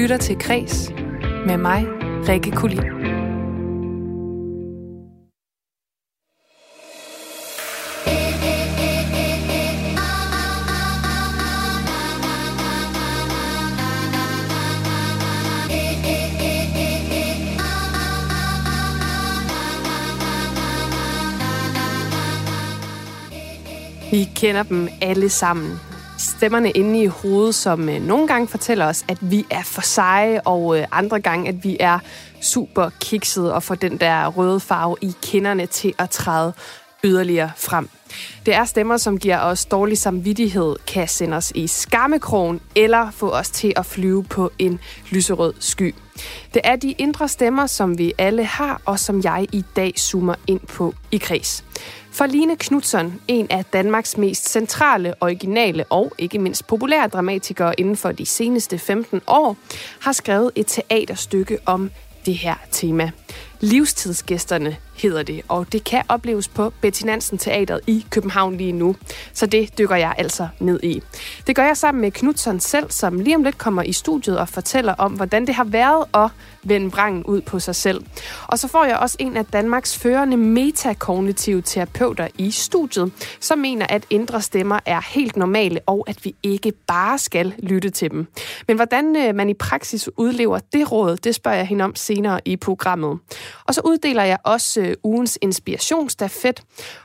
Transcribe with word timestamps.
lytter 0.00 0.16
til 0.16 0.38
Kres 0.38 0.92
med 1.46 1.56
mig, 1.56 1.86
Rikke 2.28 2.50
Kulin. 2.50 2.82
Vi 24.10 24.28
kender 24.34 24.62
dem 24.62 24.88
alle 25.02 25.28
sammen. 25.28 25.89
Stemmerne 26.20 26.70
inde 26.70 27.02
i 27.02 27.06
hovedet, 27.06 27.54
som 27.54 27.88
øh, 27.88 28.02
nogle 28.02 28.28
gange 28.28 28.48
fortæller 28.48 28.86
os, 28.86 29.04
at 29.08 29.18
vi 29.20 29.46
er 29.50 29.62
for 29.62 29.80
seje, 29.80 30.40
og 30.40 30.78
øh, 30.78 30.86
andre 30.92 31.20
gange, 31.20 31.48
at 31.48 31.64
vi 31.64 31.76
er 31.80 31.98
super 32.40 32.90
kikset 33.00 33.52
og 33.52 33.62
får 33.62 33.74
den 33.74 33.96
der 33.96 34.26
røde 34.26 34.60
farve 34.60 34.96
i 35.00 35.14
kinderne 35.22 35.66
til 35.66 35.94
at 35.98 36.10
træde 36.10 36.52
yderligere 37.04 37.50
frem. 37.56 37.88
Det 38.46 38.54
er 38.54 38.64
stemmer, 38.64 38.96
som 38.96 39.18
giver 39.18 39.38
os 39.38 39.64
dårlig 39.64 39.98
samvittighed, 39.98 40.76
kan 40.86 41.08
sende 41.08 41.36
os 41.36 41.52
i 41.54 41.66
skammekrogen 41.66 42.60
eller 42.74 43.10
få 43.10 43.30
os 43.30 43.50
til 43.50 43.72
at 43.76 43.86
flyve 43.86 44.24
på 44.24 44.50
en 44.58 44.80
lyserød 45.10 45.54
sky. 45.60 45.94
Det 46.54 46.62
er 46.64 46.76
de 46.76 46.92
indre 46.92 47.28
stemmer, 47.28 47.66
som 47.66 47.98
vi 47.98 48.12
alle 48.18 48.44
har, 48.44 48.80
og 48.84 48.98
som 48.98 49.20
jeg 49.24 49.46
i 49.52 49.64
dag 49.76 49.92
zoomer 49.98 50.34
ind 50.46 50.60
på 50.60 50.94
i 51.10 51.18
kreds. 51.18 51.64
For 52.20 52.26
Line 52.26 52.56
Knudsen, 52.56 53.20
en 53.28 53.46
af 53.50 53.64
Danmarks 53.64 54.16
mest 54.16 54.48
centrale, 54.48 55.14
originale 55.20 55.84
og 55.84 56.12
ikke 56.18 56.38
mindst 56.38 56.66
populære 56.66 57.08
dramatikere 57.08 57.80
inden 57.80 57.96
for 57.96 58.12
de 58.12 58.26
seneste 58.26 58.78
15 58.78 59.20
år, 59.26 59.56
har 60.00 60.12
skrevet 60.12 60.50
et 60.54 60.66
teaterstykke 60.66 61.58
om 61.66 61.90
det 62.26 62.34
her 62.34 62.54
tema. 62.70 63.10
Livstidsgæsterne 63.60 64.76
hedder 64.94 65.22
det, 65.22 65.42
og 65.48 65.72
det 65.72 65.84
kan 65.84 66.02
opleves 66.08 66.48
på 66.48 66.72
Betty 66.80 67.02
Nansen 67.02 67.38
Teateret 67.38 67.80
i 67.86 68.06
København 68.10 68.56
lige 68.56 68.72
nu. 68.72 68.96
Så 69.32 69.46
det 69.46 69.78
dykker 69.78 69.96
jeg 69.96 70.14
altså 70.18 70.48
ned 70.60 70.80
i. 70.82 71.02
Det 71.46 71.56
gør 71.56 71.64
jeg 71.64 71.76
sammen 71.76 72.00
med 72.00 72.10
Knudsen 72.10 72.60
selv, 72.60 72.90
som 72.90 73.20
lige 73.20 73.36
om 73.36 73.44
lidt 73.44 73.58
kommer 73.58 73.82
i 73.82 73.92
studiet 73.92 74.38
og 74.38 74.48
fortæller 74.48 74.94
om, 74.94 75.12
hvordan 75.12 75.46
det 75.46 75.54
har 75.54 75.64
været 75.64 76.04
at 76.14 76.30
vende 76.62 76.90
vrangen 76.90 77.24
ud 77.24 77.40
på 77.40 77.58
sig 77.58 77.74
selv. 77.74 78.04
Og 78.46 78.58
så 78.58 78.68
får 78.68 78.84
jeg 78.84 78.96
også 78.98 79.16
en 79.18 79.36
af 79.36 79.46
Danmarks 79.46 79.98
førende 79.98 80.36
metakognitive 80.36 81.62
terapeuter 81.62 82.28
i 82.38 82.50
studiet, 82.50 83.12
som 83.40 83.58
mener, 83.58 83.86
at 83.86 84.06
indre 84.10 84.42
stemmer 84.42 84.78
er 84.86 85.00
helt 85.14 85.36
normale, 85.36 85.80
og 85.86 86.04
at 86.08 86.24
vi 86.24 86.34
ikke 86.42 86.72
bare 86.86 87.18
skal 87.18 87.54
lytte 87.58 87.90
til 87.90 88.10
dem. 88.10 88.26
Men 88.68 88.76
hvordan 88.76 89.16
øh, 89.16 89.34
man 89.34 89.48
i 89.48 89.54
praksis 89.54 90.08
udlever 90.16 90.58
det 90.72 90.92
råd, 90.92 91.16
det 91.16 91.34
spørger 91.34 91.56
jeg 91.56 91.66
hende 91.66 91.84
om 91.84 91.94
senere 91.94 92.40
i 92.44 92.56
programmet. 92.56 93.18
Og 93.66 93.74
så 93.74 93.80
uddeler 93.84 94.22
jeg 94.22 94.38
også 94.44 94.80
øh, 94.80 94.94
ugens 95.02 95.38
inspirationsstafet. 95.42 96.62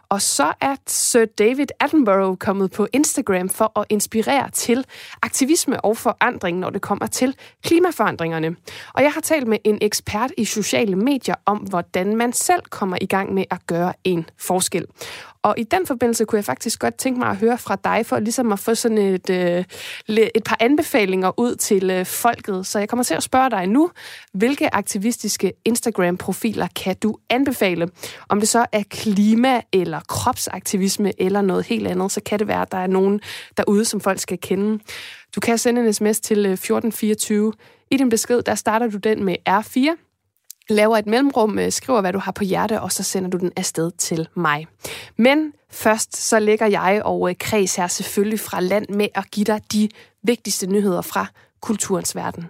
Og 0.10 0.22
så 0.22 0.54
er 0.62 0.76
Sir 0.88 1.26
David 1.26 1.68
Attenborough 1.80 2.38
kommet 2.38 2.72
på 2.72 2.88
Instagram 2.94 3.50
for 3.50 3.80
at 3.80 3.86
inspirere 3.90 4.50
til 4.50 4.86
aktivisme 5.22 5.86
og 5.86 5.98
forandring, 5.98 6.60
når 6.60 6.70
det 6.70 6.82
kommer 6.82 7.08
til 7.08 7.36
klimaforandringerne. 7.64 8.56
Og 8.94 9.04
jeg 9.04 9.12
har 9.12 9.22
talt 9.22 9.48
med 9.48 9.58
en 9.64 9.78
ekspert 9.82 10.32
i 10.38 10.46
sociale 10.46 10.96
medier 10.96 11.36
om, 11.46 11.58
hvordan 11.58 12.16
man 12.16 12.34
selv 12.34 12.62
kommer 12.70 12.98
i 13.02 13.06
gang 13.06 13.34
med 13.34 13.44
at 13.52 13.68
gøre 13.68 13.94
en 14.04 14.30
forskel. 14.38 14.86
Og 15.46 15.56
i 15.58 15.64
den 15.64 15.88
forbindelse 15.88 16.26
kunne 16.26 16.38
jeg 16.38 16.46
faktisk 16.46 16.80
godt 16.80 16.96
tænke 16.96 17.20
mig 17.20 17.30
at 17.30 17.38
høre 17.38 17.58
fra 17.58 17.78
dig, 17.84 18.06
for 18.06 18.20
ligesom 18.20 18.52
at 18.52 18.60
få 18.60 18.76
sådan 18.76 18.98
et, 18.98 19.30
øh, 19.30 19.64
et 20.08 20.44
par 20.46 20.58
anbefalinger 20.60 21.40
ud 21.40 21.56
til 21.56 21.90
øh, 21.90 22.06
folket. 22.06 22.68
Så 22.68 22.80
jeg 22.80 22.90
kommer 22.90 23.04
til 23.04 23.14
at 23.14 23.24
spørge 23.24 23.50
dig 23.50 23.68
nu, 23.68 23.92
hvilke 24.34 24.76
aktivistiske 24.76 25.54
Instagram-profiler 25.66 26.68
kan 26.76 26.96
du 27.04 27.18
anbefale? 27.30 27.90
Om 28.30 28.40
det 28.40 28.50
så 28.50 28.66
er 28.72 28.84
klima 28.90 29.62
eller 29.74 30.00
kropsaktivisme 30.08 31.22
eller 31.22 31.42
noget 31.42 31.66
helt 31.66 31.88
andet, 31.88 32.12
så 32.12 32.22
kan 32.26 32.40
det 32.40 32.48
være, 32.48 32.62
at 32.62 32.72
der 32.72 32.78
er 32.78 32.88
nogen 32.88 33.22
derude, 33.58 33.86
som 33.86 34.02
folk 34.02 34.20
skal 34.20 34.38
kende. 34.42 34.84
Du 35.36 35.40
kan 35.40 35.58
sende 35.58 35.82
en 35.82 35.94
sms 35.94 36.20
til 36.20 36.38
øh, 36.38 36.54
1424. 36.54 37.54
I 37.92 37.98
din 37.98 38.10
besked, 38.10 38.42
der 38.42 38.56
starter 38.56 38.88
du 38.88 38.98
den 38.98 39.24
med 39.24 39.36
R4, 39.50 40.06
laver 40.70 40.98
et 40.98 41.06
mellemrum, 41.06 41.60
øh, 41.60 41.72
skriver, 41.72 42.02
hvad 42.02 42.14
du 42.14 42.20
har 42.20 42.32
på 42.32 42.44
hjerte, 42.44 42.82
og 42.82 42.92
så 42.92 43.04
sender 43.04 43.30
du 43.30 43.38
den 43.38 43.52
afsted 43.56 43.92
til 43.98 44.28
mig. 44.36 44.68
Men 45.18 45.54
først 45.72 46.18
så 46.18 46.40
lægger 46.40 46.66
jeg 46.66 47.02
og 47.06 47.30
øh, 47.30 47.36
Kreds 47.40 47.76
her 47.76 47.88
selvfølgelig 47.88 48.40
fra 48.40 48.60
land 48.60 48.86
med 48.90 49.08
at 49.16 49.32
give 49.32 49.44
dig 49.44 49.62
de 49.72 49.90
vigtigste 50.24 50.68
nyheder 50.68 51.02
fra 51.02 51.28
kulturens 51.62 52.16
verden. 52.16 52.46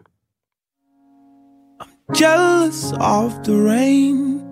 I'm 1.81 2.21
jealous 2.21 2.93
of 2.99 3.31
the 3.43 3.53
rain 3.53 4.44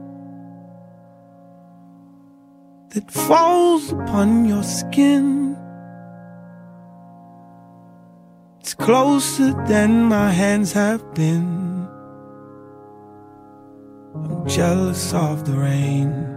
that 2.93 3.11
falls 3.11 3.91
upon 3.91 4.45
your 4.45 4.63
skin. 4.63 5.57
It's 8.59 8.73
closer 8.73 9.51
than 9.67 10.03
my 10.03 10.29
hands 10.29 10.71
have 10.73 11.13
been. 11.13 11.87
I'm 14.15 14.47
jealous 14.47 15.13
of 15.13 15.45
the 15.45 15.53
rain. 15.53 16.32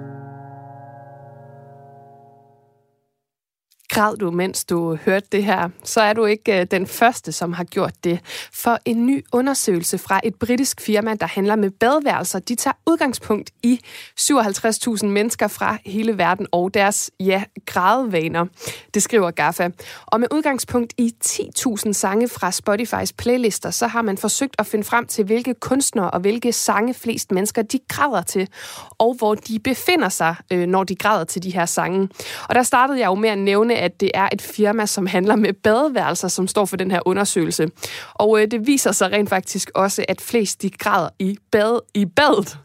Græd 3.97 4.17
du, 4.17 4.31
mens 4.31 4.65
du 4.65 4.97
hørte 4.97 5.27
det 5.33 5.45
her, 5.45 5.69
så 5.85 6.01
er 6.01 6.13
du 6.13 6.25
ikke 6.25 6.61
øh, 6.61 6.67
den 6.71 6.87
første, 6.87 7.33
som 7.33 7.53
har 7.53 7.65
gjort 7.65 8.05
det. 8.05 8.21
For 8.53 8.79
en 8.85 9.07
ny 9.07 9.25
undersøgelse 9.33 9.99
fra 9.99 10.21
et 10.25 10.35
britisk 10.35 10.81
firma, 10.81 11.15
der 11.15 11.27
handler 11.27 11.57
med 11.57 11.71
badeværelser, 11.71 12.39
de 12.39 12.55
tager 12.55 12.75
udgangspunkt 12.87 13.51
i 13.63 13.81
57.000 14.21 15.07
mennesker 15.07 15.49
fra 15.49 15.79
hele 15.87 16.19
verden 16.19 16.47
og 16.53 16.75
deres, 16.75 17.11
ja, 17.21 17.43
grædevaner. 17.67 18.47
Det 18.95 19.03
skriver 19.03 19.31
GAFA. 19.31 19.71
Og 20.07 20.21
med 20.21 20.29
udgangspunkt 20.33 20.95
i 20.99 21.15
10.000 21.25 21.93
sange 21.93 22.29
fra 22.29 22.53
Spotifys 22.53 23.13
playlister, 23.13 23.71
så 23.71 23.87
har 23.87 24.03
man 24.03 24.19
forsøgt 24.19 24.55
at 24.59 24.67
finde 24.67 24.85
frem 24.85 25.07
til, 25.07 25.25
hvilke 25.25 25.55
kunstnere 25.55 26.11
og 26.11 26.21
hvilke 26.21 26.53
sange 26.53 26.95
flest 26.95 27.33
mennesker 27.33 27.63
de 27.63 27.79
græder 27.89 28.23
til, 28.23 28.49
og 28.99 29.15
hvor 29.15 29.35
de 29.35 29.59
befinder 29.59 30.09
sig, 30.09 30.35
øh, 30.53 30.67
når 30.67 30.85
de 30.85 30.97
græder 30.97 31.25
til 31.25 31.43
de 31.43 31.51
her 31.51 31.67
sange. 31.67 32.09
Og 32.49 32.55
der 32.55 32.63
startede 32.63 33.01
jeg 33.01 33.07
jo 33.07 33.15
med 33.15 33.31
at 33.31 33.39
nævne, 33.39 33.86
at 33.87 34.01
det 34.01 34.11
er 34.15 34.29
et 34.33 34.43
firma, 34.43 34.87
som 34.87 35.07
handler 35.07 35.37
med 35.37 35.53
badeværelser, 35.53 36.29
som 36.29 36.49
står 36.49 36.65
for 36.65 36.77
den 36.77 36.91
her 36.91 37.01
undersøgelse. 37.05 37.69
Og 38.15 38.43
øh, 38.43 38.51
det 38.51 38.67
viser 38.67 38.93
sig 38.93 39.13
rent 39.13 39.29
faktisk 39.29 39.71
også, 39.75 40.05
at 40.09 40.21
flest 40.21 40.63
de 40.63 40.71
græder 40.71 41.09
i, 41.19 41.39
bad, 41.53 41.81
i 41.95 42.05
badet. 42.05 42.59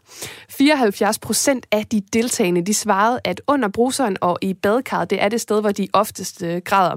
74 0.48 1.18
procent 1.18 1.66
af 1.72 1.86
de 1.86 2.02
deltagende, 2.12 2.66
de 2.66 2.74
svarede, 2.74 3.20
at 3.24 3.40
under 3.46 3.68
bruseren 3.68 4.16
og 4.20 4.38
i 4.42 4.54
badekarret, 4.54 5.10
det 5.10 5.22
er 5.22 5.28
det 5.28 5.40
sted, 5.40 5.60
hvor 5.60 5.72
de 5.72 5.88
oftest 5.92 6.42
øh, 6.42 6.62
græder. 6.64 6.96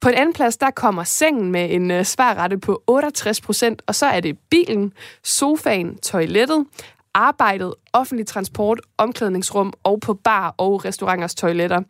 På 0.00 0.08
en 0.08 0.14
anden 0.14 0.32
plads, 0.32 0.56
der 0.56 0.70
kommer 0.70 1.04
sengen 1.04 1.52
med 1.52 1.70
en 1.70 1.90
øh, 1.90 2.04
svarrette 2.04 2.58
på 2.58 2.82
68 2.86 3.40
procent, 3.40 3.82
og 3.86 3.94
så 3.94 4.06
er 4.06 4.20
det 4.20 4.38
bilen, 4.50 4.92
sofaen, 5.24 5.98
toilettet, 5.98 6.66
arbejdet, 7.14 7.74
offentlig 7.92 8.26
transport, 8.26 8.80
omklædningsrum 8.98 9.72
og 9.82 10.00
på 10.00 10.14
bar 10.14 10.54
og 10.58 10.84
restauranters 10.84 11.34
toiletter. 11.34 11.80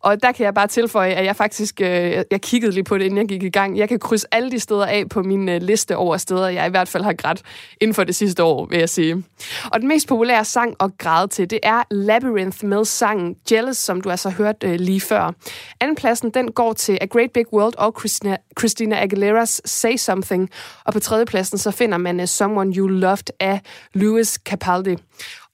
Og 0.00 0.22
der 0.22 0.32
kan 0.32 0.44
jeg 0.44 0.54
bare 0.54 0.66
tilføje, 0.66 1.10
at 1.10 1.24
jeg 1.24 1.36
faktisk 1.36 1.80
øh, 1.80 1.88
jeg 2.30 2.40
kiggede 2.42 2.72
lige 2.72 2.84
på 2.84 2.98
det, 2.98 3.04
inden 3.04 3.18
jeg 3.18 3.28
gik 3.28 3.42
i 3.42 3.48
gang. 3.48 3.78
Jeg 3.78 3.88
kan 3.88 3.98
krydse 3.98 4.26
alle 4.32 4.50
de 4.50 4.60
steder 4.60 4.86
af 4.86 5.08
på 5.08 5.22
min 5.22 5.48
øh, 5.48 5.62
liste 5.62 5.96
over 5.96 6.16
steder, 6.16 6.48
jeg 6.48 6.66
i 6.66 6.70
hvert 6.70 6.88
fald 6.88 7.04
har 7.04 7.12
grædt 7.12 7.42
inden 7.80 7.94
for 7.94 8.04
det 8.04 8.16
sidste 8.16 8.42
år, 8.42 8.66
vil 8.66 8.78
jeg 8.78 8.88
sige. 8.88 9.24
Og 9.72 9.80
den 9.80 9.88
mest 9.88 10.08
populære 10.08 10.44
sang 10.44 10.74
at 10.80 10.90
græde 10.98 11.28
til, 11.28 11.50
det 11.50 11.58
er 11.62 11.82
Labyrinth 11.90 12.64
med 12.64 12.84
sangen 12.84 13.36
Jealous, 13.50 13.76
som 13.76 14.00
du 14.00 14.10
altså 14.10 14.30
hørt 14.30 14.56
øh, 14.64 14.74
lige 14.80 15.00
før. 15.00 15.32
Andenpladsen, 15.80 16.30
den 16.30 16.52
går 16.52 16.72
til 16.72 16.98
A 17.00 17.06
Great 17.06 17.30
Big 17.34 17.52
World 17.52 17.74
og 17.78 17.94
Christina, 17.98 18.36
Christina 18.58 19.06
Aguilera's 19.06 19.60
Say 19.64 19.96
Something. 19.96 20.50
Og 20.84 20.92
på 20.92 21.00
tredjepladsen, 21.00 21.58
så 21.58 21.70
finder 21.70 21.98
man 21.98 22.20
uh, 22.20 22.26
Someone 22.26 22.74
You 22.76 22.86
Loved 22.86 23.30
af 23.40 23.60
Louis 23.94 24.28
Capaldi. 24.28 24.96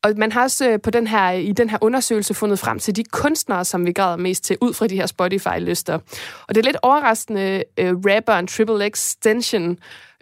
Og 0.04 0.12
man 0.16 0.32
har 0.32 0.42
også 0.42 0.68
øh, 0.70 0.80
på 0.80 0.90
den 0.90 1.06
her, 1.06 1.30
i 1.30 1.52
den 1.52 1.70
her 1.70 1.78
undersøgelse 1.80 2.34
fundet 2.34 2.58
frem 2.58 2.78
til 2.78 2.96
de 2.96 3.04
kunstnere, 3.04 3.64
som 3.64 3.86
vi 3.86 3.92
græder 3.92 4.16
mest 4.16 4.44
til, 4.44 4.56
ud 4.60 4.74
fra 4.74 4.86
de 4.86 4.96
her 4.96 5.06
Spotify-lister. 5.06 5.98
Og 6.48 6.54
det 6.54 6.56
er 6.56 6.64
lidt 6.64 6.76
overraskende, 6.82 7.64
øh, 7.78 7.94
uh, 7.94 8.00
rapperen 8.06 8.46
Triple 8.46 8.88
X 8.88 8.92
Extension, 8.92 9.78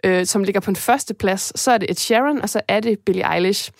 uh, 0.07 0.23
som 0.23 0.43
ligger 0.43 0.61
på 0.61 0.71
en 0.71 0.75
første 0.75 1.13
plads. 1.13 1.59
Så 1.59 1.71
er 1.71 1.77
det 1.77 1.89
Ed 1.89 1.95
Sheeran, 1.95 2.41
og 2.41 2.49
så 2.49 2.61
er 2.67 2.79
det 2.79 2.99
Billie 2.99 3.33
Eilish. 3.35 3.71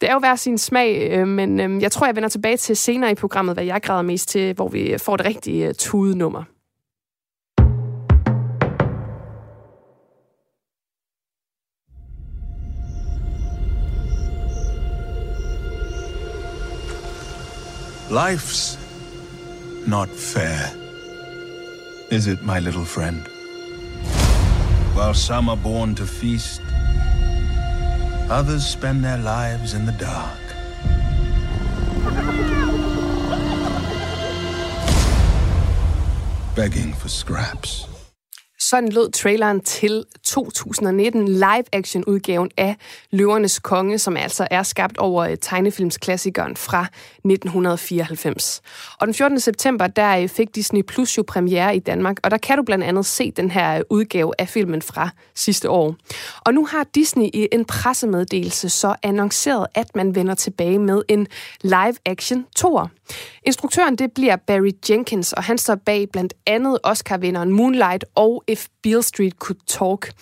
Det 0.00 0.08
er 0.08 0.12
jo 0.12 0.18
hver 0.18 0.36
sin 0.36 0.58
smag, 0.58 1.20
uh, 1.20 1.28
men 1.28 1.60
uh, 1.60 1.82
jeg 1.82 1.92
tror, 1.92 2.06
jeg 2.06 2.16
vender 2.16 2.28
tilbage 2.28 2.56
til 2.56 2.76
senere 2.76 3.10
i 3.10 3.14
programmet, 3.14 3.56
hvad 3.56 3.64
jeg 3.64 3.82
græder 3.82 4.02
mest 4.02 4.28
til, 4.28 4.54
hvor 4.54 4.68
vi 4.68 4.94
får 4.98 5.16
det 5.16 5.26
rigtige 5.26 5.68
uh, 5.68 5.74
tudenummer. 5.78 6.42
Life's 18.10 18.78
not 19.86 20.08
fair. 20.08 20.72
Is 22.10 22.26
it, 22.26 22.42
my 22.42 22.60
little 22.60 22.84
friend? 22.84 23.26
While 24.94 25.14
some 25.14 25.48
are 25.48 25.56
born 25.56 25.94
to 25.96 26.06
feast, 26.06 26.62
Others 28.28 28.66
spend 28.66 29.04
their 29.04 29.18
lives 29.18 29.74
in 29.74 29.86
the 29.86 29.92
dark. 29.92 30.40
Begging 36.56 36.92
for 36.92 37.08
scraps. 37.08 37.95
Sådan 38.70 38.88
lød 38.88 39.10
traileren 39.10 39.60
til 39.60 40.04
2019 40.22 41.28
live-action-udgaven 41.28 42.50
af 42.56 42.76
Løvernes 43.10 43.58
Konge, 43.58 43.98
som 43.98 44.16
altså 44.16 44.48
er 44.50 44.62
skabt 44.62 44.98
over 44.98 45.24
øh, 45.24 45.36
tegnefilmsklassikeren 45.40 46.56
fra 46.56 46.86
1994. 47.24 48.62
Og 49.00 49.06
den 49.06 49.14
14. 49.14 49.40
september, 49.40 49.86
der 49.86 50.18
øh, 50.18 50.28
fik 50.28 50.54
Disney 50.54 50.82
Plus 50.82 51.18
jo 51.18 51.24
premiere 51.28 51.76
i 51.76 51.78
Danmark, 51.78 52.16
og 52.22 52.30
der 52.30 52.38
kan 52.38 52.56
du 52.56 52.62
blandt 52.62 52.84
andet 52.84 53.06
se 53.06 53.30
den 53.30 53.50
her 53.50 53.76
øh, 53.76 53.82
udgave 53.90 54.32
af 54.38 54.48
filmen 54.48 54.82
fra 54.82 55.10
sidste 55.34 55.70
år. 55.70 55.94
Og 56.40 56.54
nu 56.54 56.66
har 56.66 56.86
Disney 56.94 57.26
i 57.34 57.48
en 57.52 57.64
pressemeddelelse 57.64 58.68
så 58.68 58.94
annonceret, 59.02 59.66
at 59.74 59.96
man 59.96 60.14
vender 60.14 60.34
tilbage 60.34 60.78
med 60.78 61.02
en 61.08 61.26
live-action 61.62 62.46
tour. 62.56 62.90
Instruktøren 63.42 63.96
det 63.96 64.12
bliver 64.12 64.36
Barry 64.36 64.72
Jenkins, 64.90 65.32
og 65.32 65.42
han 65.44 65.58
står 65.58 65.74
bag 65.74 66.08
blandt 66.12 66.34
andet 66.46 66.78
Oscar-vinderen 66.82 67.50
Moonlight 67.50 68.04
og 68.14 68.44
If 68.48 68.66
Beale 68.82 69.02
Street 69.02 69.34
Could 69.38 69.60
Talk. 69.66 70.12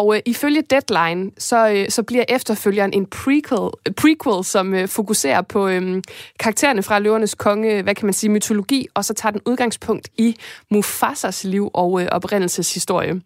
Og 0.00 0.16
øh, 0.16 0.22
ifølge 0.26 0.62
Deadline, 0.62 1.30
så, 1.38 1.68
øh, 1.68 1.88
så 1.88 2.02
bliver 2.02 2.24
efterfølgeren 2.28 2.92
en 2.92 3.06
prequel, 3.06 3.70
prequel 3.96 4.44
som 4.44 4.74
øh, 4.74 4.88
fokuserer 4.88 5.42
på 5.42 5.68
øh, 5.68 6.02
karaktererne 6.38 6.82
fra 6.82 6.98
Løvernes 6.98 7.34
Konge, 7.34 7.82
hvad 7.82 7.94
kan 7.94 8.06
man 8.06 8.12
sige, 8.12 8.30
mytologi, 8.30 8.86
og 8.94 9.04
så 9.04 9.14
tager 9.14 9.30
den 9.30 9.40
udgangspunkt 9.46 10.08
i 10.16 10.36
Mufasas 10.70 11.44
liv 11.44 11.70
og 11.74 12.02
øh, 12.02 12.08
oprindelseshistorie. 12.12 13.20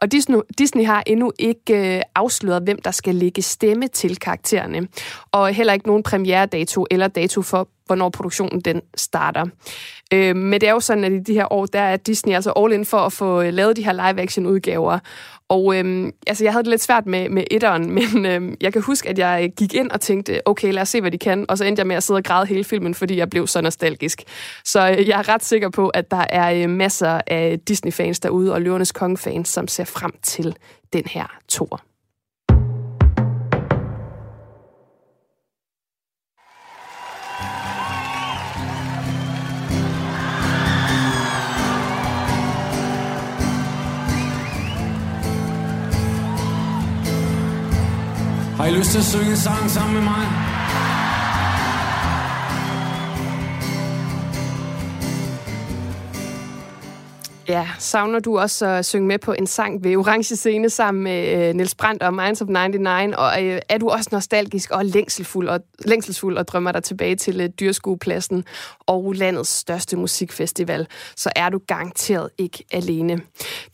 Og 0.00 0.12
Disney, 0.12 0.38
Disney 0.58 0.86
har 0.86 1.02
endnu 1.06 1.32
ikke 1.38 1.96
øh, 1.96 2.02
afsløret, 2.14 2.62
hvem 2.62 2.82
der 2.82 2.90
skal 2.90 3.14
lægge 3.14 3.42
stemme 3.42 3.88
til 3.88 4.16
karaktererne, 4.16 4.88
og 5.32 5.48
heller 5.54 5.72
ikke 5.72 5.86
nogen 5.86 6.02
premiere-dato 6.02 6.86
eller 6.90 7.08
dato 7.08 7.42
for, 7.42 7.68
hvornår 7.86 8.08
produktionen 8.08 8.60
den 8.60 8.80
starter. 8.96 9.46
Øh, 10.12 10.36
men 10.36 10.60
det 10.60 10.68
er 10.68 10.72
jo 10.72 10.80
sådan, 10.80 11.04
at 11.04 11.12
i 11.12 11.18
de 11.18 11.34
her 11.34 11.52
år, 11.52 11.66
der 11.66 11.80
er 11.80 11.96
Disney 11.96 12.34
altså 12.34 12.52
all 12.56 12.72
in 12.72 12.84
for 12.84 12.98
at 12.98 13.12
få 13.12 13.42
øh, 13.42 13.52
lavet 13.52 13.76
de 13.76 13.84
her 13.84 13.92
live-action-udgaver. 13.92 14.98
Og 15.48 15.76
øhm, 15.76 16.12
altså, 16.26 16.44
jeg 16.44 16.52
havde 16.52 16.64
det 16.64 16.70
lidt 16.70 16.82
svært 16.82 17.06
med, 17.06 17.28
med 17.28 17.44
etteren, 17.50 17.90
men 17.98 18.26
øhm, 18.26 18.56
jeg 18.60 18.72
kan 18.72 18.82
huske, 18.82 19.08
at 19.08 19.18
jeg 19.18 19.52
gik 19.56 19.74
ind 19.74 19.90
og 19.90 20.00
tænkte, 20.00 20.40
okay, 20.48 20.72
lad 20.72 20.82
os 20.82 20.88
se, 20.88 21.00
hvad 21.00 21.10
de 21.10 21.18
kan. 21.18 21.46
Og 21.48 21.58
så 21.58 21.64
endte 21.64 21.80
jeg 21.80 21.86
med 21.86 21.96
at 21.96 22.02
sidde 22.02 22.18
og 22.18 22.24
græde 22.24 22.46
hele 22.46 22.64
filmen, 22.64 22.94
fordi 22.94 23.16
jeg 23.16 23.30
blev 23.30 23.46
så 23.46 23.60
nostalgisk. 23.60 24.22
Så 24.64 24.90
øh, 24.90 25.08
jeg 25.08 25.18
er 25.18 25.28
ret 25.28 25.44
sikker 25.44 25.68
på, 25.68 25.88
at 25.88 26.10
der 26.10 26.24
er 26.30 26.62
øh, 26.62 26.70
masser 26.70 27.20
af 27.26 27.58
Disney-fans 27.68 28.20
derude, 28.20 28.52
og 28.52 28.62
Løvernes 28.62 28.92
Konge-fans, 28.92 29.48
som 29.48 29.68
ser 29.68 29.84
frem 29.84 30.12
til 30.22 30.56
den 30.92 31.04
her 31.06 31.38
tor. 31.48 31.82
Har 48.66 48.72
I 48.72 48.78
lyst 48.78 48.90
til 48.90 48.98
at 48.98 49.04
synge 49.04 49.30
en 49.30 49.36
sang 49.36 49.70
sammen 49.70 49.94
med 49.94 50.02
mig? 50.02 50.55
Ja, 57.48 57.68
savner 57.78 58.18
du 58.18 58.38
også 58.38 58.66
at 58.66 58.86
synge 58.86 59.08
med 59.08 59.18
på 59.18 59.32
en 59.32 59.46
sang 59.46 59.84
ved 59.84 59.96
Orange 59.96 60.36
Scene 60.36 60.70
sammen 60.70 61.04
med 61.04 61.48
øh, 61.48 61.54
Niels 61.54 61.74
Brandt 61.74 62.02
og 62.02 62.14
Minds 62.14 62.42
of 62.42 62.48
99? 62.48 63.14
Og 63.16 63.44
øh, 63.44 63.60
er 63.68 63.78
du 63.78 63.88
også 63.88 64.08
nostalgisk 64.12 64.70
og 64.70 64.84
længselsfuld 64.84 65.48
og, 65.48 65.60
længselsfuld 65.84 66.38
og 66.38 66.48
drømmer 66.48 66.72
dig 66.72 66.82
tilbage 66.82 67.16
til 67.16 67.40
øh, 67.40 67.48
Dyrskuepladsen 67.48 68.44
og 68.86 69.12
landets 69.12 69.50
største 69.50 69.96
musikfestival, 69.96 70.86
så 71.16 71.30
er 71.36 71.48
du 71.48 71.60
garanteret 71.66 72.30
ikke 72.38 72.64
alene. 72.72 73.20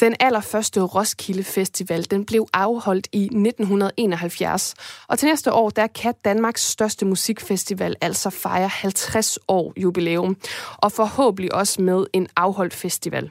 Den 0.01 0.17
allerførste 0.21 0.81
Roskilde 0.81 1.45
Festival, 1.45 2.11
den 2.11 2.25
blev 2.25 2.47
afholdt 2.53 3.09
i 3.13 3.25
1971. 3.25 4.75
Og 5.09 5.19
til 5.19 5.29
næste 5.29 5.53
år, 5.53 5.71
der 5.71 5.87
kan 5.87 6.15
Danmarks 6.25 6.69
største 6.69 7.07
musikfestival 7.07 7.97
altså 8.01 8.31
fejre 8.31 8.69
50 8.69 9.39
år 9.49 9.73
jubilæum. 9.77 10.37
Og 10.77 10.93
forhåbentlig 10.93 11.55
også 11.55 11.83
med 11.83 12.07
en 12.13 12.29
afholdt 12.37 12.75
festival. 12.75 13.31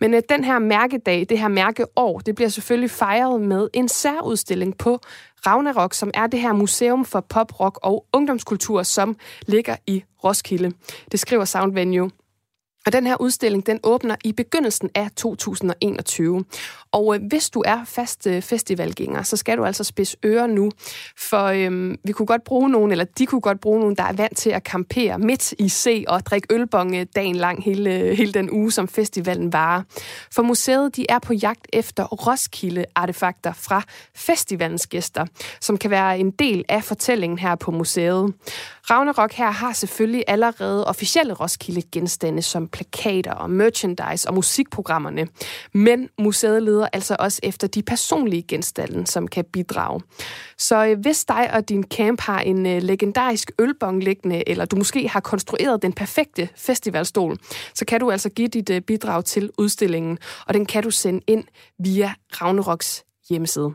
Men 0.00 0.14
øh, 0.14 0.22
den 0.28 0.44
her 0.44 0.58
mærkedag, 0.58 1.26
det 1.28 1.38
her 1.38 1.48
mærkeår, 1.48 2.18
det 2.18 2.34
bliver 2.34 2.48
selvfølgelig 2.48 2.90
fejret 2.90 3.40
med 3.40 3.68
en 3.72 3.88
særudstilling 3.88 4.78
på 4.78 5.00
Ragnarok, 5.46 5.94
som 5.94 6.10
er 6.14 6.26
det 6.26 6.40
her 6.40 6.52
museum 6.52 7.04
for 7.04 7.20
pop, 7.20 7.60
rock 7.60 7.78
og 7.82 8.06
ungdomskultur, 8.12 8.82
som 8.82 9.16
ligger 9.46 9.76
i 9.86 10.04
Roskilde. 10.24 10.72
Det 11.12 11.20
skriver 11.20 11.44
Sound 11.44 11.74
Venue. 11.74 12.10
Og 12.86 12.92
den 12.92 13.06
her 13.06 13.20
udstilling, 13.20 13.66
den 13.66 13.80
åbner 13.82 14.16
i 14.24 14.32
begyndelsen 14.32 14.90
af 14.94 15.10
2021. 15.16 16.44
Og 16.92 17.14
øh, 17.14 17.20
hvis 17.28 17.50
du 17.50 17.62
er 17.66 17.84
fast 17.84 18.26
øh, 18.26 18.42
festivalgænger, 18.42 19.22
så 19.22 19.36
skal 19.36 19.58
du 19.58 19.64
altså 19.64 19.84
spidse 19.84 20.16
ører 20.24 20.46
nu, 20.46 20.70
for 21.18 21.44
øh, 21.44 21.96
vi 22.04 22.12
kunne 22.12 22.26
godt 22.26 22.44
bruge 22.44 22.70
nogen, 22.70 22.90
eller 22.92 23.04
de 23.04 23.26
kunne 23.26 23.40
godt 23.40 23.60
bruge 23.60 23.80
nogen, 23.80 23.96
der 23.96 24.02
er 24.02 24.12
vant 24.12 24.36
til 24.36 24.50
at 24.50 24.62
campere 24.62 25.18
midt 25.18 25.54
i 25.58 25.68
se 25.68 26.04
og 26.08 26.26
drikke 26.26 26.54
ølbonge 26.54 27.04
dagen 27.04 27.36
lang 27.36 27.64
hele, 27.64 27.90
hele 27.90 28.32
den 28.32 28.50
uge, 28.52 28.72
som 28.72 28.88
festivalen 28.88 29.52
varer. 29.52 29.82
For 30.32 30.42
museet, 30.42 30.96
de 30.96 31.06
er 31.08 31.18
på 31.18 31.32
jagt 31.32 31.66
efter 31.72 32.04
Roskilde-artefakter 32.04 33.52
fra 33.52 33.82
festivalens 34.14 34.86
gæster, 34.86 35.26
som 35.60 35.76
kan 35.76 35.90
være 35.90 36.18
en 36.18 36.30
del 36.30 36.64
af 36.68 36.84
fortællingen 36.84 37.38
her 37.38 37.54
på 37.54 37.70
museet. 37.70 38.34
Ragnarok 38.90 39.32
her 39.32 39.50
har 39.50 39.72
selvfølgelig 39.72 40.24
allerede 40.26 40.86
officielle 40.86 41.32
Roskilde-genstande 41.32 42.42
som 42.42 42.68
plakater 42.68 43.32
og 43.32 43.50
merchandise 43.50 44.28
og 44.28 44.34
musikprogrammerne, 44.34 45.28
men 45.74 46.08
museet 46.18 46.62
leder 46.62 46.88
altså 46.92 47.16
også 47.18 47.40
efter 47.42 47.66
de 47.66 47.82
personlige 47.82 48.42
genstande, 48.42 49.06
som 49.06 49.28
kan 49.28 49.44
bidrage. 49.44 50.00
Så 50.58 50.86
øh, 50.86 51.00
hvis 51.00 51.24
dig 51.24 51.50
og 51.54 51.68
din 51.68 51.84
camp 51.84 52.20
har 52.20 52.40
en 52.40 52.66
øh, 52.66 52.82
legendarisk 52.82 53.50
ølbong 53.58 54.04
liggende, 54.04 54.48
eller 54.48 54.64
du 54.64 54.76
måske 54.76 55.08
har 55.08 55.20
konstrueret 55.20 55.82
den 55.82 55.92
perfekte 55.92 56.48
festivalstol, 56.56 57.36
så 57.74 57.84
kan 57.84 58.00
du 58.00 58.10
altså 58.10 58.28
give 58.28 58.48
dit 58.48 58.70
øh, 58.70 58.80
bidrag 58.80 59.24
til 59.24 59.50
udstillingen, 59.58 60.18
og 60.46 60.54
den 60.54 60.66
kan 60.66 60.82
du 60.82 60.90
sende 60.90 61.20
ind 61.26 61.44
via 61.78 62.14
Ravneroks 62.40 63.04
hjemmeside. 63.28 63.74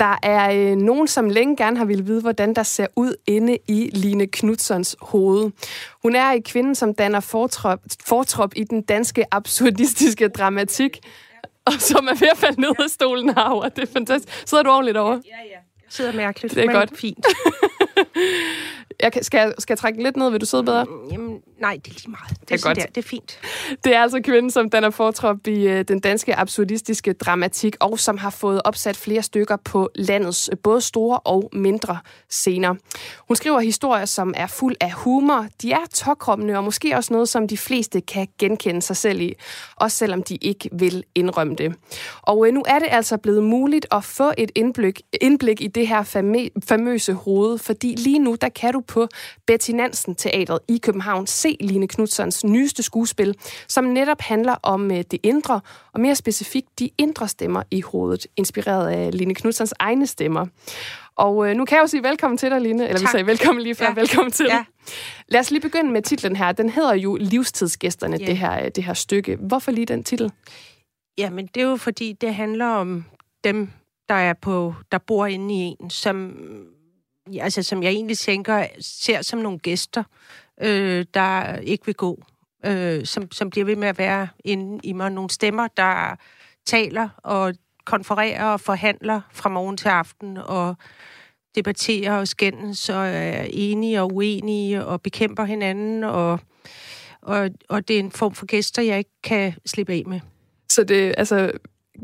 Der 0.00 0.16
er 0.22 0.70
øh, 0.70 0.76
nogen, 0.76 1.08
som 1.08 1.28
længe 1.30 1.56
gerne 1.56 1.76
har 1.78 1.84
ville 1.84 2.04
vide, 2.04 2.20
hvordan 2.20 2.54
der 2.54 2.62
ser 2.62 2.86
ud 2.96 3.14
inde 3.26 3.58
i 3.68 3.90
Line 3.92 4.26
Knudsons 4.26 4.96
hoved. 5.02 5.50
Hun 6.02 6.14
er 6.14 6.30
en 6.30 6.42
kvinde, 6.42 6.74
som 6.74 6.94
danner 6.94 7.20
fortrop, 7.20 7.80
fortrop 8.04 8.52
i 8.56 8.64
den 8.64 8.82
danske 8.82 9.24
absurdistiske 9.34 10.28
dramatik, 10.28 10.98
og 11.64 11.72
som 11.78 12.06
er 12.10 12.14
ved 12.18 12.28
at 12.32 12.38
falde 12.38 12.60
ned 12.60 12.70
af 12.78 12.90
stolen 12.90 13.28
herovre. 13.34 13.70
Det 13.76 13.82
er 13.88 13.92
fantastisk. 13.92 14.48
Sidder 14.48 14.64
du 14.64 14.70
ordentligt 14.70 14.96
over? 14.96 15.10
Ja, 15.12 15.16
ja. 15.16 15.50
Jeg 15.52 15.60
sidder 15.88 16.12
mærkeligt, 16.12 16.54
Det 16.54 16.62
er 16.62 16.66
men 16.66 16.76
godt. 16.76 16.96
fint. 16.96 17.26
Jeg 19.02 19.12
kan, 19.12 19.24
skal, 19.24 19.38
jeg, 19.38 19.54
skal 19.58 19.72
jeg 19.74 19.78
trække 19.78 20.02
lidt 20.02 20.16
ned? 20.16 20.30
Vil 20.30 20.40
du 20.40 20.46
sidde 20.46 20.64
bedre? 20.64 20.86
Jamen, 21.12 21.40
nej, 21.60 21.78
det 21.84 21.90
er 21.90 21.94
lige 21.94 22.10
meget. 22.10 22.40
Det 22.40 22.50
er 22.50 22.54
er, 22.54 22.58
sådan 22.58 22.76
godt. 22.76 22.86
Der. 22.86 22.92
Det 22.94 23.04
er 23.04 23.08
fint. 23.08 23.38
Det 23.84 23.96
er 23.96 24.02
altså 24.02 24.20
kvinden, 24.24 24.50
som 24.50 24.70
danner 24.70 24.90
fortrop 24.90 25.46
i 25.46 25.68
øh, 25.68 25.84
den 25.84 26.00
danske 26.00 26.36
absurdistiske 26.36 27.12
dramatik, 27.12 27.76
og 27.80 27.98
som 27.98 28.18
har 28.18 28.30
fået 28.30 28.62
opsat 28.64 28.96
flere 28.96 29.22
stykker 29.22 29.56
på 29.56 29.90
landets 29.94 30.50
øh, 30.52 30.58
både 30.58 30.80
store 30.80 31.18
og 31.18 31.50
mindre 31.52 31.98
scener. 32.28 32.74
Hun 33.28 33.36
skriver 33.36 33.60
historier, 33.60 34.04
som 34.04 34.34
er 34.36 34.46
fuld 34.46 34.76
af 34.80 34.92
humor. 34.92 35.46
De 35.62 35.72
er 35.72 35.86
tokrommende, 35.94 36.56
og 36.56 36.64
måske 36.64 36.96
også 36.96 37.12
noget, 37.12 37.28
som 37.28 37.48
de 37.48 37.58
fleste 37.58 38.00
kan 38.00 38.28
genkende 38.38 38.82
sig 38.82 38.96
selv 38.96 39.20
i, 39.20 39.34
også 39.76 39.96
selvom 39.96 40.22
de 40.22 40.36
ikke 40.36 40.68
vil 40.72 41.04
indrømme 41.14 41.54
det. 41.54 41.74
Og 42.22 42.46
øh, 42.46 42.54
nu 42.54 42.62
er 42.66 42.78
det 42.78 42.88
altså 42.90 43.16
blevet 43.16 43.42
muligt 43.42 43.86
at 43.90 44.04
få 44.04 44.32
et 44.38 44.52
indblik, 44.54 45.00
indblik 45.20 45.60
i 45.60 45.66
det 45.66 45.88
her 45.88 46.02
famøse 46.68 47.12
hoved, 47.12 47.58
fordi 47.58 47.94
lige 47.94 48.18
nu, 48.18 48.36
der 48.40 48.48
kan 48.48 48.72
du 48.72 48.80
på 48.80 49.08
Betty 49.46 49.70
Nansen 49.70 50.14
Teatret 50.14 50.58
i 50.68 50.78
København 50.78 51.26
se 51.26 51.49
Line 51.60 51.88
Knudsons 51.88 52.44
nyeste 52.44 52.82
skuespil, 52.82 53.36
som 53.68 53.84
netop 53.84 54.20
handler 54.20 54.54
om 54.62 54.90
øh, 54.90 54.96
det 55.10 55.18
indre, 55.22 55.60
og 55.92 56.00
mere 56.00 56.14
specifikt 56.14 56.78
de 56.78 56.90
indre 56.98 57.28
stemmer 57.28 57.62
i 57.70 57.80
hovedet, 57.80 58.26
inspireret 58.36 58.88
af 58.88 59.18
Line 59.18 59.34
Knudsons 59.34 59.74
egne 59.78 60.06
stemmer. 60.06 60.46
Og 61.16 61.50
øh, 61.50 61.56
nu 61.56 61.64
kan 61.64 61.76
jeg 61.76 61.82
jo 61.82 61.86
sige 61.86 62.02
velkommen 62.02 62.38
til 62.38 62.50
dig, 62.50 62.60
Line. 62.60 62.88
Eller 62.88 62.98
vi 63.00 63.04
Tak. 63.04 63.10
sagde 63.10 63.26
velkommen 63.26 63.62
lige 63.62 63.74
før. 63.74 63.86
Ja. 63.86 63.92
Velkommen 63.94 64.32
til. 64.32 64.46
Ja. 64.50 64.64
Lad 65.28 65.40
os 65.40 65.50
lige 65.50 65.60
begynde 65.60 65.90
med 65.92 66.02
titlen 66.02 66.36
her. 66.36 66.52
Den 66.52 66.68
hedder 66.70 66.94
jo 66.94 67.16
Livstidsgæsterne, 67.20 68.16
Ja. 68.20 68.26
det, 68.26 68.36
her, 68.38 68.68
det 68.68 68.84
her 68.84 68.94
stykke. 68.94 69.36
Hvorfor 69.36 69.70
lige 69.70 69.86
den 69.86 70.04
titel? 70.04 70.32
Jamen, 71.18 71.46
det 71.46 71.62
er 71.62 71.66
jo 71.66 71.76
fordi, 71.76 72.12
det 72.12 72.34
handler 72.34 72.66
om 72.66 73.04
dem, 73.44 73.70
der 74.08 74.14
er 74.14 74.32
på, 74.32 74.74
der 74.92 74.98
bor 74.98 75.26
inde 75.26 75.54
i 75.54 75.58
en, 75.80 75.90
som, 75.90 76.32
altså, 77.40 77.62
som 77.62 77.82
jeg 77.82 77.90
egentlig 77.90 78.18
tænker, 78.18 78.66
ser 78.80 79.22
som 79.22 79.38
nogle 79.38 79.58
gæster, 79.58 80.02
øh, 80.62 81.04
der 81.14 81.56
ikke 81.56 81.86
vil 81.86 81.94
gå. 81.94 82.22
Øh, 82.66 83.04
som, 83.04 83.30
som 83.32 83.50
bliver 83.50 83.64
ved 83.64 83.76
med 83.76 83.88
at 83.88 83.98
være 83.98 84.28
inde 84.44 84.80
i 84.84 84.92
mig. 84.92 85.10
Nogle 85.10 85.30
stemmer, 85.30 85.68
der 85.76 86.16
taler 86.66 87.08
og 87.16 87.54
konfererer 87.84 88.44
og 88.44 88.60
forhandler 88.60 89.20
fra 89.32 89.48
morgen 89.48 89.76
til 89.76 89.88
aften, 89.88 90.36
og 90.36 90.76
debatterer 91.54 92.18
og 92.18 92.28
skændes, 92.28 92.88
og 92.88 93.08
er 93.08 93.46
enige 93.50 94.00
og 94.00 94.14
uenige, 94.14 94.84
og 94.84 95.02
bekæmper 95.02 95.44
hinanden, 95.44 96.04
og, 96.04 96.40
og, 97.22 97.50
og 97.68 97.88
det 97.88 97.96
er 97.96 98.00
en 98.00 98.10
form 98.10 98.34
for 98.34 98.46
gæster, 98.46 98.82
jeg 98.82 98.98
ikke 98.98 99.20
kan 99.22 99.54
slippe 99.66 99.92
af 99.92 100.02
med. 100.06 100.20
Så 100.68 100.84
det, 100.84 101.14
altså, 101.18 101.52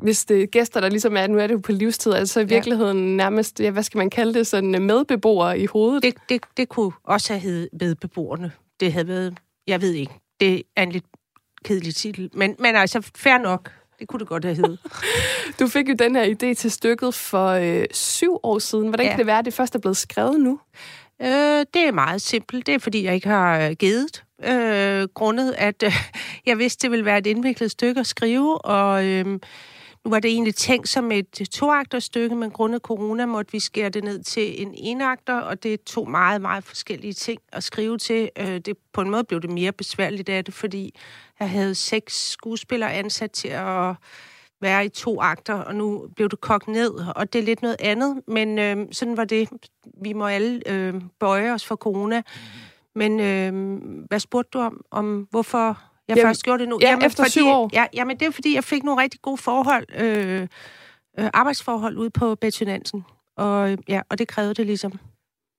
hvis 0.02 0.24
det 0.24 0.42
er 0.42 0.46
gæster, 0.46 0.80
der 0.80 0.88
ligesom 0.88 1.16
er, 1.16 1.26
nu 1.26 1.38
er 1.38 1.46
det 1.46 1.54
jo 1.54 1.58
på 1.58 1.72
livstid, 1.72 2.12
altså 2.12 2.40
i 2.40 2.44
virkeligheden 2.44 3.08
ja. 3.10 3.16
nærmest, 3.16 3.60
ja, 3.60 3.70
hvad 3.70 3.82
skal 3.82 3.98
man 3.98 4.10
kalde 4.10 4.34
det, 4.34 4.46
sådan 4.46 4.82
medbeboere 4.82 5.58
i 5.58 5.66
hovedet? 5.66 6.02
Det, 6.02 6.14
det, 6.28 6.42
det 6.56 6.68
kunne 6.68 6.92
også 7.04 7.32
have 7.32 7.40
heddet 7.40 7.68
medbeboerne. 7.80 8.52
Det 8.80 8.92
havde 8.92 9.08
været, 9.08 9.38
jeg 9.66 9.80
ved 9.80 9.92
ikke, 9.92 10.12
det 10.40 10.62
er 10.76 10.82
en 10.82 10.92
lidt 10.92 11.04
kedelig 11.64 11.94
titel, 11.94 12.30
men, 12.34 12.56
men 12.58 12.76
altså, 12.76 13.10
fair 13.16 13.38
nok. 13.38 13.70
Det 13.98 14.08
kunne 14.08 14.20
det 14.20 14.28
godt 14.28 14.44
have 14.44 14.56
heddet. 14.56 14.78
du 15.60 15.66
fik 15.66 15.88
jo 15.88 15.94
den 15.98 16.16
her 16.16 16.24
idé 16.24 16.54
til 16.54 16.70
stykket 16.70 17.14
for 17.14 17.48
øh, 17.48 17.84
syv 17.90 18.38
år 18.42 18.58
siden. 18.58 18.88
Hvordan 18.88 19.06
ja. 19.06 19.10
kan 19.10 19.18
det 19.18 19.26
være, 19.26 19.38
at 19.38 19.44
det 19.44 19.54
først 19.54 19.74
er 19.74 19.78
blevet 19.78 19.96
skrevet 19.96 20.40
nu? 20.40 20.60
Øh, 21.22 21.64
det 21.74 21.88
er 21.88 21.92
meget 21.92 22.22
simpelt. 22.22 22.66
Det 22.66 22.74
er, 22.74 22.78
fordi 22.78 23.04
jeg 23.04 23.14
ikke 23.14 23.28
har 23.28 23.60
øh, 23.60 23.72
givet. 23.72 24.24
Øh, 24.44 25.08
grundet, 25.14 25.54
at 25.58 25.82
øh, 25.82 25.92
jeg 26.46 26.58
vidste, 26.58 26.82
det 26.82 26.90
ville 26.90 27.04
være 27.04 27.18
et 27.18 27.26
indviklet 27.26 27.70
stykke 27.70 28.00
at 28.00 28.06
skrive, 28.06 28.64
og... 28.64 29.04
Øh, 29.04 29.38
nu 30.06 30.10
var 30.10 30.20
det 30.20 30.30
egentlig 30.30 30.54
tænkt 30.54 30.88
som 30.88 31.12
et 31.12 31.48
toagterstykke, 31.52 32.36
men 32.36 32.50
grundet 32.50 32.82
corona 32.82 33.26
måtte 33.26 33.52
vi 33.52 33.60
skære 33.60 33.88
det 33.88 34.04
ned 34.04 34.22
til 34.22 34.62
en 34.62 34.74
enagter, 34.74 35.34
og 35.34 35.62
det 35.62 35.72
er 35.72 35.76
to 35.86 36.04
meget, 36.04 36.40
meget 36.40 36.64
forskellige 36.64 37.12
ting 37.12 37.40
at 37.52 37.64
skrive 37.64 37.98
til. 37.98 38.30
Øh, 38.38 38.58
det, 38.58 38.76
på 38.92 39.00
en 39.00 39.10
måde 39.10 39.24
blev 39.24 39.40
det 39.42 39.50
mere 39.50 39.72
besværligt 39.72 40.28
af 40.28 40.44
det, 40.44 40.54
fordi 40.54 40.94
jeg 41.40 41.50
havde 41.50 41.74
seks 41.74 42.30
skuespillere 42.30 42.92
ansat 42.92 43.30
til 43.30 43.48
at 43.48 43.94
være 44.60 44.84
i 44.84 44.88
to 44.88 45.20
akter, 45.20 45.54
og 45.54 45.74
nu 45.74 46.08
blev 46.16 46.28
det 46.28 46.40
kogt 46.40 46.68
ned, 46.68 46.90
og 47.16 47.32
det 47.32 47.38
er 47.38 47.42
lidt 47.42 47.62
noget 47.62 47.76
andet, 47.80 48.22
men 48.28 48.58
øh, 48.58 48.86
sådan 48.92 49.16
var 49.16 49.24
det. 49.24 49.48
Vi 50.02 50.12
må 50.12 50.26
alle 50.26 50.62
øh, 50.66 50.94
bøje 51.20 51.52
os 51.52 51.66
for 51.66 51.76
corona. 51.76 52.22
Men 52.94 53.20
øh, 53.20 53.80
hvad 54.08 54.20
spurgte 54.20 54.50
du 54.52 54.58
om? 54.58 54.84
Om 54.90 55.26
hvorfor 55.30 55.82
jeg 56.08 56.16
jamen, 56.16 56.28
først 56.28 56.42
gjorde 56.42 56.58
det 56.58 56.68
nu. 56.68 56.78
Ja, 56.82 56.90
jamen, 56.90 57.04
efter 57.04 57.22
fordi, 57.22 57.30
syv 57.30 57.46
år. 57.46 57.70
Ja, 57.72 57.86
jamen, 57.94 58.18
det 58.18 58.26
er 58.26 58.30
fordi, 58.30 58.54
jeg 58.54 58.64
fik 58.64 58.82
nogle 58.82 59.02
rigtig 59.02 59.22
gode 59.22 59.36
forhold, 59.36 59.86
øh, 59.94 60.48
øh, 61.18 61.30
arbejdsforhold 61.32 61.96
ude 61.96 62.10
på 62.10 62.34
Betty 62.34 62.62
Nansen. 62.62 63.04
Og, 63.36 63.78
ja, 63.88 64.00
og 64.10 64.18
det 64.18 64.28
krævede 64.28 64.54
det 64.54 64.66
ligesom. 64.66 64.92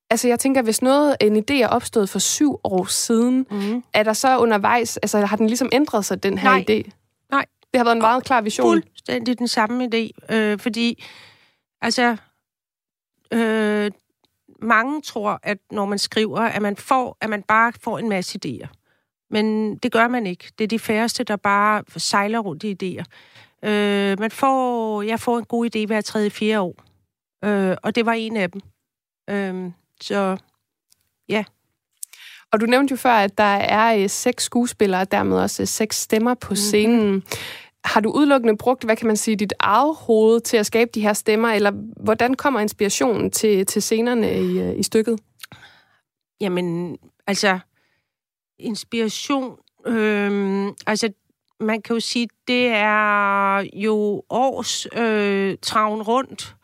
Altså, 0.09 0.27
jeg 0.27 0.39
tænker, 0.39 0.61
hvis 0.61 0.81
noget, 0.81 1.15
en 1.21 1.37
idé 1.37 1.53
er 1.53 1.67
opstået 1.67 2.09
for 2.09 2.19
syv 2.19 2.59
år 2.63 2.85
siden, 2.85 3.47
mm. 3.51 3.83
er 3.93 4.03
der 4.03 4.13
så 4.13 4.37
undervejs, 4.37 4.97
altså 4.97 5.25
har 5.25 5.37
den 5.37 5.47
ligesom 5.47 5.69
ændret 5.71 6.05
sig, 6.05 6.23
den 6.23 6.37
her 6.37 6.49
Nej. 6.49 6.65
idé? 6.69 6.91
Nej. 7.31 7.45
Det 7.71 7.79
har 7.79 7.83
været 7.83 7.95
en 7.95 8.01
meget 8.01 8.23
klar 8.23 8.41
vision. 8.41 8.67
Fuldstændig 8.67 9.39
den 9.39 9.47
samme 9.47 9.89
idé, 9.93 10.35
øh, 10.35 10.59
fordi, 10.59 11.03
altså, 11.81 12.17
øh, 13.33 13.91
mange 14.61 15.01
tror, 15.01 15.39
at 15.43 15.57
når 15.71 15.85
man 15.85 15.99
skriver, 15.99 16.39
at 16.39 16.61
man 16.61 16.75
får, 16.75 17.17
at 17.21 17.29
man 17.29 17.43
bare 17.43 17.73
får 17.81 17.99
en 17.99 18.09
masse 18.09 18.39
idéer. 18.45 18.67
Men 19.29 19.75
det 19.75 19.91
gør 19.91 20.07
man 20.07 20.27
ikke. 20.27 20.51
Det 20.57 20.63
er 20.63 20.67
de 20.67 20.79
færreste, 20.79 21.23
der 21.23 21.35
bare 21.35 21.83
sejler 21.97 22.39
rundt 22.39 22.63
i 22.63 22.71
idéer. 22.71 23.03
Øh, 23.69 24.19
man 24.19 24.31
får, 24.31 25.01
jeg 25.01 25.19
får 25.19 25.37
en 25.37 25.45
god 25.45 25.69
idé 25.75 25.85
hver 25.85 26.01
tredje, 26.01 26.29
fjerde 26.29 26.59
år. 26.59 26.75
Øh, 27.45 27.77
og 27.83 27.95
det 27.95 28.05
var 28.05 28.13
en 28.13 28.37
af 28.37 28.51
dem. 28.51 28.61
Øh, 29.29 29.71
så 30.01 30.37
ja. 31.29 31.43
Og 32.51 32.61
du 32.61 32.65
nævnte 32.65 32.91
jo 32.91 32.97
før, 32.97 33.13
at 33.13 33.37
der 33.37 33.43
er 33.43 34.03
øh, 34.03 34.09
seks 34.09 34.43
skuespillere, 34.43 35.01
og 35.01 35.11
dermed 35.11 35.37
også 35.37 35.63
øh, 35.63 35.67
seks 35.67 36.01
stemmer 36.01 36.33
på 36.33 36.49
mhm. 36.49 36.55
scenen. 36.55 37.05
Mm-hmm. 37.05 37.23
Har 37.85 38.01
du 38.01 38.11
udelukkende 38.11 38.57
brugt, 38.57 38.83
hvad 38.83 38.95
kan 38.95 39.07
man 39.07 39.17
sige, 39.17 39.35
dit 39.35 39.53
eget 39.59 39.95
hoved 39.95 40.41
til 40.41 40.57
at 40.57 40.65
skabe 40.65 40.91
de 40.93 41.01
her 41.01 41.13
stemmer, 41.13 41.49
eller 41.49 41.71
hvordan 42.03 42.33
kommer 42.33 42.59
inspirationen 42.59 43.31
til, 43.31 43.65
til 43.65 43.81
scenerne 43.81 44.39
i, 44.39 44.59
øh, 44.59 44.79
i 44.79 44.83
stykket? 44.83 45.19
Jamen, 46.41 46.97
altså, 47.27 47.59
inspiration, 48.59 49.57
øh, 49.85 50.67
altså 50.87 51.09
man 51.59 51.81
kan 51.81 51.93
jo 51.93 51.99
sige, 51.99 52.29
det 52.47 52.67
er 52.67 53.65
jo 53.73 54.23
års 54.29 54.85
øh, 54.85 55.57
travn 55.61 56.01
rundt 56.01 56.55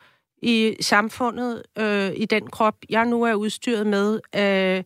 i 0.42 0.76
samfundet, 0.82 1.64
øh, 1.78 2.12
i 2.16 2.26
den 2.26 2.48
krop, 2.48 2.76
jeg 2.90 3.06
nu 3.06 3.24
er 3.24 3.34
udstyret 3.34 3.88
med. 3.88 4.20
Øh, 4.36 4.84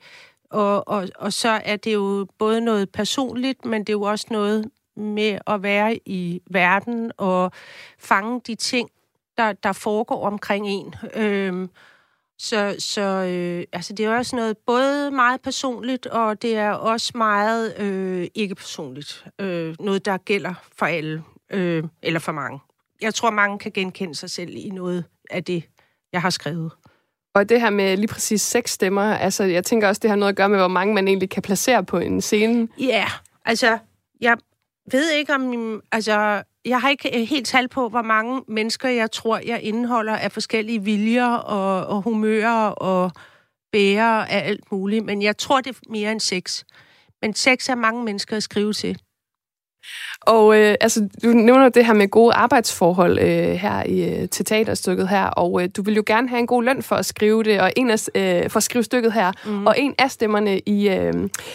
og, 0.49 0.87
og, 0.87 1.07
og 1.15 1.33
så 1.33 1.49
er 1.49 1.75
det 1.75 1.93
jo 1.93 2.27
både 2.37 2.61
noget 2.61 2.89
personligt, 2.89 3.65
men 3.65 3.81
det 3.81 3.89
er 3.89 3.93
jo 3.93 4.01
også 4.01 4.27
noget 4.31 4.65
med 4.95 5.39
at 5.47 5.63
være 5.63 5.99
i 6.05 6.41
verden 6.49 7.11
og 7.17 7.51
fange 7.99 8.41
de 8.47 8.55
ting, 8.55 8.89
der, 9.37 9.53
der 9.53 9.73
foregår 9.73 10.27
omkring 10.27 10.67
en. 10.67 10.95
Øh, 11.13 11.67
så, 12.39 12.75
så 12.79 13.01
øh, 13.01 13.63
altså 13.73 13.93
det 13.93 14.05
er 14.05 14.17
også 14.17 14.35
noget 14.35 14.57
både 14.57 15.11
meget 15.11 15.41
personligt, 15.41 16.05
og 16.05 16.41
det 16.41 16.55
er 16.55 16.71
også 16.71 17.11
meget 17.15 17.79
øh, 17.79 18.27
ikke 18.35 18.55
personligt. 18.55 19.25
Øh, 19.39 19.75
noget, 19.79 20.05
der 20.05 20.17
gælder 20.17 20.53
for 20.77 20.85
alle, 20.85 21.23
øh, 21.51 21.83
eller 22.03 22.19
for 22.19 22.31
mange. 22.31 22.59
Jeg 23.01 23.13
tror, 23.13 23.29
mange 23.29 23.59
kan 23.59 23.71
genkende 23.71 24.15
sig 24.15 24.29
selv 24.29 24.55
i 24.55 24.69
noget 24.69 25.05
af 25.29 25.43
det, 25.43 25.63
jeg 26.13 26.21
har 26.21 26.29
skrevet. 26.29 26.71
Og 27.35 27.49
det 27.49 27.61
her 27.61 27.69
med 27.69 27.97
lige 27.97 28.07
præcis 28.07 28.41
seks 28.41 28.71
stemmer, 28.71 29.01
altså 29.01 29.43
jeg 29.43 29.65
tænker 29.65 29.87
også, 29.87 29.99
det 29.99 30.09
har 30.09 30.17
noget 30.17 30.31
at 30.31 30.37
gøre 30.37 30.49
med, 30.49 30.57
hvor 30.57 30.67
mange 30.67 30.93
man 30.93 31.07
egentlig 31.07 31.29
kan 31.29 31.43
placere 31.43 31.85
på 31.85 31.97
en 31.97 32.21
scene. 32.21 32.67
Ja, 32.79 32.85
yeah, 32.85 33.09
altså 33.45 33.77
jeg 34.21 34.37
ved 34.91 35.11
ikke 35.11 35.33
om... 35.33 35.81
Altså, 35.91 36.43
jeg 36.67 36.81
har 36.81 36.89
ikke 36.89 37.19
øh, 37.19 37.27
helt 37.27 37.47
tal 37.47 37.67
på, 37.67 37.89
hvor 37.89 38.01
mange 38.01 38.43
mennesker, 38.47 38.89
jeg 38.89 39.11
tror, 39.11 39.39
jeg 39.45 39.61
indeholder 39.61 40.15
af 40.15 40.31
forskellige 40.31 40.83
viljer 40.83 41.27
og, 41.27 41.87
og 41.87 42.01
humører 42.01 42.67
og 42.69 43.11
bærer 43.71 44.25
af 44.25 44.47
alt 44.49 44.71
muligt. 44.71 45.05
Men 45.05 45.21
jeg 45.21 45.37
tror, 45.37 45.61
det 45.61 45.75
er 45.75 45.79
mere 45.89 46.11
end 46.11 46.19
seks. 46.19 46.65
Men 47.21 47.33
seks 47.33 47.69
er 47.69 47.75
mange 47.75 48.03
mennesker 48.03 48.37
at 48.37 48.43
skrive 48.43 48.73
til. 48.73 48.99
Og 50.27 50.57
øh, 50.57 50.75
altså, 50.81 51.09
du 51.23 51.27
nævner 51.27 51.69
det 51.69 51.85
her 51.85 51.93
med 51.93 52.07
gode 52.07 52.33
arbejdsforhold 52.33 53.19
øh, 53.19 53.53
her 53.53 53.83
i, 53.83 54.09
øh, 54.09 54.29
til 54.29 54.45
teaterstykket 54.45 55.09
her, 55.09 55.25
og 55.25 55.63
øh, 55.63 55.69
du 55.77 55.81
vil 55.81 55.95
jo 55.95 56.03
gerne 56.05 56.29
have 56.29 56.39
en 56.39 56.47
god 56.47 56.63
løn 56.63 56.83
for 56.83 56.95
at 56.95 57.05
skrive 57.05 57.43
det, 57.43 57.61
og 57.61 57.71
en 57.75 57.89
af, 57.89 58.07
øh, 58.15 58.49
for 58.49 58.57
at 58.57 58.63
skrive 58.63 58.83
stykket 58.83 59.13
her. 59.13 59.31
Mm. 59.45 59.67
Og 59.67 59.75
en 59.77 59.95
af 59.97 60.11
stemmerne 60.11 60.59
i, 60.59 60.89
øh, 60.89 61.13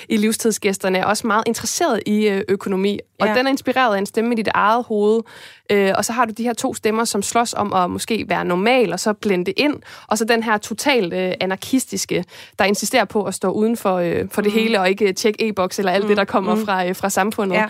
i 0.08 0.16
livstidsgæsterne 0.16 0.98
er 0.98 1.04
også 1.04 1.26
meget 1.26 1.42
interesseret 1.46 2.00
i 2.06 2.28
øh, 2.28 2.42
økonomi, 2.48 2.98
og 3.20 3.26
ja. 3.26 3.34
den 3.34 3.46
er 3.46 3.50
inspireret 3.50 3.94
af 3.94 3.98
en 3.98 4.06
stemme 4.06 4.32
i 4.32 4.36
dit 4.36 4.48
eget 4.54 4.84
hoved. 4.84 5.22
Øh, 5.70 5.92
og 5.96 6.04
så 6.04 6.12
har 6.12 6.24
du 6.24 6.32
de 6.32 6.42
her 6.42 6.52
to 6.52 6.74
stemmer, 6.74 7.04
som 7.04 7.22
slås 7.22 7.54
om 7.54 7.72
at 7.72 7.90
måske 7.90 8.24
være 8.28 8.44
normal, 8.44 8.92
og 8.92 9.00
så 9.00 9.12
blende 9.12 9.50
ind, 9.50 9.74
og 10.06 10.18
så 10.18 10.24
den 10.24 10.42
her 10.42 10.58
totalt 10.58 11.12
øh, 11.12 11.32
anarkistiske, 11.40 12.24
der 12.58 12.64
insisterer 12.64 13.04
på 13.04 13.22
at 13.22 13.34
stå 13.34 13.50
uden 13.50 13.76
for, 13.76 13.96
øh, 13.96 14.28
for 14.30 14.42
det 14.42 14.52
mm. 14.52 14.58
hele, 14.58 14.80
og 14.80 14.88
ikke 14.88 15.12
tjekke 15.12 15.48
e-boks 15.48 15.78
eller 15.78 15.92
alt 15.92 16.04
mm. 16.04 16.08
det, 16.08 16.16
der 16.16 16.24
kommer 16.24 16.54
mm. 16.54 16.64
fra, 16.64 16.86
øh, 16.86 16.96
fra 16.96 17.10
samfundet. 17.10 17.56
Ja. 17.56 17.66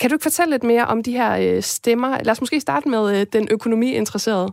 Kan 0.00 0.10
du 0.10 0.14
ikke 0.14 0.22
fortælle 0.22 0.50
lidt 0.50 0.62
mere 0.62 0.86
om 0.86 1.02
de 1.02 1.12
her 1.12 1.56
øh, 1.56 1.62
stemmer? 1.62 2.18
Lad 2.22 2.30
os 2.30 2.40
måske 2.40 2.60
starte 2.60 2.88
med 2.88 3.20
øh, 3.20 3.26
den 3.32 3.48
økonomiinteresserede. 3.50 4.48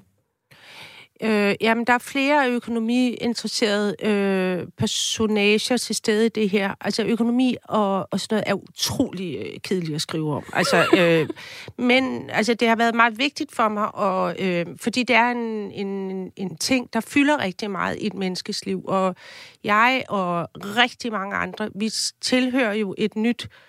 Øh, 1.23 1.55
jamen, 1.61 1.85
der 1.85 1.93
er 1.93 1.97
flere 1.97 2.51
økonomiinteresserede 2.51 3.95
øh, 4.05 4.67
personager 4.77 5.77
til 5.77 5.95
stede 5.95 6.25
i 6.25 6.29
det 6.29 6.49
her. 6.49 6.73
Altså, 6.81 7.03
økonomi 7.03 7.55
og, 7.63 8.07
og 8.11 8.19
sådan 8.19 8.35
noget 8.35 8.43
er 8.47 8.53
utrolig 8.53 9.37
øh, 9.37 9.59
kedeligt 9.63 9.95
at 9.95 10.01
skrive 10.01 10.35
om. 10.35 10.43
Altså, 10.53 10.85
øh, 10.99 11.29
men 11.77 12.29
altså, 12.29 12.53
det 12.53 12.67
har 12.67 12.75
været 12.75 12.95
meget 12.95 13.17
vigtigt 13.17 13.55
for 13.55 13.67
mig, 13.67 13.95
og, 13.95 14.35
øh, 14.39 14.65
fordi 14.77 15.03
det 15.03 15.15
er 15.15 15.31
en, 15.31 15.71
en, 15.71 16.31
en 16.35 16.57
ting, 16.57 16.93
der 16.93 16.99
fylder 16.99 17.43
rigtig 17.43 17.71
meget 17.71 17.97
i 17.99 18.07
et 18.07 18.13
menneskes 18.13 18.65
liv. 18.65 18.85
Og 18.87 19.15
jeg 19.63 20.03
og 20.09 20.49
rigtig 20.55 21.11
mange 21.11 21.35
andre, 21.35 21.69
vi 21.75 21.91
tilhører 22.21 22.73
jo 22.73 22.95
et 22.97 23.15
nyt 23.15 23.43
Øh, 23.43 23.66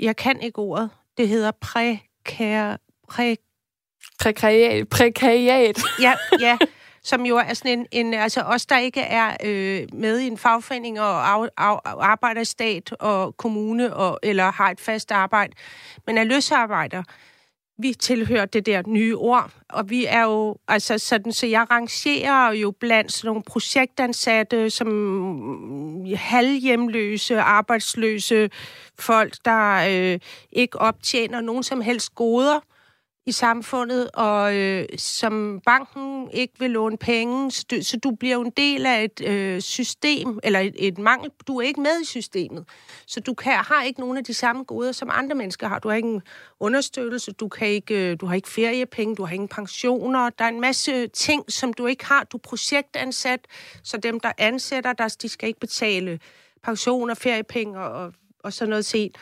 jeg 0.00 0.16
kan 0.16 0.40
ikke 0.40 0.58
ordet. 0.58 0.90
Det 1.16 1.28
hedder. 1.28 1.50
Præ... 1.50 1.96
Prekariat. 4.18 4.88
Prekariat. 4.88 5.78
ja, 6.00 6.14
ja. 6.40 6.58
Som 7.02 7.26
jo 7.26 7.36
er 7.36 7.54
sådan 7.54 7.78
en, 7.78 7.86
en 7.92 8.14
altså 8.14 8.40
os, 8.40 8.66
der 8.66 8.78
ikke 8.78 9.00
er 9.00 9.36
øh, 9.44 9.86
med 9.92 10.18
i 10.18 10.26
en 10.26 10.38
fagforening 10.38 11.00
og 11.00 11.28
af, 11.28 11.48
af, 11.58 11.78
arbejder 11.84 12.40
i 12.40 12.44
stat 12.44 12.92
og 12.92 13.36
kommune, 13.36 13.96
og, 13.96 14.18
eller 14.22 14.50
har 14.50 14.70
et 14.70 14.80
fast 14.80 15.12
arbejde, 15.12 15.52
men 16.06 16.18
er 16.18 16.24
løsarbejder, 16.24 17.02
vi 17.78 17.94
tilhører 17.94 18.44
det 18.46 18.66
der 18.66 18.82
nye 18.86 19.16
ord, 19.16 19.50
og 19.68 19.90
vi 19.90 20.04
er 20.04 20.22
jo, 20.22 20.56
altså 20.68 20.98
sådan, 20.98 21.32
så 21.32 21.46
jeg 21.46 21.66
rangerer 21.70 22.52
jo 22.52 22.70
blandt 22.70 23.12
sådan 23.12 23.28
nogle 23.28 23.42
projektansatte, 23.42 24.70
som 24.70 26.06
halvhjemløse, 26.16 27.40
arbejdsløse 27.40 28.50
folk, 28.98 29.34
der 29.44 29.86
øh, 29.90 30.18
ikke 30.52 30.78
optjener 30.78 31.40
nogen 31.40 31.62
som 31.62 31.80
helst 31.80 32.14
goder 32.14 32.60
i 33.26 33.32
samfundet, 33.32 34.10
og 34.14 34.56
øh, 34.56 34.84
som 34.98 35.60
banken 35.66 36.30
ikke 36.32 36.54
vil 36.58 36.70
låne 36.70 36.96
penge, 36.96 37.50
så 37.50 37.64
du, 37.70 37.76
så 37.82 37.96
du 37.96 38.10
bliver 38.10 38.34
jo 38.34 38.42
en 38.42 38.52
del 38.56 38.86
af 38.86 39.04
et 39.04 39.20
øh, 39.20 39.60
system, 39.60 40.38
eller 40.42 40.60
et, 40.60 40.74
et 40.78 40.98
mangel. 40.98 41.30
Du 41.46 41.58
er 41.58 41.62
ikke 41.62 41.80
med 41.80 42.00
i 42.02 42.04
systemet, 42.04 42.64
så 43.06 43.20
du 43.20 43.34
kan, 43.34 43.52
har 43.52 43.82
ikke 43.82 44.00
nogen 44.00 44.16
af 44.16 44.24
de 44.24 44.34
samme 44.34 44.64
goder, 44.64 44.92
som 44.92 45.10
andre 45.12 45.34
mennesker 45.34 45.68
har. 45.68 45.78
Du 45.78 45.88
har 45.88 45.96
ikke 45.96 46.08
en 46.08 46.22
understøttelse, 46.60 47.32
du, 47.32 47.48
kan 47.48 47.68
ikke, 47.68 48.10
øh, 48.10 48.16
du 48.20 48.26
har 48.26 48.34
ikke 48.34 48.48
feriepenge, 48.48 49.16
du 49.16 49.24
har 49.24 49.34
ingen 49.34 49.48
pensioner. 49.48 50.30
Der 50.30 50.44
er 50.44 50.48
en 50.48 50.60
masse 50.60 50.92
øh, 50.92 51.08
ting, 51.10 51.52
som 51.52 51.72
du 51.72 51.86
ikke 51.86 52.04
har. 52.04 52.24
Du 52.24 52.36
er 52.36 52.40
projektansat, 52.40 53.40
så 53.82 53.96
dem, 53.96 54.20
der 54.20 54.32
ansætter 54.38 54.92
dig, 54.92 55.10
de 55.22 55.28
skal 55.28 55.48
ikke 55.48 55.60
betale 55.60 56.20
pensioner, 56.62 57.14
feriepenge 57.14 57.78
og, 57.78 58.12
og 58.42 58.52
sådan 58.52 58.70
noget 58.70 58.84
set. 58.84 59.16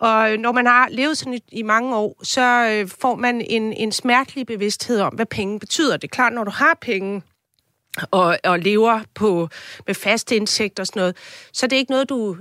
Og 0.00 0.36
når 0.36 0.52
man 0.52 0.66
har 0.66 0.88
levet 0.90 1.18
sådan 1.18 1.34
i, 1.34 1.42
i 1.52 1.62
mange 1.62 1.96
år, 1.96 2.20
så 2.22 2.70
øh, 2.72 2.90
får 3.00 3.16
man 3.16 3.40
en, 3.40 3.72
en 3.72 3.92
smertelig 3.92 4.46
bevidsthed 4.46 5.00
om, 5.00 5.14
hvad 5.14 5.26
penge 5.26 5.60
betyder. 5.60 5.96
Det 5.96 6.04
er 6.04 6.14
klart, 6.14 6.32
når 6.32 6.44
du 6.44 6.50
har 6.50 6.78
penge, 6.80 7.22
og, 8.10 8.38
og 8.44 8.58
lever 8.58 9.00
på 9.14 9.48
med 9.86 9.94
faste 9.94 10.36
indtægter 10.36 10.82
og 10.82 10.86
sådan 10.86 11.00
noget, 11.00 11.16
så 11.52 11.66
er 11.66 11.76
ikke 11.76 11.90
noget, 11.90 12.08
du 12.08 12.36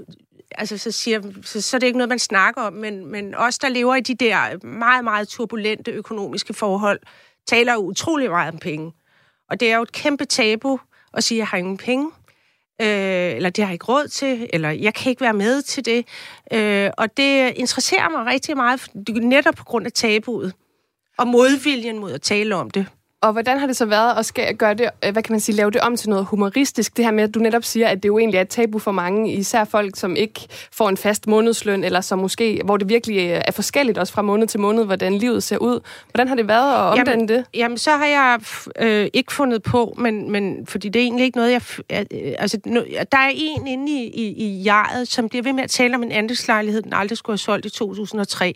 altså, 0.51 0.77
så, 0.77 0.91
siger, 0.91 1.21
så, 1.43 1.61
så 1.61 1.77
det 1.77 1.83
er 1.83 1.87
ikke 1.87 1.97
noget, 1.97 2.09
man 2.09 2.19
snakker 2.19 2.61
om, 2.61 2.73
men, 2.73 3.05
men 3.05 3.35
os, 3.35 3.59
der 3.59 3.69
lever 3.69 3.95
i 3.95 4.01
de 4.01 4.15
der 4.15 4.65
meget, 4.65 5.03
meget 5.03 5.27
turbulente 5.27 5.91
økonomiske 5.91 6.53
forhold, 6.53 6.99
taler 7.47 7.75
utrolig 7.75 8.29
meget 8.29 8.53
om 8.53 8.59
penge. 8.59 8.93
Og 9.49 9.59
det 9.59 9.71
er 9.71 9.75
jo 9.75 9.81
et 9.81 9.91
kæmpe 9.91 10.25
tabu 10.25 10.79
at 11.13 11.23
sige, 11.23 11.37
at 11.37 11.39
jeg 11.39 11.47
har 11.47 11.57
ingen 11.57 11.77
penge 11.77 12.11
øh, 12.81 13.35
eller 13.35 13.49
det 13.49 13.63
har 13.63 13.69
jeg 13.69 13.73
ikke 13.73 13.85
råd 13.85 14.07
til, 14.07 14.49
eller 14.53 14.69
jeg 14.69 14.93
kan 14.93 15.09
ikke 15.09 15.21
være 15.21 15.33
med 15.33 15.61
til 15.61 15.85
det. 15.85 16.05
Øh, 16.53 16.89
og 16.97 17.17
det 17.17 17.53
interesserer 17.55 18.09
mig 18.09 18.25
rigtig 18.25 18.55
meget, 18.55 18.87
netop 19.21 19.55
på 19.55 19.63
grund 19.63 19.85
af 19.85 19.91
tabuet 19.91 20.53
og 21.17 21.27
modviljen 21.27 21.99
mod 21.99 22.11
at 22.11 22.21
tale 22.21 22.55
om 22.55 22.69
det. 22.69 22.85
Og 23.27 23.33
hvordan 23.33 23.59
har 23.59 23.67
det 23.67 23.77
så 23.77 23.85
været 23.85 24.17
at 24.17 24.25
skal 24.25 24.55
gøre 24.55 24.73
det, 24.73 24.89
øh, 25.05 25.11
hvad 25.11 25.23
kan 25.23 25.33
man 25.33 25.39
sige, 25.39 25.55
lave 25.55 25.71
det 25.71 25.81
om 25.81 25.95
til 25.95 26.09
noget 26.09 26.25
humoristisk? 26.25 26.97
Det 26.97 27.05
her 27.05 27.11
med, 27.11 27.23
at 27.23 27.35
du 27.35 27.39
netop 27.39 27.63
siger, 27.63 27.87
at 27.87 28.03
det 28.03 28.09
jo 28.09 28.17
egentlig 28.17 28.37
er 28.37 28.41
et 28.41 28.49
tabu 28.49 28.79
for 28.79 28.91
mange, 28.91 29.33
især 29.33 29.63
folk, 29.63 29.95
som 29.95 30.15
ikke 30.15 30.47
får 30.71 30.89
en 30.89 30.97
fast 30.97 31.27
månedsløn, 31.27 31.83
eller 31.83 32.01
som 32.01 32.19
måske, 32.19 32.61
hvor 32.65 32.77
det 32.77 32.89
virkelig 32.89 33.17
øh, 33.17 33.41
er 33.47 33.51
forskelligt 33.51 33.97
også 33.97 34.13
fra 34.13 34.21
måned 34.21 34.47
til 34.47 34.59
måned, 34.59 34.85
hvordan 34.85 35.13
livet 35.13 35.43
ser 35.43 35.57
ud. 35.57 35.79
Hvordan 36.11 36.27
har 36.27 36.35
det 36.35 36.47
været 36.47 36.73
at 36.73 36.79
omdanne 36.79 37.11
jamen, 37.11 37.27
det? 37.27 37.45
Jamen, 37.53 37.77
så 37.77 37.91
har 37.91 38.05
jeg 38.05 38.39
øh, 38.79 39.07
ikke 39.13 39.33
fundet 39.33 39.63
på, 39.63 39.95
men, 39.97 40.31
men 40.31 40.65
fordi 40.67 40.89
det 40.89 40.99
er 40.99 41.03
egentlig 41.03 41.25
ikke 41.25 41.37
noget, 41.37 41.51
jeg... 41.51 41.61
Øh, 42.11 42.33
altså, 42.39 42.59
nu, 42.65 42.83
der 43.11 43.17
er 43.17 43.31
en 43.35 43.67
inde 43.67 43.91
i, 43.91 44.07
i, 44.07 44.27
i 44.27 44.61
jaret, 44.61 45.07
som 45.07 45.29
bliver 45.29 45.43
ved 45.43 45.53
med 45.53 45.63
at 45.63 45.69
tale 45.69 45.95
om 45.95 46.03
en 46.03 46.11
andelslejlighed, 46.11 46.81
den 46.81 46.93
aldrig 46.93 47.17
skulle 47.17 47.33
have 47.33 47.37
solgt 47.37 47.65
i 47.65 47.69
2003. 47.69 48.55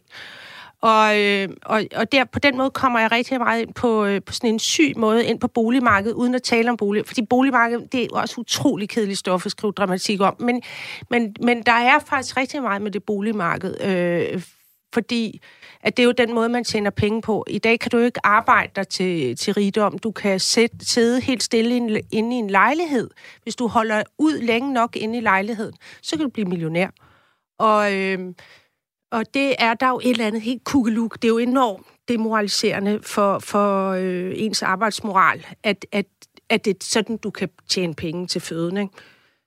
Og, 0.82 1.20
øh, 1.20 1.50
og, 1.66 1.84
og 1.96 2.12
der, 2.12 2.24
på 2.24 2.40
den 2.40 2.58
måde 2.58 2.70
kommer 2.70 3.00
jeg 3.00 3.12
rigtig 3.12 3.40
meget 3.40 3.62
ind 3.62 3.74
på, 3.74 4.06
øh, 4.06 4.22
på 4.22 4.34
sådan 4.34 4.50
en 4.50 4.60
syg 4.60 4.94
måde 4.98 5.26
ind 5.26 5.40
på 5.40 5.48
boligmarkedet, 5.48 6.16
uden 6.16 6.36
at 6.36 6.44
tale 6.44 6.70
om 6.70 6.78
bolig. 6.78 7.08
Fordi 7.08 7.22
boligmarkedet, 7.26 7.92
det 7.92 8.04
er 8.04 8.08
også 8.12 8.42
utrolig 8.42 8.90
kedeligt 8.90 9.20
stof 9.20 9.46
at 9.46 9.52
skrive 9.52 9.72
dramatik 9.72 10.22
om. 10.22 10.36
Men, 10.40 10.62
men, 11.10 11.36
men 11.44 11.64
der 11.64 11.72
er 11.72 12.00
faktisk 12.00 12.38
rigtig 12.38 12.62
meget 12.62 12.82
med 12.82 12.92
det 12.92 13.04
boligmarked, 13.04 13.82
øh, 13.82 14.44
fordi 14.94 15.42
at 15.84 15.98
det 15.98 16.04
er 16.04 16.06
jo 16.06 16.12
den 16.12 16.34
måde, 16.34 16.50
man 16.50 16.64
tjener 16.64 16.90
penge 16.90 17.22
på. 17.22 17.46
I 17.50 17.60
dag 17.60 17.80
kan 17.80 17.92
du 17.92 17.98
jo 17.98 18.06
ikke 18.06 18.26
arbejde 18.26 18.72
dig 18.76 18.88
til, 18.88 19.36
til 19.36 19.54
rigdom. 19.54 19.98
Du 19.98 20.12
kan 20.12 20.40
sæt, 20.40 20.72
sidde 20.82 21.22
helt 21.22 21.44
stille 21.44 21.76
inde 22.12 22.36
i 22.36 22.40
en 22.40 22.50
lejlighed. 22.50 23.10
Hvis 23.44 23.56
du 23.56 23.68
holder 23.68 24.04
ud 24.18 24.42
længe 24.42 24.74
nok 24.74 24.96
inde 24.96 25.18
i 25.18 25.22
lejligheden, 25.22 25.74
så 26.02 26.16
kan 26.16 26.24
du 26.26 26.30
blive 26.30 26.48
millionær. 26.48 26.88
Og... 27.60 27.96
Øh, 27.96 28.20
og 29.12 29.34
det 29.34 29.56
er 29.60 29.74
der 29.74 29.90
jo 29.90 30.00
et 30.04 30.10
eller 30.10 30.28
andet 30.28 30.42
helt 30.42 30.64
kugeluk. 30.64 31.16
Det 31.16 31.24
er 31.24 31.30
jo 31.30 31.38
enormt 31.38 31.86
demoraliserende 32.08 33.00
for, 33.04 33.40
for 33.40 33.90
øh, 33.90 34.32
ens 34.36 34.62
arbejdsmoral, 34.62 35.46
at, 35.64 35.86
at, 35.92 36.06
at 36.50 36.66
det 36.66 36.72
er 36.72 36.78
sådan, 36.82 37.18
du 37.18 37.30
kan 37.30 37.50
tjene 37.70 37.94
penge 37.94 38.28
til 38.28 38.42
føden. 38.42 38.78
Ikke? 38.78 38.94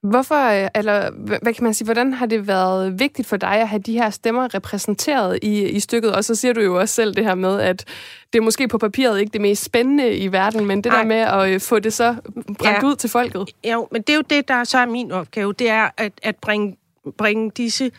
Hvorfor, 0.03 0.65
øh, 0.65 0.69
eller 0.75 1.11
hvad 1.43 1.55
kan 1.55 1.65
man 1.65 1.75
sige, 1.75 1.85
hvordan 1.85 2.13
har 2.13 2.27
det 2.27 2.47
været 2.47 2.99
vigtigt 2.99 3.29
for 3.29 3.37
dig 3.37 3.53
at 3.53 3.69
have 3.69 3.83
de 3.83 3.93
her 3.93 4.11
stemmer 4.11 4.55
repræsenteret 4.55 5.39
i, 5.43 5.69
i 5.69 5.81
stykket? 5.81 6.15
Og 6.15 6.25
så 6.25 6.35
siger 6.35 6.55
du 6.55 6.61
jo 6.61 6.81
også 6.81 6.95
selv 6.95 7.15
det 7.15 7.25
her 7.25 7.35
med, 7.35 7.61
at 7.61 7.85
det 8.33 8.39
er 8.39 8.43
måske 8.43 8.69
på 8.69 8.79
papiret 8.79 9.21
ikke 9.21 9.33
det 9.33 9.41
mest 9.41 9.65
spændende 9.65 10.17
i 10.17 10.33
verden, 10.33 10.67
men 10.67 10.85
det 10.85 10.93
Ej. 10.93 10.99
der 10.99 11.05
med 11.05 11.17
at 11.17 11.51
øh, 11.51 11.61
få 11.61 11.79
det 11.79 11.93
så 11.93 12.17
bragt 12.59 12.83
ja. 12.83 12.87
ud 12.87 12.97
til 12.97 13.11
folket. 13.11 13.49
Jo, 13.73 13.89
men 13.93 14.03
det 14.03 14.11
er 14.11 14.17
jo 14.17 14.23
det, 14.31 14.49
der 14.49 14.65
så 14.65 14.79
er 14.79 14.87
min 14.87 15.13
opgave, 15.13 15.53
det 15.53 15.69
er 15.69 15.89
at, 15.97 16.13
at 16.23 16.37
bringe, 16.37 16.77
bringe 17.19 17.51
disse 17.51 17.91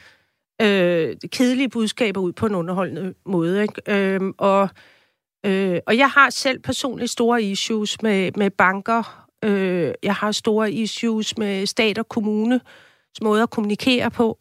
øh, 0.61 1.15
kedelige 1.31 1.69
budskaber 1.69 2.21
ud 2.21 2.33
på 2.33 2.45
en 2.45 2.55
underholdende 2.55 3.13
måde. 3.25 3.61
Ikke? 3.61 3.81
Øh, 3.87 4.21
og, 4.37 4.69
øh, 5.45 5.79
og 5.87 5.97
jeg 5.97 6.09
har 6.09 6.29
selv 6.29 6.59
personligt 6.59 7.11
store 7.11 7.43
issues 7.43 8.01
med, 8.01 8.31
med 8.37 8.49
banker. 8.49 9.27
Øh, 9.43 9.93
jeg 10.03 10.15
har 10.15 10.31
store 10.31 10.71
issues 10.71 11.37
med 11.37 11.65
stat 11.65 11.97
og 11.97 12.09
kommune 12.09 12.61
måde 13.21 13.43
at 13.43 13.49
kommunikere 13.49 14.11
på. 14.11 14.37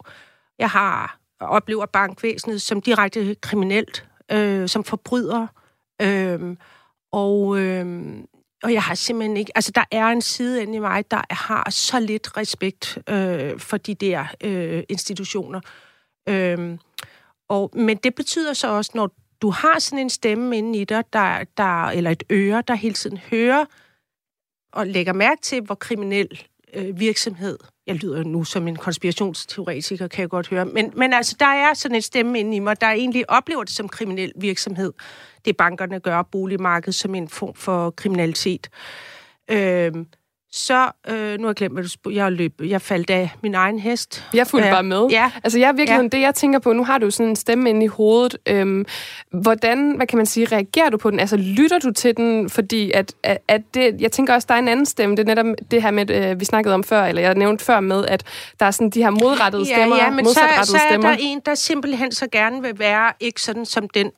Jeg 0.59 0.70
har 0.70 1.18
oplever 1.40 1.87
bankvæsenet 1.87 2.62
som 2.62 2.81
direkte 2.81 3.35
kriminelt, 3.35 4.07
øh, 4.33 4.68
som 4.68 4.85
forbryder. 4.85 5.46
Øh, 6.03 6.57
og, 7.12 7.59
øh, 7.59 8.14
og 8.62 8.72
jeg 8.72 8.83
har 8.83 8.94
simpelthen 8.94 9.37
ikke... 9.37 9.53
Altså, 9.55 9.72
der 9.74 9.85
er 9.90 10.07
en 10.07 10.22
side 10.22 10.62
inde 10.62 10.74
i 10.74 10.79
mig, 10.79 11.11
der 11.11 11.22
har 11.31 11.70
så 11.70 12.00
lidt 12.00 12.37
respekt 12.37 12.98
øh, 13.09 13.59
for 13.59 13.77
de 13.77 13.94
der 13.94 14.27
øh, 14.44 14.83
institutioner. 14.88 15.61
Øhm, 16.29 16.79
og, 17.49 17.71
men 17.75 17.97
det 17.97 18.15
betyder 18.15 18.53
så 18.53 18.69
også, 18.69 18.91
når 18.95 19.11
du 19.43 19.51
har 19.51 19.79
sådan 19.79 19.99
en 19.99 20.11
stemme 20.11 20.59
inde 20.59 20.79
i 20.79 20.85
dig, 20.85 21.05
der, 21.13 21.45
der, 21.57 21.85
eller 21.85 22.11
et 22.11 22.23
øre, 22.31 22.63
der 22.69 22.75
hele 22.75 22.95
tiden 22.95 23.19
hører 23.19 23.65
og 24.73 24.87
lægger 24.87 25.13
mærke 25.13 25.41
til, 25.43 25.61
hvor 25.61 25.75
kriminel 25.75 26.43
øh, 26.75 27.01
virksomhed, 27.01 27.59
jeg 27.87 27.95
lyder 27.95 28.25
nu 28.25 28.45
som 28.45 28.69
en 28.69 28.77
konspirationsteoretiker, 28.77 30.09
kan 30.09 30.21
jeg 30.21 30.31
godt 30.31 30.49
høre, 30.49 30.65
men, 30.65 30.93
men 30.97 31.13
altså, 31.13 31.37
der 31.41 31.47
er 31.47 31.75
sådan 31.75 31.95
en 31.95 32.03
stemme 32.03 32.41
inde 32.41 32.57
i 32.57 32.59
mig, 32.59 32.81
der 32.81 32.87
egentlig 32.87 33.31
oplever 33.31 33.65
det 33.65 33.73
som 33.73 33.89
kriminel 33.89 34.33
virksomhed. 34.37 34.93
Det 35.45 35.57
bankerne 35.57 36.01
gør 36.01 36.23
boligmarkedet 36.23 36.95
som 36.95 37.15
en 37.15 37.29
form 37.29 37.55
for 37.55 37.91
kriminalitet. 37.91 38.71
Øh, 39.51 39.93
så, 40.57 40.90
øh, 41.09 41.38
nu 41.38 41.43
har 41.43 41.49
jeg 41.49 41.55
glemt, 41.55 41.75
hvad 41.75 41.85
du. 41.85 42.11
Jeg, 42.11 42.33
løb, 42.33 42.61
jeg 42.64 42.83
faldt 42.83 43.11
af 43.11 43.31
min 43.43 43.55
egen 43.55 43.79
hest. 43.79 44.25
Jeg 44.35 44.47
fulgte 44.47 44.71
bare 44.71 44.83
med. 44.83 45.07
Ja. 45.11 45.31
Altså, 45.45 45.59
jeg 45.59 45.69
er 45.69 45.73
virkelig 45.73 46.03
ja. 46.03 46.09
det, 46.09 46.21
jeg 46.21 46.35
tænker 46.35 46.59
på, 46.59 46.73
nu 46.73 46.85
har 46.85 46.99
du 46.99 47.11
sådan 47.11 47.31
en 47.31 47.37
stemme 47.37 47.71
inde 47.71 47.85
i 47.85 47.87
hovedet. 47.87 48.37
Øhm, 48.47 48.85
hvordan, 49.31 49.97
hvad 49.97 50.07
kan 50.07 50.17
man 50.17 50.27
sige, 50.27 50.47
reagerer 50.47 50.90
du 50.90 50.97
på 50.97 51.11
den? 51.11 51.21
Altså, 51.21 51.37
lytter 51.37 51.79
du 51.79 51.93
til 51.93 52.17
den? 52.17 52.51
Fordi 52.51 52.90
at, 52.93 53.14
at, 53.23 53.38
at 53.49 53.62
det, 53.75 54.01
jeg 54.01 54.12
tænker 54.12 54.35
også, 54.35 54.47
der 54.49 54.55
er 54.55 54.59
en 54.59 54.69
anden 54.69 54.87
stemme. 54.87 55.17
Det 55.17 55.29
er 55.29 55.35
netop 55.35 55.47
det 55.71 55.83
her 55.83 55.90
med, 55.90 56.11
øh, 56.11 56.40
vi 56.40 56.45
snakkede 56.45 56.75
om 56.75 56.85
før, 56.85 57.05
eller 57.05 57.23
jeg 57.23 57.35
nævnte 57.35 57.64
før 57.64 57.81
med, 57.81 58.07
at 58.07 58.25
der 58.61 58.67
er 58.67 58.71
sådan 58.71 58.90
de 58.90 59.03
her 59.03 59.11
modrettede 59.11 59.64
ja, 59.69 59.75
stemmer, 59.75 59.97
Ja, 59.97 60.11
men 60.11 60.27
så, 60.27 60.35
så 60.35 60.77
er 60.77 60.88
stemmer. 60.90 61.09
der 61.09 61.17
en, 61.21 61.40
der 61.47 61.55
simpelthen 61.55 62.12
så 62.12 62.27
gerne 62.33 62.62
vil 62.62 62.79
være 62.79 63.12
ikke 63.21 63.43
sådan 63.43 63.67
som 63.67 63.88
den, 63.88 64.11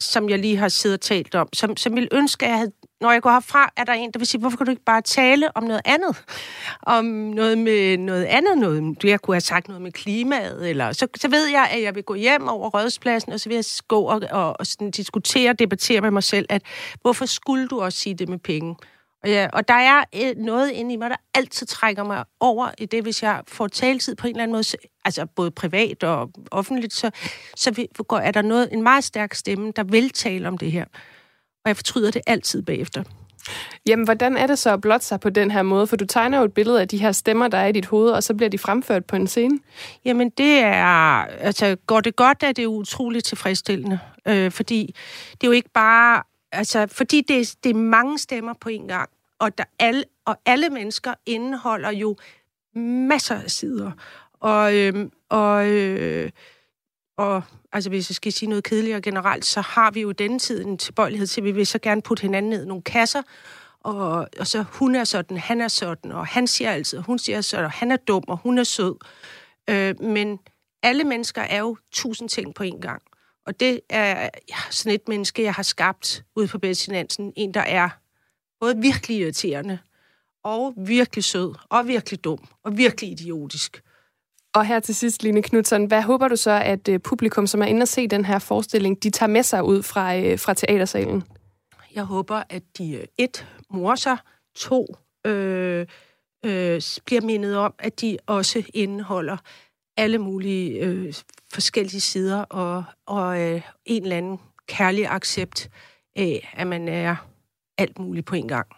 som 0.00 0.28
jeg 0.28 0.38
lige 0.38 0.56
har 0.56 0.68
siddet 0.68 0.98
og 0.98 1.00
talt 1.00 1.34
om, 1.34 1.48
som, 1.52 1.76
som 1.76 1.96
vil 1.96 2.08
ønske, 2.12 2.46
at 2.46 2.50
jeg 2.50 2.58
havde 2.58 2.72
når 3.00 3.12
jeg 3.12 3.22
går 3.22 3.30
herfra, 3.30 3.72
er 3.76 3.84
der 3.84 3.92
en, 3.92 4.10
der 4.12 4.18
vil 4.18 4.26
sige, 4.26 4.40
hvorfor 4.40 4.56
kan 4.56 4.66
du 4.66 4.70
ikke 4.70 4.84
bare 4.84 5.02
tale 5.02 5.56
om 5.56 5.62
noget 5.62 5.80
andet? 5.84 6.24
Om 6.82 7.04
noget 7.04 7.58
med 7.58 7.98
noget 7.98 8.24
andet, 8.24 8.58
noget, 8.58 9.04
jeg 9.04 9.20
kunne 9.20 9.34
have 9.34 9.40
sagt 9.40 9.68
noget 9.68 9.82
med 9.82 9.92
klimaet, 9.92 10.70
eller 10.70 10.92
så, 10.92 11.06
så 11.16 11.28
ved 11.28 11.48
jeg, 11.48 11.68
at 11.72 11.82
jeg 11.82 11.94
vil 11.94 12.02
gå 12.02 12.14
hjem 12.14 12.48
over 12.48 12.70
Rødspladsen, 12.70 13.32
og 13.32 13.40
så 13.40 13.48
vil 13.48 13.54
jeg 13.54 13.64
gå 13.88 14.00
og, 14.00 14.22
og, 14.30 14.60
og 14.60 14.66
sådan 14.66 14.90
diskutere 14.90 15.50
og 15.50 15.58
debattere 15.58 16.00
med 16.00 16.10
mig 16.10 16.22
selv, 16.22 16.46
at 16.48 16.62
hvorfor 17.00 17.26
skulle 17.26 17.68
du 17.68 17.80
også 17.80 17.98
sige 17.98 18.14
det 18.14 18.28
med 18.28 18.38
penge? 18.38 18.76
Og, 19.22 19.28
ja, 19.28 19.48
og 19.52 19.68
der 19.68 19.74
er 19.74 20.04
øh, 20.16 20.36
noget 20.36 20.70
inde 20.70 20.92
i 20.94 20.96
mig, 20.96 21.10
der 21.10 21.16
altid 21.34 21.66
trækker 21.66 22.04
mig 22.04 22.24
over 22.40 22.70
i 22.78 22.86
det, 22.86 23.02
hvis 23.02 23.22
jeg 23.22 23.42
får 23.48 23.66
taletid 23.68 24.14
på 24.14 24.26
en 24.26 24.30
eller 24.30 24.42
anden 24.42 24.52
måde, 24.52 24.64
altså 25.04 25.26
både 25.26 25.50
privat 25.50 26.04
og 26.04 26.30
offentligt, 26.50 26.92
så, 26.92 27.10
så 27.56 27.86
er 28.10 28.30
der 28.30 28.42
noget, 28.42 28.68
en 28.72 28.82
meget 28.82 29.04
stærk 29.04 29.34
stemme, 29.34 29.72
der 29.76 29.82
vil 29.82 30.10
tale 30.10 30.48
om 30.48 30.58
det 30.58 30.72
her 30.72 30.84
og 31.64 31.68
jeg 31.68 31.76
fortryder 31.76 32.10
det 32.10 32.22
altid 32.26 32.62
bagefter. 32.62 33.02
Jamen, 33.86 34.04
hvordan 34.04 34.36
er 34.36 34.46
det 34.46 34.58
så 34.58 34.72
at 34.72 34.80
blotte 34.80 35.06
sig 35.06 35.20
på 35.20 35.30
den 35.30 35.50
her 35.50 35.62
måde? 35.62 35.86
For 35.86 35.96
du 35.96 36.06
tegner 36.06 36.38
jo 36.38 36.44
et 36.44 36.52
billede 36.52 36.80
af 36.80 36.88
de 36.88 36.98
her 36.98 37.12
stemmer, 37.12 37.48
der 37.48 37.58
er 37.58 37.66
i 37.66 37.72
dit 37.72 37.86
hoved, 37.86 38.10
og 38.10 38.22
så 38.22 38.34
bliver 38.34 38.50
de 38.50 38.58
fremført 38.58 39.04
på 39.04 39.16
en 39.16 39.26
scene. 39.26 39.58
Jamen, 40.04 40.30
det 40.30 40.58
er... 40.58 41.24
Altså, 41.24 41.76
går 41.86 42.00
det 42.00 42.16
godt, 42.16 42.42
er 42.42 42.52
det 42.52 42.66
utroligt 42.66 43.24
tilfredsstillende. 43.24 43.98
Øh, 44.28 44.50
fordi 44.50 44.94
det 45.32 45.42
er 45.42 45.48
jo 45.48 45.52
ikke 45.52 45.70
bare... 45.74 46.22
Altså, 46.52 46.86
fordi 46.86 47.20
det, 47.20 47.54
det 47.64 47.70
er 47.70 47.74
mange 47.74 48.18
stemmer 48.18 48.54
på 48.60 48.68
en 48.68 48.88
gang, 48.88 49.10
og, 49.38 49.58
der 49.58 49.64
alle, 49.78 50.04
og 50.24 50.36
alle 50.46 50.68
mennesker 50.68 51.14
indeholder 51.26 51.90
jo 51.90 52.16
masser 52.74 53.34
af 53.34 53.50
sider. 53.50 53.90
Og, 54.40 54.76
øh, 54.76 55.06
og, 55.28 55.68
øh, 55.68 56.30
og 57.20 57.42
altså 57.72 57.90
hvis 57.90 58.10
jeg 58.10 58.14
skal 58.14 58.32
sige 58.32 58.48
noget 58.48 58.64
kedeligere 58.64 59.00
generelt, 59.00 59.44
så 59.44 59.60
har 59.60 59.90
vi 59.90 60.00
jo 60.00 60.12
denne 60.12 60.38
tid 60.38 60.64
en 60.64 60.78
tilbøjelighed 60.78 61.26
til, 61.26 61.40
at 61.40 61.44
vi 61.44 61.52
vil 61.52 61.66
så 61.66 61.78
gerne 61.78 62.02
putte 62.02 62.20
hinanden 62.20 62.50
ned 62.50 62.64
i 62.64 62.66
nogle 62.66 62.82
kasser, 62.82 63.22
og, 63.80 64.28
og 64.38 64.46
så 64.46 64.64
hun 64.72 64.94
er 64.94 65.04
sådan, 65.04 65.36
han 65.36 65.60
er 65.60 65.68
sådan, 65.68 66.12
og 66.12 66.26
han 66.26 66.46
siger 66.46 66.70
altid, 66.70 66.98
og 66.98 67.04
hun 67.04 67.18
siger 67.18 67.40
sådan, 67.40 67.64
og 67.64 67.70
han 67.70 67.90
er 67.90 67.96
dum, 67.96 68.24
og 68.28 68.36
hun 68.36 68.58
er 68.58 68.64
sød. 68.64 68.94
Øh, 69.70 70.02
men 70.02 70.38
alle 70.82 71.04
mennesker 71.04 71.42
er 71.42 71.58
jo 71.58 71.76
tusind 71.92 72.28
ting 72.28 72.54
på 72.54 72.62
en 72.62 72.80
gang. 72.80 73.02
Og 73.46 73.60
det 73.60 73.80
er 73.88 74.22
ja, 74.48 74.56
sådan 74.70 74.94
et 74.94 75.08
menneske, 75.08 75.42
jeg 75.42 75.54
har 75.54 75.62
skabt 75.62 76.24
ude 76.36 76.48
på 76.48 76.58
Bessinansen. 76.58 77.32
En, 77.36 77.54
der 77.54 77.60
er 77.60 77.88
både 78.60 78.76
virkelig 78.76 79.16
irriterende, 79.18 79.78
og 80.44 80.74
virkelig 80.76 81.24
sød, 81.24 81.54
og 81.68 81.88
virkelig 81.88 82.24
dum, 82.24 82.48
og 82.64 82.76
virkelig 82.76 83.10
idiotisk. 83.10 83.82
Og 84.54 84.66
her 84.66 84.80
til 84.80 84.94
sidst, 84.94 85.22
Line 85.22 85.42
Knudsen, 85.42 85.84
hvad 85.84 86.02
håber 86.02 86.28
du 86.28 86.36
så, 86.36 86.50
at 86.50 86.88
øh, 86.88 87.00
publikum, 87.00 87.46
som 87.46 87.62
er 87.62 87.66
inde 87.66 87.82
og 87.82 87.88
se 87.88 88.08
den 88.08 88.24
her 88.24 88.38
forestilling, 88.38 89.02
de 89.02 89.10
tager 89.10 89.30
med 89.30 89.42
sig 89.42 89.64
ud 89.64 89.82
fra, 89.82 90.16
øh, 90.16 90.38
fra 90.38 90.54
teatersalen? 90.54 91.22
Jeg 91.94 92.04
håber, 92.04 92.42
at 92.48 92.62
de 92.78 92.92
øh, 92.92 93.04
et, 93.18 93.46
morer 93.70 93.94
sig, 93.94 94.16
to, 94.56 94.86
øh, 95.26 95.86
øh, 96.44 96.82
bliver 97.04 97.20
mindet 97.22 97.56
om, 97.56 97.74
at 97.78 98.00
de 98.00 98.18
også 98.26 98.62
indeholder 98.74 99.36
alle 99.96 100.18
mulige 100.18 100.80
øh, 100.80 101.14
forskellige 101.52 102.00
sider 102.00 102.42
og, 102.42 102.84
og 103.06 103.40
øh, 103.40 103.62
en 103.84 104.02
eller 104.02 104.16
anden 104.16 104.40
kærlig 104.66 105.06
accept 105.06 105.70
af, 106.16 106.54
at 106.56 106.66
man 106.66 106.88
er 106.88 107.16
alt 107.78 107.98
muligt 107.98 108.26
på 108.26 108.34
en 108.34 108.48
gang. 108.48 108.68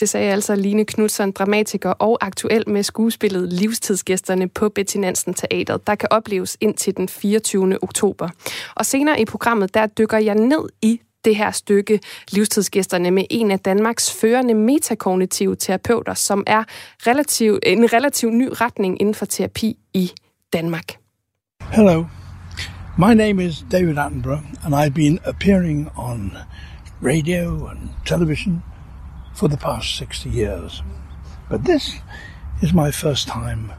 Det 0.00 0.08
sagde 0.08 0.32
altså 0.32 0.54
Line 0.54 0.84
Knudsen, 0.84 1.32
dramatiker 1.32 1.90
og 1.90 2.18
aktuel 2.20 2.68
med 2.68 2.82
skuespillet 2.82 3.52
Livstidsgæsterne 3.52 4.48
på 4.48 4.68
Betty 4.68 4.96
Nansen 4.96 5.34
Teatret, 5.34 5.86
der 5.86 5.94
kan 5.94 6.08
opleves 6.12 6.56
indtil 6.60 6.96
den 6.96 7.08
24. 7.08 7.82
oktober. 7.82 8.28
Og 8.74 8.86
senere 8.86 9.20
i 9.20 9.24
programmet, 9.24 9.74
der 9.74 9.86
dykker 9.86 10.18
jeg 10.18 10.34
ned 10.34 10.68
i 10.82 11.00
det 11.24 11.36
her 11.36 11.50
stykke 11.50 12.00
Livstidsgæsterne 12.30 13.10
med 13.10 13.24
en 13.30 13.50
af 13.50 13.58
Danmarks 13.58 14.12
førende 14.20 14.54
metakognitive 14.54 15.56
terapeuter, 15.56 16.14
som 16.14 16.44
er 16.46 16.64
relativ, 17.06 17.58
en 17.62 17.92
relativ 17.92 18.30
ny 18.30 18.48
retning 18.52 19.00
inden 19.00 19.14
for 19.14 19.26
terapi 19.26 19.78
i 19.94 20.12
Danmark. 20.52 20.92
Hello, 21.72 22.04
my 22.98 23.14
name 23.14 23.44
is 23.44 23.64
David 23.72 23.98
Attenborough, 23.98 24.44
and 24.64 24.74
I've 24.74 24.94
been 24.94 25.18
appearing 25.24 25.88
on 25.96 26.32
radio 27.02 27.66
and 27.66 27.78
television 28.06 28.62
for 29.36 29.48
the 29.48 29.56
past 29.58 29.94
60 29.96 30.30
years. 30.30 30.82
But 31.50 31.64
this 31.64 32.00
is 32.62 32.72
my 32.72 32.90
first 32.90 33.28
time 33.28 33.72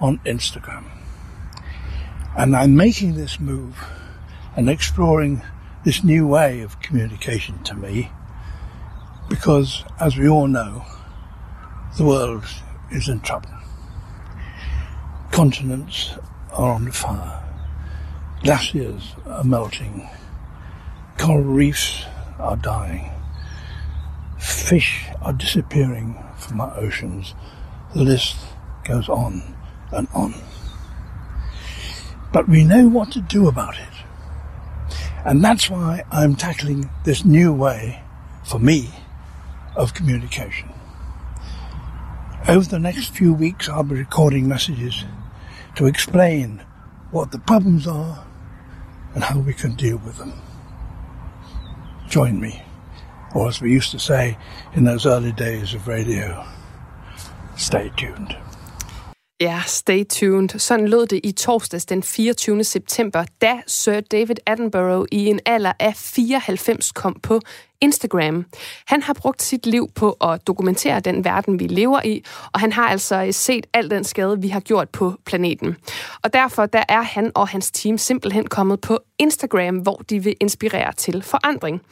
on 0.00 0.18
Instagram. 0.26 0.84
And 2.36 2.56
I'm 2.56 2.74
making 2.74 3.14
this 3.14 3.38
move 3.38 3.78
and 4.56 4.68
exploring 4.68 5.42
this 5.84 6.02
new 6.02 6.26
way 6.26 6.60
of 6.60 6.80
communication 6.80 7.62
to 7.62 7.74
me 7.74 8.10
because, 9.28 9.84
as 10.00 10.16
we 10.16 10.28
all 10.28 10.48
know, 10.48 10.84
the 11.96 12.04
world 12.04 12.44
is 12.90 13.08
in 13.08 13.20
trouble. 13.20 13.50
Continents 15.30 16.14
are 16.52 16.72
on 16.72 16.90
fire. 16.90 17.42
Glaciers 18.42 19.14
are 19.24 19.44
melting. 19.44 20.08
Coral 21.16 21.44
reefs 21.44 22.04
are 22.38 22.56
dying. 22.56 23.15
Fish 24.46 25.06
are 25.20 25.32
disappearing 25.32 26.16
from 26.36 26.60
our 26.60 26.76
oceans. 26.78 27.34
The 27.94 28.04
list 28.04 28.36
goes 28.84 29.08
on 29.08 29.42
and 29.90 30.06
on. 30.14 30.34
But 32.32 32.48
we 32.48 32.64
know 32.64 32.86
what 32.86 33.10
to 33.12 33.20
do 33.20 33.48
about 33.48 33.76
it. 33.76 34.94
And 35.24 35.42
that's 35.42 35.68
why 35.68 36.04
I'm 36.12 36.36
tackling 36.36 36.88
this 37.02 37.24
new 37.24 37.52
way, 37.52 38.02
for 38.44 38.60
me, 38.60 38.90
of 39.74 39.94
communication. 39.94 40.68
Over 42.48 42.68
the 42.68 42.78
next 42.78 43.08
few 43.08 43.34
weeks, 43.34 43.68
I'll 43.68 43.82
be 43.82 43.96
recording 43.96 44.46
messages 44.46 45.04
to 45.74 45.86
explain 45.86 46.64
what 47.10 47.32
the 47.32 47.40
problems 47.40 47.88
are 47.88 48.24
and 49.14 49.24
how 49.24 49.40
we 49.40 49.54
can 49.54 49.74
deal 49.74 49.96
with 49.96 50.18
them. 50.18 50.40
Join 52.08 52.40
me, 52.40 52.62
or 53.36 53.48
as 53.48 53.62
we 53.62 53.76
used 53.76 53.90
to 53.90 53.98
say 53.98 54.36
in 54.76 54.84
those 54.84 55.08
early 55.08 55.32
days 55.32 55.74
of 55.74 55.88
radio, 55.88 56.42
stay 57.56 57.90
tuned. 57.96 58.36
Ja, 59.40 59.62
stay 59.66 60.04
tuned. 60.04 60.58
Sådan 60.58 60.88
lød 60.88 61.06
det 61.06 61.20
i 61.24 61.32
torsdags 61.32 61.86
den 61.86 62.02
24. 62.02 62.64
september, 62.64 63.24
da 63.40 63.60
Sir 63.66 64.00
David 64.00 64.36
Attenborough 64.46 65.06
i 65.12 65.26
en 65.26 65.40
alder 65.46 65.72
af 65.80 65.96
94 65.96 66.92
kom 66.92 67.16
på 67.22 67.40
Instagram. 67.80 68.44
Han 68.86 69.02
har 69.02 69.14
brugt 69.14 69.42
sit 69.42 69.66
liv 69.66 69.90
på 69.94 70.12
at 70.12 70.46
dokumentere 70.46 71.00
den 71.00 71.24
verden, 71.24 71.60
vi 71.60 71.66
lever 71.66 72.00
i, 72.04 72.24
og 72.52 72.60
han 72.60 72.72
har 72.72 72.88
altså 72.88 73.22
øh, 73.22 73.32
set 73.32 73.66
al 73.72 73.90
den 73.90 74.04
skade, 74.04 74.40
vi 74.40 74.48
har 74.48 74.60
gjort 74.60 74.88
på 74.88 75.14
planeten. 75.26 75.76
Og 76.22 76.32
derfor 76.32 76.66
der 76.66 76.82
er 76.88 77.02
han 77.02 77.32
og 77.34 77.48
hans 77.48 77.70
team 77.70 77.98
simpelthen 77.98 78.46
kommet 78.46 78.80
på 78.80 78.98
Instagram, 79.18 79.76
hvor 79.76 80.02
de 80.10 80.22
vil 80.22 80.34
inspirere 80.40 80.92
til 80.92 81.22
forandring. 81.22 81.82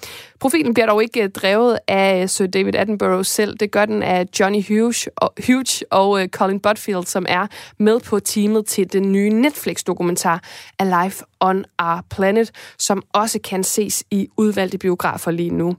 Profilen 0.41 0.75
bliver 0.75 0.87
dog 0.87 1.03
ikke 1.03 1.23
øh, 1.23 1.31
drevet 1.31 1.79
af 1.89 2.23
øh, 2.23 2.29
Sir 2.29 2.47
David 2.47 2.75
Attenborough 2.75 3.25
selv. 3.25 3.57
Det 3.57 3.71
gør 3.71 3.85
den 3.87 4.03
af 4.03 4.27
Johnny 4.41 4.65
Hughes 4.69 5.09
og, 5.17 5.35
Hughes 5.47 5.85
og 5.91 6.27
Colin 6.33 6.61
Butfield, 6.61 7.07
som 7.07 7.27
er 7.29 7.47
med 7.79 8.01
på 8.01 8.21
teamet 8.21 8.67
til 8.67 8.93
den 8.93 9.13
nye 9.13 9.31
Netflix-dokumentar 9.31 10.43
Alive 10.79 11.15
on 11.41 11.65
Our 11.79 12.05
Planet, 12.11 12.51
som 12.79 13.03
også 13.13 13.39
kan 13.45 13.65
ses 13.65 14.05
i 14.11 14.29
udvalgte 14.37 14.79
biografer 14.79 15.31
lige 15.31 15.51
nu. 15.51 15.74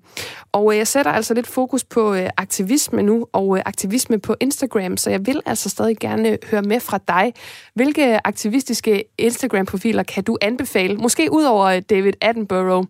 Og 0.52 0.74
øh, 0.74 0.78
jeg 0.78 0.88
sætter 0.88 1.12
altså 1.12 1.34
lidt 1.34 1.48
fokus 1.48 1.84
på 1.84 2.14
øh, 2.14 2.30
aktivisme 2.38 3.02
nu, 3.02 3.28
og 3.34 3.58
øh, 3.58 3.64
aktivisme 3.66 4.20
på 4.20 4.36
Instagram, 4.40 4.98
så 4.98 5.10
jeg 5.10 5.28
vil 5.28 5.42
altså 5.46 5.70
stadig 5.70 5.98
gerne 5.98 6.38
høre 6.52 6.62
med 6.62 6.80
fra 6.80 7.00
dig. 7.08 7.34
Hvilke 7.74 8.28
aktivistiske 8.28 9.04
Instagram-profiler 9.18 10.04
kan 10.04 10.24
du 10.24 10.38
anbefale? 10.42 10.98
Måske 10.98 11.32
ud 11.32 11.44
over 11.44 11.80
David 11.80 12.14
Attenborough, 12.22 12.86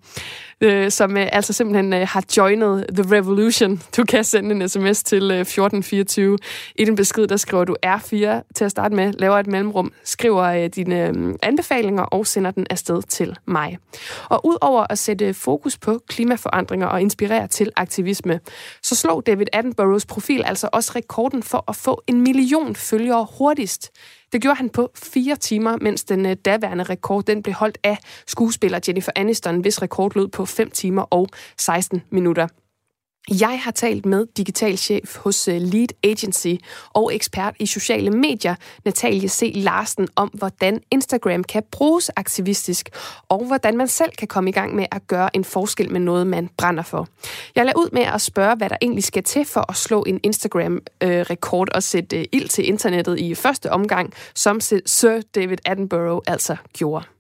Øh, 0.62 0.92
som 0.92 1.18
øh, 1.18 1.28
altså 1.32 1.54
simpelthen 1.54 1.94
øh, 1.94 2.08
har 2.08 2.24
joinet 2.38 2.86
The 2.94 3.16
Revolution. 3.16 3.82
Du 3.98 4.04
kan 4.04 4.24
sende 4.24 4.52
en 4.52 4.70
sms 4.70 5.04
til 5.04 5.32
1424. 5.32 6.38
I 6.76 6.86
den 6.86 6.96
besked, 6.96 7.28
der 7.28 7.38
skriver 7.38 7.64
du 7.64 7.76
R4 7.86 8.52
til 8.56 8.66
at 8.66 8.72
starte 8.72 8.96
med, 8.96 9.14
laver 9.14 9.40
et 9.40 9.48
mellemrum, 9.48 9.92
skriver 10.04 10.68
dine 10.68 11.14
anbefalinger 11.44 12.04
og 12.04 12.28
sender 12.28 12.52
den 12.52 12.68
afsted 12.70 13.02
til 13.02 13.36
mig. 13.46 13.78
Og 14.30 14.46
udover 14.46 14.86
at 14.90 14.98
sætte 14.98 15.34
fokus 15.34 15.78
på 15.78 16.00
klimaforandringer 16.08 16.88
og 16.88 17.02
inspirere 17.02 17.48
til 17.48 17.72
aktivisme, 17.76 18.40
så 18.84 18.96
slog 18.96 19.26
David 19.26 19.48
Attenboroughs 19.54 20.06
profil 20.06 20.44
altså 20.46 20.70
også 20.74 20.92
rekorden 20.96 21.44
for 21.44 21.64
at 21.68 21.76
få 21.76 22.04
en 22.08 22.22
million 22.22 22.76
følgere 22.76 23.28
hurtigst. 23.38 23.92
Det 24.32 24.42
gjorde 24.42 24.58
han 24.58 24.70
på 24.70 24.92
fire 24.96 25.36
timer, 25.36 25.78
mens 25.82 26.04
den 26.04 26.26
øh, 26.26 26.36
daværende 26.46 26.84
rekord 26.84 27.24
den 27.24 27.44
blev 27.44 27.56
holdt 27.56 27.78
af 27.84 27.98
skuespiller 28.28 28.80
Jennifer 28.88 29.12
Aniston, 29.16 29.60
hvis 29.60 29.82
rekord 29.82 30.12
lød 30.16 30.28
på 30.28 30.46
5 30.46 30.70
timer 30.72 31.02
og 31.02 31.28
16 31.58 32.02
minutter. 32.10 32.48
Jeg 33.30 33.62
har 33.64 33.72
talt 33.72 34.06
med 34.06 34.28
digital 34.38 34.78
chef 34.78 35.18
hos 35.18 35.48
øh, 35.48 35.62
Lead 35.62 35.88
Agency 36.04 36.54
og 36.94 37.16
ekspert 37.16 37.56
i 37.60 37.66
sociale 37.66 38.12
medier, 38.12 38.56
Natalie 38.86 39.30
C. 39.30 39.52
Larsen, 39.56 40.08
om 40.16 40.28
hvordan 40.34 40.82
Instagram 40.92 41.44
kan 41.44 41.64
bruges 41.72 42.12
aktivistisk, 42.16 42.90
og 43.30 43.46
hvordan 43.46 43.78
man 43.78 43.88
selv 43.88 44.12
kan 44.18 44.28
komme 44.28 44.50
i 44.50 44.54
gang 44.54 44.76
med 44.76 44.86
at 44.92 45.08
gøre 45.08 45.36
en 45.36 45.44
forskel 45.44 45.92
med 45.92 46.00
noget, 46.00 46.28
man 46.28 46.50
brænder 46.58 46.84
for. 46.84 47.08
Jeg 47.56 47.66
lader 47.66 47.78
ud 47.78 47.90
med 47.92 48.02
at 48.02 48.22
spørge, 48.22 48.56
hvad 48.56 48.70
der 48.70 48.78
egentlig 48.82 49.04
skal 49.04 49.24
til 49.24 49.46
for 49.46 49.66
at 49.70 49.76
slå 49.76 50.04
en 50.08 50.20
Instagram-rekord 50.24 51.70
og 51.76 51.84
sætte 51.84 52.20
øh, 52.20 52.26
ild 52.32 52.50
til 52.50 52.68
internettet 52.68 53.20
i 53.20 53.36
første 53.36 53.72
omgang, 53.72 54.14
som 54.36 54.60
Sir 54.86 55.22
David 55.36 55.58
Attenborough 55.66 56.22
altså 56.28 56.56
gjorde. 56.74 57.15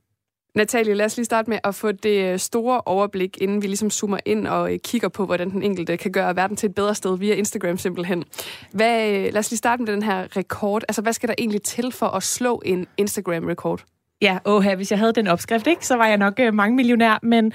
Natalie, 0.55 0.93
lad 0.93 1.05
os 1.05 1.17
lige 1.17 1.25
starte 1.25 1.49
med 1.49 1.59
at 1.63 1.75
få 1.75 1.91
det 1.91 2.33
øh, 2.33 2.39
store 2.39 2.81
overblik, 2.85 3.37
inden 3.41 3.61
vi 3.61 3.67
ligesom 3.67 3.89
zoomer 3.89 4.17
ind 4.25 4.47
og 4.47 4.73
øh, 4.73 4.79
kigger 4.79 5.07
på, 5.07 5.25
hvordan 5.25 5.49
den 5.49 5.63
enkelte 5.63 5.97
kan 5.97 6.11
gøre 6.11 6.35
verden 6.35 6.57
til 6.57 6.69
et 6.69 6.75
bedre 6.75 6.95
sted 6.95 7.17
via 7.17 7.33
Instagram 7.35 7.77
simpelthen. 7.77 8.23
Hvad, 8.71 9.09
øh, 9.09 9.23
lad 9.23 9.37
os 9.37 9.51
lige 9.51 9.57
starte 9.57 9.83
med 9.83 9.93
den 9.93 10.03
her 10.03 10.37
rekord. 10.37 10.83
Altså, 10.87 11.01
hvad 11.01 11.13
skal 11.13 11.29
der 11.29 11.35
egentlig 11.37 11.61
til 11.61 11.91
for 11.91 12.05
at 12.05 12.23
slå 12.23 12.61
en 12.65 12.87
Instagram-rekord? 12.97 13.85
Ja, 14.25 14.37
åh, 14.45 14.65
hvis 14.75 14.91
jeg 14.91 14.99
havde 14.99 15.13
den 15.13 15.27
opskrift, 15.27 15.67
ikke, 15.67 15.87
så 15.87 15.95
var 15.95 16.07
jeg 16.07 16.17
nok 16.17 16.39
øh, 16.39 16.53
mange 16.53 16.75
millionær. 16.75 17.19
Men 17.23 17.53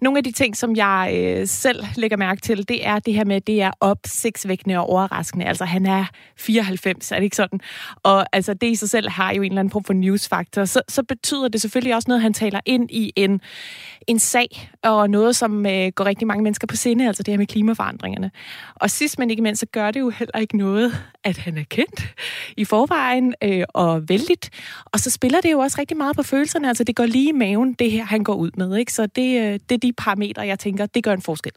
nogle 0.00 0.18
af 0.18 0.24
de 0.24 0.32
ting, 0.32 0.56
som 0.56 0.76
jeg 0.76 1.12
øh, 1.14 1.46
selv 1.46 1.84
lægger 1.96 2.16
mærke 2.16 2.40
til, 2.40 2.68
det 2.68 2.86
er 2.86 2.98
det 2.98 3.14
her 3.14 3.24
med, 3.24 3.36
at 3.36 3.46
det 3.46 3.62
er 3.62 3.70
opsigtsvækkende 3.80 4.78
og 4.78 4.86
overraskende. 4.86 5.44
Altså, 5.44 5.64
han 5.64 5.86
er 5.86 6.04
94, 6.36 7.12
er 7.12 7.16
det 7.16 7.24
ikke 7.24 7.36
sådan? 7.36 7.60
Og 8.02 8.26
altså, 8.32 8.54
det 8.54 8.66
i 8.66 8.74
sig 8.74 8.90
selv 8.90 9.10
har 9.10 9.32
jo 9.32 9.42
en 9.42 9.52
eller 9.52 9.60
anden 9.60 9.72
form 9.72 9.84
for 9.84 9.92
newsfaktor. 9.92 10.64
Så, 10.64 10.82
så 10.88 11.02
betyder 11.02 11.48
det 11.48 11.60
selvfølgelig 11.60 11.94
også 11.94 12.06
noget, 12.08 12.22
han 12.22 12.32
taler 12.32 12.60
ind 12.66 12.90
i 12.90 13.12
en, 13.16 13.40
en 14.06 14.18
sag, 14.18 14.70
og 14.82 15.10
noget, 15.10 15.36
som 15.36 15.66
øh, 15.66 15.92
går 15.94 16.04
rigtig 16.04 16.26
mange 16.26 16.42
mennesker 16.42 16.66
på 16.66 16.76
sinde, 16.76 17.06
altså 17.06 17.22
det 17.22 17.32
her 17.32 17.38
med 17.38 17.46
klimaforandringerne. 17.46 18.30
Og 18.74 18.90
sidst 18.90 19.18
men 19.18 19.30
ikke 19.30 19.42
mindst, 19.42 19.60
så 19.60 19.66
gør 19.66 19.90
det 19.90 20.00
jo 20.00 20.10
heller 20.10 20.38
ikke 20.38 20.56
noget, 20.56 20.92
at 21.24 21.38
han 21.38 21.58
er 21.58 21.64
kendt 21.70 22.14
i 22.56 22.64
forvejen 22.64 23.34
øh, 23.42 23.64
og 23.68 24.08
vældigt. 24.08 24.50
Og 24.84 25.00
så 25.00 25.10
spiller 25.10 25.40
det 25.40 25.52
jo 25.52 25.58
også 25.58 25.76
rigtig 25.78 25.96
meget 25.96 26.11
på 26.12 26.22
følelserne, 26.22 26.68
altså 26.68 26.84
det 26.84 26.96
går 26.96 27.06
lige 27.06 27.28
i 27.28 27.32
maven, 27.32 27.72
det 27.72 27.90
her 27.90 28.04
han 28.04 28.24
går 28.24 28.34
ud 28.34 28.50
med. 28.56 28.76
Ikke? 28.76 28.92
Så 28.92 29.06
det, 29.06 29.40
øh, 29.40 29.60
det 29.68 29.74
er 29.74 29.78
de 29.78 29.92
parametre, 29.92 30.42
jeg 30.42 30.58
tænker, 30.58 30.86
det 30.86 31.04
gør 31.04 31.12
en 31.12 31.22
forskel. 31.22 31.52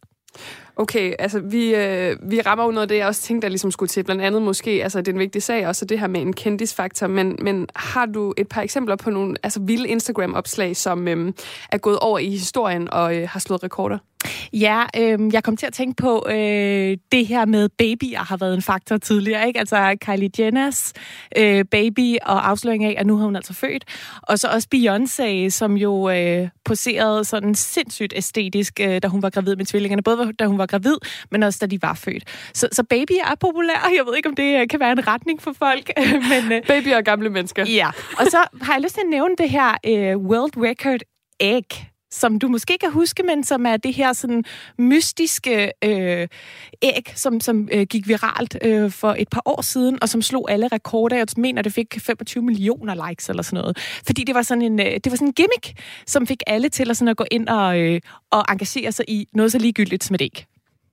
Okay, 0.76 1.14
altså 1.20 1.40
vi, 1.40 1.76
øh, 1.76 2.18
vi 2.32 2.42
rammer 2.42 2.66
jo 2.66 2.72
noget 2.72 2.82
af 2.82 2.88
det, 2.88 2.98
jeg 2.98 3.08
også 3.08 3.22
tænkte, 3.22 3.46
der 3.46 3.50
ligesom 3.50 3.72
skulle 3.72 3.90
til. 3.90 4.04
Blandt 4.04 4.22
andet 4.22 4.42
måske, 4.42 4.84
altså 4.84 5.00
det 5.00 5.08
er 5.08 5.14
en 5.14 5.20
vigtig 5.20 5.44
sag, 5.44 5.68
også 5.68 5.86
det 5.86 6.00
her 6.00 6.08
med 6.08 6.22
en 6.22 6.34
kendisfaktor. 6.34 7.08
Men, 7.08 7.36
men 7.42 7.68
har 7.76 8.06
du 8.06 8.34
et 8.38 8.48
par 8.48 8.62
eksempler 8.62 8.96
på 8.96 9.10
nogle 9.10 9.36
altså, 9.44 9.60
vilde 9.60 9.88
Instagram-opslag, 9.90 10.76
som 10.76 11.08
øh, 11.08 11.34
er 11.72 11.78
gået 11.78 12.00
over 12.00 12.20
i 12.20 12.30
historien 12.30 12.94
og 12.94 13.16
øh, 13.16 13.30
har 13.30 13.40
slået 13.40 13.64
rekorder? 13.64 13.98
Ja, 14.54 14.84
øh, 14.98 15.34
jeg 15.34 15.44
kom 15.44 15.58
til 15.58 15.66
at 15.66 15.74
tænke 15.74 15.96
på, 15.96 16.26
øh, 16.30 16.98
det 17.12 17.28
her 17.28 17.46
med 17.46 17.70
babyer 17.70 18.20
har 18.20 18.38
været 18.38 18.54
en 18.54 18.62
faktor 18.62 18.98
tidligere, 18.98 19.48
ikke? 19.48 19.60
Altså 19.60 19.98
Kylie 20.02 20.30
Jenners 20.40 20.94
øh, 21.38 21.66
baby 21.66 22.18
og 22.22 22.50
afsløring 22.50 22.84
af, 22.84 22.96
at 22.98 23.08
nu 23.08 23.18
har 23.18 23.26
hun 23.26 23.36
altså 23.36 23.54
født. 23.54 23.86
Og 24.22 24.40
så 24.40 24.48
også 24.48 24.68
Beyoncé, 24.76 25.50
som 25.50 25.78
jo 25.78 26.10
øh, 26.10 26.50
poserede 26.66 27.24
sådan 27.24 27.56
sindssygt 27.56 28.14
æstetisk, 28.16 28.80
øh, 28.82 29.02
da 29.04 29.08
hun 29.08 29.22
var 29.22 29.30
gravid 29.30 29.56
med 29.56 29.66
tvillingerne. 29.66 30.04
Både 30.04 30.34
da 30.40 30.46
hun 30.46 30.58
var 30.58 30.66
gravid, 30.66 30.96
men 31.32 31.44
også 31.44 31.60
da 31.62 31.66
de 31.66 31.82
var 31.82 31.94
født. 31.94 32.24
Så, 32.54 32.68
så 32.72 32.84
babyer 32.84 33.26
er 33.32 33.36
populære. 33.40 33.92
Jeg 33.98 34.06
ved 34.06 34.16
ikke, 34.16 34.30
om 34.30 34.36
det 34.36 34.62
øh, 34.62 34.68
kan 34.68 34.80
være 34.80 34.92
en 34.92 35.08
retning 35.08 35.42
for 35.42 35.54
folk. 35.54 35.92
men, 36.32 36.52
øh, 36.52 36.64
babyer 36.68 36.98
og 36.98 37.04
gamle 37.04 37.30
mennesker. 37.30 37.66
Ja, 37.66 37.90
og 38.20 38.26
så 38.26 38.38
har 38.62 38.74
jeg 38.74 38.82
lyst 38.82 38.94
til 38.94 39.02
at 39.02 39.10
nævne 39.10 39.36
det 39.38 39.50
her 39.50 39.72
øh, 39.86 40.18
World 40.18 40.54
Record 40.58 41.00
Egg 41.40 41.66
som 42.16 42.40
du 42.40 42.48
måske 42.48 42.78
kan 42.82 42.92
huske, 42.92 43.24
men 43.24 43.44
som 43.44 43.66
er 43.66 43.78
det 43.78 43.94
her 43.94 44.14
sådan 44.14 44.44
mystiske 44.78 45.72
øh, 45.84 46.28
æg, 46.82 47.14
som, 47.16 47.40
som 47.40 47.70
øh, 47.72 47.86
gik 47.90 48.08
viralt 48.08 48.58
øh, 48.62 48.92
for 48.92 49.16
et 49.20 49.30
par 49.30 49.42
år 49.46 49.62
siden, 49.62 49.98
og 50.02 50.10
som 50.10 50.22
slog 50.22 50.52
alle 50.52 50.68
rekorder. 50.68 51.18
Jeg 51.18 51.28
mener, 51.38 51.62
det 51.62 51.74
fik 51.74 52.00
25 52.00 52.44
millioner 52.44 53.10
likes 53.10 53.30
eller 53.30 53.44
sådan 53.44 53.62
noget. 53.62 53.78
Fordi 54.06 54.24
det 54.24 54.36
var 54.36 54.42
sådan 54.42 54.62
en, 54.62 54.80
øh, 54.80 54.86
det 54.86 55.12
var 55.12 55.16
sådan 55.16 55.28
en 55.28 55.34
gimmick, 55.34 55.82
som 56.08 56.28
fik 56.28 56.44
alle 56.48 56.70
til 56.70 56.90
at, 56.90 56.98
sådan 56.98 57.08
at 57.08 57.18
gå 57.18 57.26
ind 57.32 57.48
og, 57.50 57.80
øh, 57.80 58.02
og 58.32 58.46
engagere 58.50 58.92
sig 58.92 59.06
i 59.08 59.28
noget 59.34 59.52
så 59.52 59.58
ligegyldigt 59.58 60.04
som 60.04 60.14
et 60.16 60.22
æg. 60.22 60.46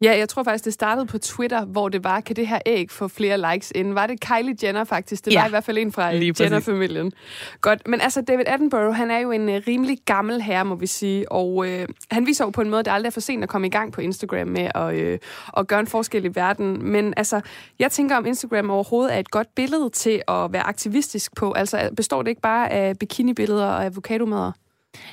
Ja, 0.02 0.18
jeg 0.18 0.28
tror 0.28 0.42
faktisk, 0.42 0.64
det 0.64 0.72
startede 0.72 1.06
på 1.06 1.18
Twitter, 1.18 1.64
hvor 1.64 1.88
det 1.88 2.04
var, 2.04 2.20
kan 2.20 2.36
det 2.36 2.46
her 2.46 2.58
æg 2.66 2.90
få 2.90 3.08
flere 3.08 3.52
likes 3.52 3.72
ind? 3.74 3.92
Var 3.92 4.06
det 4.06 4.20
Kylie 4.20 4.56
Jenner 4.62 4.84
faktisk? 4.84 5.24
Det 5.24 5.32
ja, 5.32 5.40
var 5.40 5.46
i 5.46 5.50
hvert 5.50 5.64
fald 5.64 5.78
en 5.78 5.92
fra 5.92 6.06
Jenner-familien. 6.40 7.12
Godt, 7.60 7.88
men 7.88 8.00
altså 8.00 8.20
David 8.20 8.44
Attenborough, 8.46 8.96
han 8.96 9.10
er 9.10 9.18
jo 9.18 9.30
en 9.30 9.48
uh, 9.48 9.54
rimelig 9.68 9.98
gammel 10.04 10.42
herre, 10.42 10.64
må 10.64 10.74
vi 10.74 10.86
sige, 10.86 11.32
og 11.32 11.54
uh, 11.56 11.66
han 12.10 12.26
viser 12.26 12.44
jo 12.44 12.50
på 12.50 12.60
en 12.60 12.70
måde, 12.70 12.78
at 12.78 12.84
det 12.84 12.92
aldrig 12.92 13.08
er 13.08 13.12
for 13.12 13.20
sent 13.20 13.42
at 13.42 13.48
komme 13.48 13.66
i 13.66 13.70
gang 13.70 13.92
på 13.92 14.00
Instagram 14.00 14.48
med 14.48 14.68
at, 14.74 15.12
uh, 15.12 15.18
at 15.60 15.66
gøre 15.66 15.80
en 15.80 15.86
forskel 15.86 16.24
i 16.24 16.30
verden. 16.34 16.84
Men 16.92 17.14
altså, 17.16 17.40
jeg 17.78 17.90
tænker, 17.90 18.16
om 18.16 18.26
Instagram 18.26 18.70
overhovedet 18.70 19.14
er 19.14 19.18
et 19.18 19.30
godt 19.30 19.54
billede 19.54 19.90
til 19.90 20.22
at 20.28 20.52
være 20.52 20.62
aktivistisk 20.62 21.34
på. 21.36 21.52
Altså, 21.52 21.90
består 21.96 22.22
det 22.22 22.28
ikke 22.28 22.42
bare 22.42 22.70
af 22.70 22.98
bikinibilleder 22.98 23.66
og 23.66 23.84
avocadomader? 23.84 24.52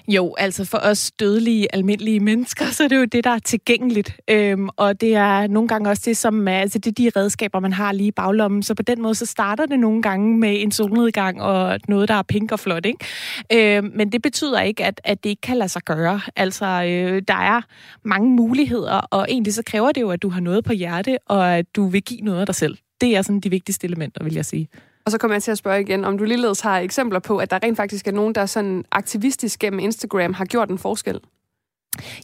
Jo, 0.08 0.36
altså 0.38 0.66
for 0.66 0.78
os 0.78 1.12
dødelige, 1.12 1.76
almindelige 1.76 2.20
mennesker, 2.20 2.66
så 2.76 2.84
er 2.84 2.88
det 2.88 2.96
jo 2.96 3.06
det, 3.06 3.24
der 3.24 3.30
er 3.30 3.40
tilgængeligt. 3.40 4.16
Øhm, 4.28 4.70
og 4.78 5.02
det 5.02 5.16
er 5.16 5.48
nogle 5.48 5.68
gange 5.68 5.90
også 5.90 6.04
det, 6.06 6.18
som 6.18 6.48
er, 6.48 6.60
altså 6.60 6.80
det 6.80 6.92
er 6.92 7.12
de 7.12 7.20
redskaber, 7.20 7.60
man 7.60 7.74
har 7.74 7.92
lige 7.92 8.08
i 8.08 8.12
baglommen. 8.12 8.64
Så 8.64 8.74
på 8.74 8.82
den 8.82 9.02
måde, 9.02 9.16
så 9.16 9.26
starter 9.26 9.66
det 9.66 9.80
nogle 9.80 10.02
gange 10.02 10.38
med 10.38 10.62
en 10.62 10.72
solnedgang 10.72 11.42
og 11.42 11.80
noget, 11.88 12.08
der 12.08 12.16
er 12.16 12.22
pink 12.22 12.52
og 12.52 12.60
flot. 12.60 12.86
Ikke? 12.86 13.78
Øhm, 13.78 13.92
men 13.96 14.12
det 14.12 14.22
betyder 14.22 14.62
ikke, 14.62 14.86
at, 14.86 15.02
at 15.04 15.24
det 15.24 15.30
ikke 15.30 15.42
kan 15.42 15.58
lade 15.58 15.70
sig 15.70 15.82
gøre. 15.82 16.22
Altså, 16.36 16.66
øh, 16.66 17.22
der 17.28 17.34
er 17.34 17.62
mange 18.04 18.30
muligheder, 18.30 18.98
og 18.98 19.26
egentlig 19.30 19.54
så 19.54 19.64
kræver 19.66 19.92
det 19.92 20.02
jo, 20.02 20.10
at 20.12 20.22
du 20.22 20.30
har 20.30 20.42
noget 20.42 20.64
på 20.64 20.74
hjerte, 20.74 21.18
og 21.26 21.58
at 21.58 21.76
du 21.76 21.88
vil 21.88 22.02
give 22.02 22.22
noget 22.22 22.40
af 22.40 22.46
dig 22.46 22.56
selv. 22.56 22.78
Det 23.02 23.18
er 23.18 23.22
sådan 23.22 23.40
de 23.40 23.50
vigtigste 23.50 23.88
elementer, 23.88 24.24
vil 24.24 24.34
jeg 24.34 24.46
sige. 24.46 24.68
Og 25.06 25.12
så 25.12 25.18
kommer 25.18 25.36
jeg 25.36 25.44
til 25.44 25.52
at 25.52 25.58
spørge 25.58 25.82
igen, 25.82 26.06
om 26.06 26.18
du 26.18 26.24
ligeledes 26.24 26.62
har 26.62 26.80
eksempler 26.80 27.20
på, 27.20 27.38
at 27.38 27.52
der 27.52 27.60
rent 27.64 27.78
faktisk 27.78 28.08
er 28.08 28.12
nogen, 28.12 28.36
der 28.36 28.46
sådan 28.46 28.86
aktivistisk 28.92 29.60
gennem 29.60 29.80
Instagram 29.80 30.34
har 30.34 30.46
gjort 30.46 30.70
en 30.70 30.78
forskel? 30.78 31.20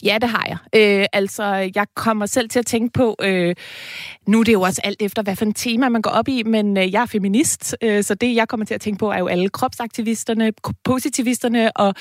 Ja, 0.04 0.18
det 0.22 0.30
har 0.30 0.46
jeg. 0.48 0.58
Øh, 1.02 1.06
altså, 1.14 1.72
jeg 1.76 1.88
kommer 1.96 2.26
selv 2.26 2.50
til 2.50 2.60
at 2.60 2.66
tænke 2.66 2.94
på, 2.94 3.16
øh, 3.22 3.56
nu 4.28 4.40
er 4.40 4.44
det 4.44 4.54
jo 4.54 4.62
også 4.62 4.82
alt 4.84 5.02
efter, 5.02 5.24
hvad 5.24 5.36
for 5.36 5.46
en 5.46 5.54
tema 5.54 5.90
man 5.90 6.02
går 6.02 6.12
op 6.12 6.28
i, 6.28 6.44
men 6.44 6.78
øh, 6.78 6.94
jeg 6.94 7.02
er 7.02 7.06
feminist, 7.06 7.76
øh, 7.82 8.04
så 8.04 8.16
det, 8.16 8.36
jeg 8.36 8.48
kommer 8.48 8.66
til 8.66 8.74
at 8.74 8.82
tænke 8.82 9.00
på, 9.00 9.12
er 9.12 9.20
jo 9.20 9.28
alle 9.28 9.50
kropsaktivisterne, 9.50 10.54
positivisterne, 10.84 11.78
og 11.78 11.94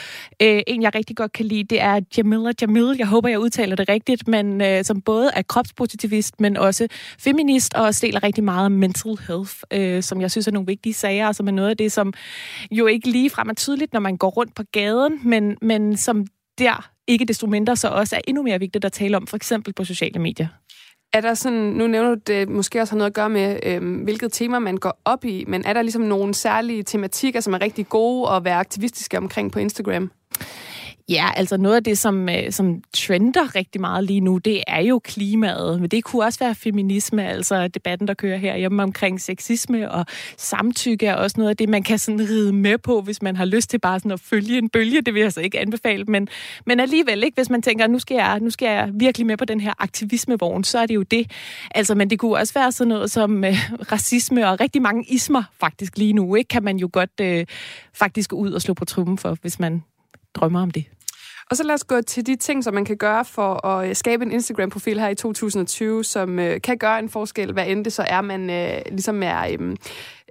øh, 0.42 0.62
en, 0.66 0.82
jeg 0.82 0.94
rigtig 0.94 1.16
godt 1.16 1.32
kan 1.32 1.46
lide, 1.46 1.64
det 1.64 1.80
er 1.80 2.00
Jamila 2.16 2.52
Jamil. 2.60 2.96
Jeg 2.98 3.06
håber, 3.06 3.28
jeg 3.28 3.38
udtaler 3.38 3.76
det 3.76 3.88
rigtigt, 3.88 4.28
men 4.28 4.60
øh, 4.60 4.84
som 4.84 5.00
både 5.00 5.30
er 5.34 5.42
kropspositivist, 5.42 6.40
men 6.40 6.56
også 6.56 6.88
feminist, 7.18 7.74
og 7.74 7.94
deler 8.02 8.22
rigtig 8.22 8.44
meget 8.44 8.66
om 8.66 8.72
mental 8.72 9.16
health, 9.26 9.54
øh, 9.70 10.02
som 10.02 10.20
jeg 10.20 10.30
synes 10.30 10.46
er 10.46 10.52
nogle 10.52 10.66
vigtige 10.66 10.94
sager, 10.94 11.26
og 11.26 11.34
som 11.34 11.48
er 11.48 11.52
noget 11.52 11.70
af 11.70 11.76
det, 11.76 11.92
som 11.92 12.12
jo 12.70 12.86
ikke 12.86 13.10
lige 13.10 13.30
frem 13.30 13.48
er 13.48 13.54
tydeligt, 13.54 13.92
når 13.92 14.00
man 14.00 14.16
går 14.16 14.28
rundt 14.28 14.54
på 14.54 14.62
gaden, 14.72 15.20
men, 15.24 15.56
men 15.62 15.96
som 15.96 16.26
der 16.58 16.90
ikke 17.06 17.24
desto 17.24 17.46
mindre 17.46 17.76
så 17.76 17.88
også 17.88 18.16
er 18.16 18.20
endnu 18.28 18.42
mere 18.42 18.58
vigtigt 18.58 18.84
at 18.84 18.92
tale 18.92 19.16
om, 19.16 19.26
for 19.26 19.36
eksempel 19.36 19.72
på 19.72 19.84
sociale 19.84 20.18
medier. 20.18 20.46
Er 21.12 21.20
der 21.20 21.34
sådan, 21.34 21.58
nu 21.58 21.86
nævner 21.86 22.14
du 22.14 22.20
det 22.26 22.48
måske 22.48 22.80
også 22.80 22.92
har 22.92 22.98
noget 22.98 23.10
at 23.10 23.14
gøre 23.14 23.30
med, 23.30 23.58
øhm, 23.62 23.94
hvilket 23.94 24.32
tema 24.32 24.58
man 24.58 24.76
går 24.76 25.00
op 25.04 25.24
i, 25.24 25.44
men 25.48 25.64
er 25.64 25.72
der 25.72 25.82
ligesom 25.82 26.02
nogle 26.02 26.34
særlige 26.34 26.82
tematikker, 26.82 27.40
som 27.40 27.54
er 27.54 27.60
rigtig 27.60 27.88
gode 27.88 28.30
at 28.30 28.44
være 28.44 28.56
aktivistiske 28.56 29.18
omkring 29.18 29.52
på 29.52 29.58
Instagram? 29.58 30.10
Ja, 31.08 31.30
altså 31.36 31.56
noget 31.56 31.76
af 31.76 31.84
det, 31.84 31.98
som, 31.98 32.28
øh, 32.28 32.52
som 32.52 32.82
trender 32.92 33.54
rigtig 33.54 33.80
meget 33.80 34.04
lige 34.04 34.20
nu, 34.20 34.38
det 34.38 34.62
er 34.66 34.80
jo 34.80 35.00
klimaet. 35.04 35.80
Men 35.80 35.90
det 35.90 36.04
kunne 36.04 36.24
også 36.24 36.38
være 36.38 36.54
feminisme, 36.54 37.28
altså 37.28 37.68
debatten, 37.68 38.08
der 38.08 38.14
kører 38.14 38.36
her 38.36 38.56
hjemme 38.56 38.82
omkring 38.82 39.20
sexisme 39.20 39.90
og 39.90 40.06
samtykke 40.36 41.06
er 41.06 41.14
også 41.14 41.34
noget 41.38 41.50
af 41.50 41.56
det, 41.56 41.68
man 41.68 41.82
kan 41.82 41.98
sådan 41.98 42.20
ride 42.20 42.52
med 42.52 42.78
på, 42.78 43.00
hvis 43.00 43.22
man 43.22 43.36
har 43.36 43.44
lyst 43.44 43.70
til 43.70 43.78
bare 43.78 43.98
sådan 43.98 44.10
at 44.10 44.20
følge 44.20 44.58
en 44.58 44.68
bølge. 44.68 45.02
Det 45.02 45.14
vil 45.14 45.22
jeg 45.22 45.32
så 45.32 45.40
ikke 45.40 45.60
anbefale, 45.60 46.04
men, 46.04 46.28
men 46.66 46.80
alligevel 46.80 47.24
ikke, 47.24 47.36
hvis 47.36 47.50
man 47.50 47.62
tænker, 47.62 47.86
nu 47.86 47.98
skal, 47.98 48.14
jeg, 48.14 48.40
nu 48.40 48.50
skal 48.50 48.66
jeg 48.66 48.90
virkelig 48.94 49.26
med 49.26 49.36
på 49.36 49.44
den 49.44 49.60
her 49.60 49.72
aktivismevogn, 49.78 50.64
så 50.64 50.78
er 50.78 50.86
det 50.86 50.94
jo 50.94 51.02
det. 51.02 51.30
Altså, 51.70 51.94
men 51.94 52.10
det 52.10 52.18
kunne 52.18 52.36
også 52.36 52.54
være 52.54 52.72
sådan 52.72 52.88
noget 52.88 53.10
som 53.10 53.44
øh, 53.44 53.54
racisme 53.92 54.48
og 54.50 54.60
rigtig 54.60 54.82
mange 54.82 55.04
ismer 55.08 55.42
faktisk 55.60 55.98
lige 55.98 56.12
nu, 56.12 56.34
ikke? 56.34 56.48
Kan 56.48 56.64
man 56.64 56.76
jo 56.76 56.90
godt 56.92 57.20
øh, 57.20 57.46
faktisk 57.94 58.32
ud 58.32 58.52
og 58.52 58.62
slå 58.62 58.74
på 58.74 58.84
trummen 58.84 59.18
for, 59.18 59.36
hvis 59.42 59.60
man 59.60 59.82
drømmer 60.34 60.62
om 60.62 60.70
det. 60.70 60.84
Og 61.50 61.56
så 61.56 61.62
lad 61.62 61.74
os 61.74 61.84
gå 61.84 62.02
til 62.02 62.26
de 62.26 62.36
ting, 62.36 62.64
som 62.64 62.74
man 62.74 62.84
kan 62.84 62.96
gøre 62.96 63.24
for 63.24 63.66
at 63.66 63.88
øh, 63.88 63.94
skabe 63.94 64.24
en 64.24 64.32
Instagram-profil 64.32 65.00
her 65.00 65.08
i 65.08 65.14
2020, 65.14 66.04
som 66.04 66.38
øh, 66.38 66.60
kan 66.60 66.78
gøre 66.78 66.98
en 66.98 67.08
forskel, 67.08 67.52
hvad 67.52 67.66
end 67.66 67.84
det 67.84 67.92
så 67.92 68.02
er, 68.02 68.20
man 68.20 68.50
øh, 68.50 68.82
ligesom 68.90 69.22
er 69.22 69.56
øh, 69.60 69.76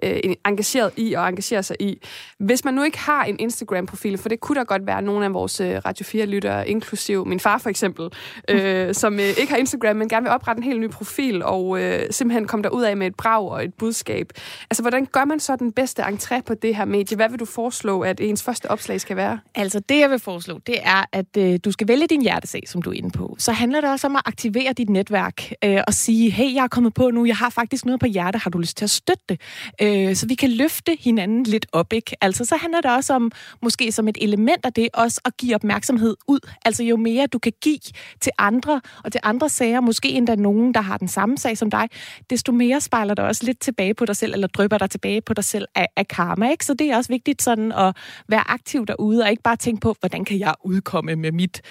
øh, 0.04 0.34
engageret 0.46 0.90
i 0.96 1.12
og 1.12 1.28
engagerer 1.28 1.62
sig 1.62 1.76
i. 1.80 1.98
Hvis 2.38 2.64
man 2.64 2.74
nu 2.74 2.82
ikke 2.82 2.98
har 2.98 3.24
en 3.24 3.36
Instagram-profil, 3.38 4.18
for 4.18 4.28
det 4.28 4.40
kunne 4.40 4.58
der 4.58 4.64
godt 4.64 4.86
være 4.86 5.02
nogle 5.02 5.24
af 5.24 5.34
vores 5.34 5.60
øh, 5.60 5.80
Radio 5.86 6.24
4-lyttere, 6.24 6.68
inklusiv 6.68 7.26
min 7.26 7.40
far 7.40 7.58
for 7.58 7.70
eksempel, 7.70 8.10
øh, 8.48 8.94
som 9.02 9.14
øh, 9.14 9.20
ikke 9.20 9.48
har 9.50 9.56
Instagram, 9.56 9.96
men 9.96 10.08
gerne 10.08 10.24
vil 10.24 10.30
oprette 10.32 10.60
en 10.60 10.64
helt 10.64 10.80
ny 10.80 10.90
profil 10.90 11.42
og 11.42 11.80
øh, 11.80 12.06
simpelthen 12.10 12.46
komme 12.46 12.62
derud 12.62 12.82
af 12.82 12.96
med 12.96 13.06
et 13.06 13.14
brag 13.14 13.50
og 13.50 13.64
et 13.64 13.74
budskab. 13.74 14.32
Altså, 14.70 14.82
hvordan 14.82 15.06
gør 15.06 15.24
man 15.24 15.40
så 15.40 15.56
den 15.56 15.72
bedste 15.72 16.02
entré 16.02 16.40
på 16.40 16.54
det 16.54 16.76
her 16.76 16.84
medie? 16.84 17.16
Hvad 17.16 17.28
vil 17.28 17.40
du 17.40 17.44
foreslå, 17.44 18.00
at 18.00 18.20
ens 18.20 18.42
første 18.42 18.70
opslag 18.70 19.00
skal 19.00 19.16
være? 19.16 19.40
Altså, 19.54 19.80
det 19.80 19.98
jeg 19.98 20.10
vil 20.10 20.18
foreslå, 20.18 20.58
det 20.66 20.76
er, 20.82 21.04
at 21.12 21.36
øh, 21.38 21.58
du 21.64 21.72
skal 21.72 21.88
vælge 21.88 22.06
din 22.06 22.22
hjertesag, 22.22 22.62
som 22.66 22.82
du 22.82 22.90
er 22.90 22.94
inde 22.94 23.10
på. 23.10 23.36
Så 23.38 23.52
handler 23.52 23.80
det 23.80 23.90
også 23.90 24.06
om 24.06 24.16
at 24.16 24.22
aktivere 24.24 24.72
dit 24.72 24.90
netværk 24.90 25.52
øh, 25.64 25.80
og 25.86 25.94
sige, 25.94 26.30
hey, 26.30 26.54
jeg 26.54 26.64
er 26.64 26.68
kommet 26.68 26.94
på 26.94 27.10
nu, 27.10 27.24
jeg 27.24 27.36
har 27.36 27.50
faktisk 27.50 27.84
noget 27.84 28.00
på 28.00 28.06
hjerte, 28.06 28.38
har 28.38 28.50
du 28.50 28.58
lyst 28.58 28.76
til 28.76 28.84
at 28.84 28.90
støtte 28.90 29.22
det? 29.28 29.40
øh, 29.82 29.93
Øh, 29.94 30.16
så 30.16 30.26
vi 30.26 30.34
kan 30.34 30.50
løfte 30.50 30.96
hinanden 31.00 31.42
lidt 31.42 31.66
op, 31.72 31.92
ikke? 31.92 32.16
Altså, 32.20 32.44
så 32.44 32.56
handler 32.56 32.80
det 32.80 32.90
også 32.90 33.14
om, 33.14 33.32
måske 33.62 33.92
som 33.92 34.08
et 34.08 34.18
element 34.20 34.66
af 34.66 34.72
det, 34.72 34.88
også 34.94 35.20
at 35.24 35.36
give 35.36 35.54
opmærksomhed 35.54 36.16
ud. 36.28 36.40
Altså, 36.64 36.82
jo 36.84 36.96
mere 36.96 37.26
du 37.26 37.38
kan 37.38 37.52
give 37.62 37.78
til 38.20 38.32
andre, 38.38 38.80
og 39.04 39.12
til 39.12 39.20
andre 39.24 39.48
sager, 39.48 39.80
måske 39.80 40.08
endda 40.08 40.34
nogen, 40.34 40.74
der 40.74 40.80
har 40.80 40.98
den 40.98 41.08
samme 41.08 41.38
sag 41.38 41.58
som 41.58 41.70
dig, 41.70 41.88
desto 42.30 42.52
mere 42.52 42.80
spejler 42.80 43.14
det 43.14 43.24
også 43.24 43.46
lidt 43.46 43.60
tilbage 43.60 43.94
på 43.94 44.04
dig 44.04 44.16
selv, 44.16 44.32
eller 44.32 44.46
drypper 44.46 44.78
dig 44.78 44.90
tilbage 44.90 45.20
på 45.20 45.34
dig 45.34 45.44
selv 45.44 45.66
af, 45.74 45.86
af 45.96 46.08
karma, 46.08 46.50
ikke? 46.50 46.64
Så 46.64 46.74
det 46.74 46.90
er 46.90 46.96
også 46.96 47.12
vigtigt 47.12 47.42
sådan 47.42 47.72
at 47.72 47.96
være 48.28 48.50
aktiv 48.50 48.86
derude, 48.86 49.22
og 49.22 49.30
ikke 49.30 49.42
bare 49.42 49.56
tænke 49.56 49.80
på, 49.80 49.96
hvordan 50.00 50.24
kan 50.24 50.38
jeg 50.38 50.54
udkomme 50.64 51.16
med 51.16 51.32
mit 51.32 51.62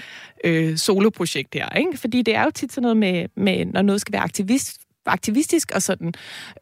øh, 0.44 0.78
soloprojekt 0.78 1.54
her, 1.54 1.70
ikke? 1.70 1.98
Fordi 1.98 2.22
det 2.22 2.36
er 2.36 2.44
jo 2.44 2.52
tit 2.52 2.74
sådan 2.74 2.82
noget 2.82 2.98
med, 2.98 3.26
med 3.38 3.66
når 3.66 3.82
noget 3.82 4.02
skal 4.02 4.14
være 4.14 4.22
aktivist, 4.22 4.83
aktivistisk 5.06 5.72
og 5.76 5.82
sådan 5.82 6.14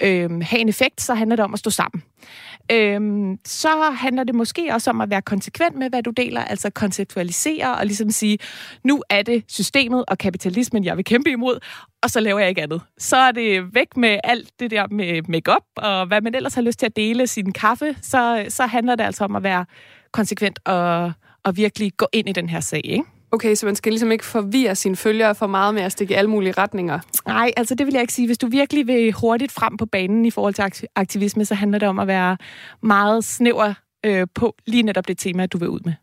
øh, 0.02 0.42
have 0.42 0.60
en 0.60 0.70
effekt, 0.70 1.02
så 1.02 1.14
handler 1.14 1.36
det 1.36 1.46
om 1.46 1.54
at 1.54 1.60
stå 1.60 1.70
sammen. 1.70 2.04
Øh, 2.72 3.02
så 3.46 3.92
handler 3.96 4.24
det 4.24 4.36
måske 4.36 4.70
også 4.74 4.90
om 4.90 5.02
at 5.02 5.10
være 5.10 5.22
konsekvent 5.22 5.76
med, 5.76 5.90
hvad 5.90 6.04
du 6.04 6.12
deler, 6.12 6.44
altså 6.44 6.70
konceptualisere 6.70 7.76
og 7.76 7.86
ligesom 7.86 8.10
sige, 8.10 8.38
nu 8.84 9.04
er 9.10 9.22
det 9.22 9.44
systemet 9.48 10.06
og 10.08 10.18
kapitalismen, 10.18 10.86
jeg 10.86 10.98
vil 10.98 11.06
kæmpe 11.06 11.32
imod, 11.32 11.60
og 12.04 12.10
så 12.10 12.20
laver 12.20 12.40
jeg 12.40 12.50
ikke 12.50 12.62
andet. 12.62 12.82
Så 12.98 13.18
er 13.18 13.32
det 13.32 13.76
væk 13.76 13.98
med 13.98 14.18
alt 14.24 14.60
det 14.60 14.72
der 14.72 14.88
med 14.88 15.22
makeup 15.28 15.64
og 15.78 16.08
hvad 16.08 16.22
man 16.22 16.36
ellers 16.36 16.54
har 16.54 16.62
lyst 16.62 16.80
til 16.80 16.86
at 16.86 16.96
dele, 16.96 17.28
sin 17.28 17.54
kaffe, 17.54 17.96
så, 18.02 18.46
så 18.50 18.66
handler 18.66 18.96
det 18.96 19.04
altså 19.04 19.24
om 19.24 19.36
at 19.36 19.44
være 19.44 19.66
konsekvent 20.12 20.60
og, 20.66 21.12
og 21.44 21.58
virkelig 21.58 21.92
gå 21.98 22.08
ind 22.14 22.30
i 22.30 22.32
den 22.32 22.50
her 22.50 22.60
sag, 22.60 22.82
ikke? 22.84 23.06
Okay, 23.34 23.56
så 23.56 23.66
man 23.66 23.76
skal 23.76 23.92
ligesom 23.92 24.12
ikke 24.12 24.26
forvirre 24.26 24.76
sine 24.76 24.96
følgere 24.96 25.36
for 25.36 25.48
meget 25.48 25.74
med 25.74 25.82
at 25.82 25.92
stikke 25.92 26.14
i 26.14 26.16
alle 26.16 26.30
mulige 26.30 26.52
retninger? 26.52 27.00
Nej, 27.28 27.52
altså 27.58 27.76
det 27.76 27.86
vil 27.86 27.94
jeg 27.94 28.02
ikke 28.02 28.14
sige. 28.14 28.26
Hvis 28.26 28.38
du 28.38 28.48
virkelig 28.48 28.88
vil 28.88 29.12
hurtigt 29.12 29.52
frem 29.52 29.78
på 29.78 29.86
banen 29.86 30.26
i 30.26 30.32
forhold 30.32 30.54
til 30.54 30.88
aktivisme, 30.96 31.46
så 31.46 31.56
handler 31.56 31.80
det 31.80 31.88
om 31.88 32.00
at 32.00 32.08
være 32.08 32.38
meget 32.84 33.24
snæver 33.24 33.74
øh, 34.06 34.28
på 34.36 34.56
lige 34.68 34.84
netop 34.84 35.08
det 35.08 35.18
tema, 35.18 35.46
du 35.46 35.58
vil 35.58 35.70
ud 35.70 35.80
med. 35.86 35.94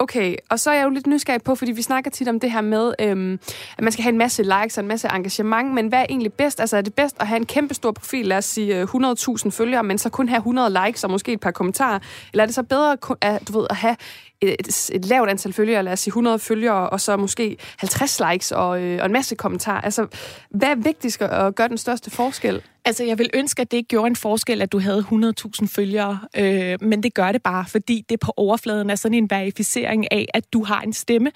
Okay, 0.00 0.36
og 0.50 0.58
så 0.60 0.70
er 0.70 0.74
jeg 0.74 0.84
jo 0.84 0.90
lidt 0.90 1.06
nysgerrig 1.06 1.42
på, 1.42 1.54
fordi 1.54 1.72
vi 1.72 1.82
snakker 1.82 2.10
tit 2.10 2.28
om 2.28 2.40
det 2.40 2.52
her 2.52 2.60
med, 2.60 2.92
øhm, 3.00 3.40
at 3.78 3.84
man 3.84 3.92
skal 3.92 4.02
have 4.02 4.12
en 4.12 4.18
masse 4.18 4.42
likes 4.42 4.78
og 4.78 4.82
en 4.82 4.88
masse 4.88 5.08
engagement, 5.08 5.74
men 5.74 5.88
hvad 5.88 5.98
er 5.98 6.06
egentlig 6.08 6.32
bedst? 6.32 6.60
Altså 6.60 6.76
er 6.76 6.80
det 6.80 6.94
bedst 6.94 7.16
at 7.20 7.26
have 7.26 7.36
en 7.36 7.46
kæmpe 7.46 7.74
stor 7.74 7.92
profil, 7.92 8.26
lad 8.26 8.36
os 8.36 8.44
sige 8.44 8.82
100.000 8.82 9.50
følgere, 9.50 9.82
men 9.82 9.98
så 9.98 10.10
kun 10.10 10.28
have 10.28 10.38
100 10.38 10.84
likes 10.84 11.04
og 11.04 11.10
måske 11.10 11.32
et 11.32 11.40
par 11.40 11.50
kommentarer? 11.50 11.98
Eller 12.32 12.42
er 12.42 12.46
det 12.46 12.54
så 12.54 12.62
bedre 12.62 12.96
at, 13.20 13.48
du 13.48 13.58
ved, 13.58 13.66
at 13.70 13.76
have 13.76 13.96
et, 14.40 14.90
et 14.92 15.04
lavt 15.04 15.30
antal 15.30 15.52
følgere, 15.52 15.82
lad 15.82 15.92
os 15.92 16.00
sige 16.00 16.10
100 16.10 16.38
følgere, 16.38 16.90
og 16.90 17.00
så 17.00 17.16
måske 17.16 17.56
50 17.78 18.20
likes 18.30 18.52
og, 18.52 18.82
øh, 18.82 18.98
og 19.00 19.06
en 19.06 19.12
masse 19.12 19.34
kommentarer? 19.34 19.80
Altså, 19.80 20.06
hvad 20.50 20.68
er 20.68 20.74
vigtigst 20.74 21.22
at 21.22 21.54
gøre 21.54 21.68
den 21.68 21.78
største 21.78 22.10
forskel? 22.10 22.62
Altså, 22.84 23.04
jeg 23.04 23.18
vil 23.18 23.30
ønske, 23.34 23.62
at 23.62 23.70
det 23.70 23.76
ikke 23.76 23.88
gjorde 23.88 24.06
en 24.06 24.16
forskel, 24.16 24.62
at 24.62 24.72
du 24.72 24.78
havde 24.78 25.04
100.000 25.12 25.66
følgere, 25.66 26.18
øh, 26.36 26.78
men 26.80 27.02
det 27.02 27.14
gør 27.14 27.32
det 27.32 27.42
bare, 27.42 27.64
fordi 27.68 28.04
det 28.08 28.20
på 28.20 28.32
overfladen 28.36 28.90
er 28.90 28.94
sådan 28.94 29.14
en 29.14 29.30
verificering 29.30 30.12
af, 30.12 30.26
at 30.34 30.52
du 30.52 30.64
har 30.64 30.80
en 30.80 30.92
stemme, 30.92 31.30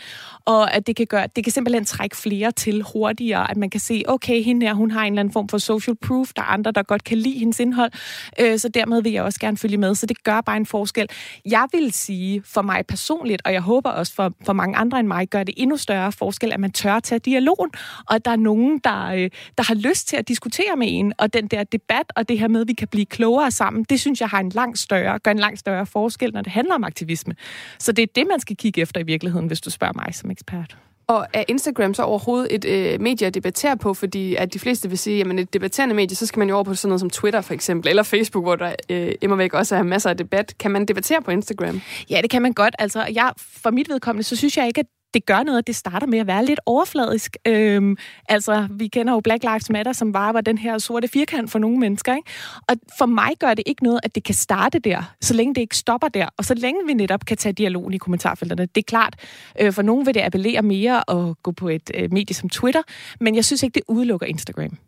og 0.45 0.75
at 0.75 0.87
det 0.87 0.97
kan 0.97 1.07
gøre, 1.07 1.27
det 1.37 1.45
kan 1.45 1.53
simpelthen 1.53 1.85
trække 1.85 2.17
flere 2.17 2.53
til 2.53 2.83
hurtigere, 2.93 3.51
at 3.51 3.57
man 3.57 3.71
kan 3.71 3.81
se, 3.81 4.03
okay, 4.09 4.43
hende 4.43 4.67
her, 4.67 4.75
hun 4.75 4.91
har 4.91 5.05
en 5.05 5.13
eller 5.13 5.21
anden 5.21 5.33
form 5.33 5.49
for 5.49 5.59
social 5.59 5.97
proof, 5.97 6.33
der 6.37 6.43
er 6.43 6.47
andre, 6.47 6.73
der 6.73 6.83
godt 6.83 7.05
kan 7.05 7.19
lide 7.19 7.39
hendes 7.39 7.61
indhold, 7.61 7.93
øh, 8.41 8.59
så 8.59 8.69
dermed 8.69 9.03
vil 9.03 9.13
jeg 9.13 9.23
også 9.23 9.41
gerne 9.41 9.57
følge 9.57 9.77
med, 9.77 9.95
så 9.95 10.07
det 10.07 10.25
gør 10.25 10.41
bare 10.41 10.57
en 10.57 10.67
forskel. 10.67 11.09
Jeg 11.45 11.67
vil 11.73 11.93
sige, 11.93 12.43
for 12.45 12.63
mig 12.63 12.87
personligt, 12.87 13.43
og 13.45 13.53
jeg 13.53 13.61
håber 13.61 13.91
også 13.91 14.15
for, 14.15 14.33
for 14.47 14.53
mange 14.53 14.77
andre 14.77 15.01
end 15.01 15.09
mig, 15.09 15.29
gør 15.29 15.43
det 15.45 15.55
endnu 15.57 15.77
større 15.77 16.13
forskel, 16.13 16.53
at 16.53 16.61
man 16.61 16.73
tør 16.73 16.95
at 16.95 17.03
tage 17.03 17.19
dialogen, 17.19 17.71
og 18.09 18.15
at 18.15 18.25
der 18.25 18.31
er 18.31 18.37
nogen, 18.37 18.81
der, 18.85 19.07
øh, 19.07 19.31
der 19.59 19.65
har 19.65 19.75
lyst 19.75 20.09
til 20.09 20.17
at 20.17 20.29
diskutere 20.29 20.77
med 20.77 20.87
en, 20.91 21.13
og 21.19 21.33
den 21.33 21.42
der 21.49 21.65
debat, 21.65 22.13
og 22.17 22.29
det 22.29 22.39
her 22.39 22.49
med, 22.49 22.61
at 22.61 22.69
vi 22.69 22.73
kan 22.73 22.89
blive 22.89 23.07
klogere 23.07 23.51
sammen, 23.51 23.85
det 23.85 24.01
synes 24.01 24.21
jeg 24.21 24.29
har 24.29 24.41
en 24.41 24.49
langt 24.49 24.79
større, 24.79 25.19
gør 25.19 25.31
en 25.31 25.39
langt 25.39 25.59
større 25.59 25.87
forskel, 25.87 26.31
når 26.33 26.43
det 26.43 26.53
handler 26.53 26.75
om 26.75 26.85
aktivisme. 26.85 27.35
Så 27.79 27.93
det 27.93 28.03
er 28.03 28.07
det, 28.15 28.27
man 28.31 28.41
skal 28.41 28.57
kigge 28.57 28.81
efter 28.81 29.01
i 29.01 29.05
virkeligheden, 29.05 29.47
hvis 29.47 29.61
du 29.61 29.71
spørger 29.71 29.95
mig 29.95 30.15
som 30.15 30.31
ekspert. 30.31 30.77
Og 31.07 31.27
er 31.33 31.45
Instagram 31.49 31.95
så 31.95 32.03
overhovedet 32.03 32.55
et 32.55 32.65
øh, 32.65 33.01
medie 33.01 33.27
at 33.27 33.35
debattere 33.35 33.77
på? 33.77 33.95
Fordi 33.95 34.35
at 34.35 34.55
de 34.55 34.59
fleste 34.59 34.89
vil 34.89 34.99
sige, 34.99 35.21
at 35.21 35.41
et 35.41 35.53
debatterende 35.53 35.95
medie, 35.95 36.17
så 36.17 36.27
skal 36.27 36.39
man 36.39 36.49
jo 36.49 36.55
over 36.55 36.65
på 36.65 36.75
sådan 36.75 36.89
noget 36.89 37.01
som 37.01 37.11
Twitter 37.11 37.41
for 37.41 37.55
eksempel, 37.55 37.89
eller 37.89 38.03
Facebook, 38.03 38.45
hvor 38.45 38.57
der 38.57 38.75
øh, 38.89 39.13
immer 39.23 39.37
væk 39.37 39.55
også 39.55 39.77
er 39.77 39.83
masser 39.83 40.11
af 40.11 40.17
debat. 40.17 40.55
Kan 40.59 40.71
man 40.71 40.87
debattere 40.87 41.23
på 41.23 41.31
Instagram? 41.31 41.81
Ja, 42.11 42.21
det 42.23 42.31
kan 42.31 42.43
man 42.43 42.53
godt. 42.53 42.75
Altså, 42.79 43.07
jeg, 43.15 43.33
for 43.37 43.71
mit 43.71 43.89
vedkommende, 43.89 44.23
så 44.23 44.37
synes 44.37 44.57
jeg 44.57 44.67
ikke, 44.67 44.81
at 44.81 44.87
det 45.15 45.27
gør 45.27 45.43
noget, 45.43 45.59
at 45.59 45.67
det 45.67 45.77
starter 45.77 46.07
med 46.07 46.19
at 46.19 46.27
være 46.27 46.45
lidt 46.45 46.61
overfladisk. 46.67 47.37
Øhm, 47.47 47.97
altså, 48.29 48.69
vi 48.71 48.89
kender 48.89 49.13
jo 49.13 49.21
Black 49.21 49.43
Lives 49.43 49.71
Matter, 49.71 49.93
som 49.93 50.13
bare 50.13 50.35
var 50.35 50.41
den 50.41 50.59
her 50.59 50.79
sorte 50.79 51.09
firkant 51.09 51.51
for 51.51 51.59
nogle 51.59 51.79
mennesker. 51.79 52.17
Ikke? 52.17 52.31
Og 52.69 52.77
for 52.99 53.07
mig 53.07 53.31
gør 53.41 53.55
det 53.55 53.63
ikke 53.67 53.85
noget, 53.85 54.01
at 54.03 54.15
det 54.15 54.25
kan 54.25 54.35
starte 54.35 54.79
der, 54.79 55.15
så 55.21 55.35
længe 55.35 55.55
det 55.55 55.61
ikke 55.61 55.77
stopper 55.77 56.09
der, 56.09 56.29
og 56.37 56.45
så 56.45 56.55
længe 56.55 56.81
vi 56.87 56.95
netop 56.95 57.25
kan 57.25 57.37
tage 57.37 57.53
dialogen 57.53 57.95
i 57.95 57.99
kommentarfelterne. 57.99 58.67
Det 58.67 58.81
er 58.81 58.87
klart, 58.87 59.17
øh, 59.61 59.73
for 59.73 59.83
nogen 59.83 60.07
vil 60.07 60.15
det 60.15 60.21
appellere 60.21 60.63
mere 60.63 61.11
at 61.11 61.43
gå 61.43 61.53
på 61.53 61.69
et 61.69 61.91
øh, 61.95 62.13
medie 62.13 62.35
som 62.35 62.49
Twitter, 62.49 62.83
men 63.21 63.35
jeg 63.35 63.45
synes 63.45 63.63
ikke, 63.63 63.75
det 63.75 63.83
udelukker 63.89 64.27
Instagram. 64.27 64.79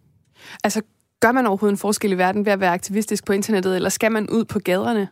Altså, 0.64 0.82
gør 1.20 1.32
man 1.32 1.46
overhovedet 1.46 1.72
en 1.72 1.78
forskel 1.78 2.12
i 2.12 2.18
verden 2.18 2.46
ved 2.46 2.52
at 2.52 2.60
være 2.60 2.72
aktivistisk 2.72 3.24
på 3.24 3.32
internettet, 3.32 3.76
eller 3.76 3.88
skal 3.88 4.12
man 4.12 4.30
ud 4.30 4.44
på 4.44 4.58
gaderne? 4.58 5.08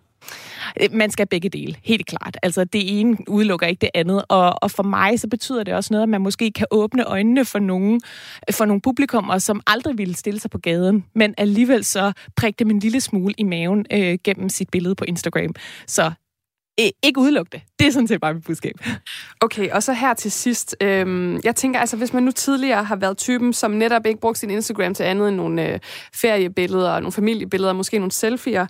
Øh, 0.81 0.89
man 0.93 1.11
skal 1.11 1.27
begge 1.27 1.49
dele, 1.49 1.77
helt 1.83 2.07
klart. 2.07 2.37
Altså, 2.43 2.65
det 2.65 3.01
ene 3.01 3.17
udelukker 3.29 3.67
ikke 3.67 3.81
det 3.81 3.91
andet. 3.95 4.25
Og, 4.29 4.63
og 4.63 4.71
for 4.71 4.83
mig, 4.83 5.21
så 5.21 5.29
betyder 5.29 5.65
det 5.65 5.75
også 5.75 5.89
noget, 5.93 6.03
at 6.03 6.09
man 6.09 6.21
måske 6.21 6.51
kan 6.51 6.67
åbne 6.71 7.05
øjnene 7.05 7.45
for 7.45 7.59
nogle, 7.59 8.01
for 8.51 8.65
nogle 8.65 8.81
publikummer, 8.81 9.39
som 9.39 9.61
aldrig 9.67 9.99
ville 9.99 10.15
stille 10.15 10.41
sig 10.41 10.51
på 10.51 10.59
gaden, 10.59 11.05
men 11.15 11.35
alligevel 11.39 11.85
så 11.85 12.13
prikke 12.37 12.59
dem 12.59 12.71
en 12.71 12.79
lille 12.79 13.01
smule 13.01 13.35
i 13.39 13.43
maven 13.43 13.87
øh, 13.93 14.19
gennem 14.25 14.49
sit 14.49 14.71
billede 14.71 14.95
på 14.95 15.05
Instagram. 15.05 15.55
Så 15.87 16.13
øh, 16.81 16.87
ikke 17.03 17.21
udelukke 17.21 17.51
det. 17.53 17.63
Det 17.79 17.87
er 17.87 17.91
sådan 17.91 18.09
set 18.09 18.21
bare 18.21 18.35
mit 18.35 18.45
budskab. 18.45 18.75
Okay, 19.41 19.71
og 19.71 19.83
så 19.83 19.93
her 19.93 20.15
til 20.15 20.33
sidst. 20.33 20.77
Øhm, 20.81 21.41
jeg 21.45 21.57
tænker 21.57 21.81
altså, 21.81 21.97
hvis 21.97 22.13
man 22.13 22.23
nu 22.23 22.31
tidligere 22.31 22.85
har 22.85 22.97
været 22.97 23.17
typen, 23.17 23.53
som 23.53 23.71
netop 23.71 24.07
ikke 24.07 24.21
brugte 24.21 24.41
sin 24.41 24.51
Instagram 24.51 24.95
til 24.95 25.03
andet 25.03 25.29
end 25.29 25.37
nogle 25.37 25.69
øh, 25.69 25.79
feriebilleder, 26.15 27.01
nogle 27.01 27.13
familiebilleder, 27.13 27.73
måske 27.73 27.99
nogle 27.99 28.13
selfies, 28.13 28.69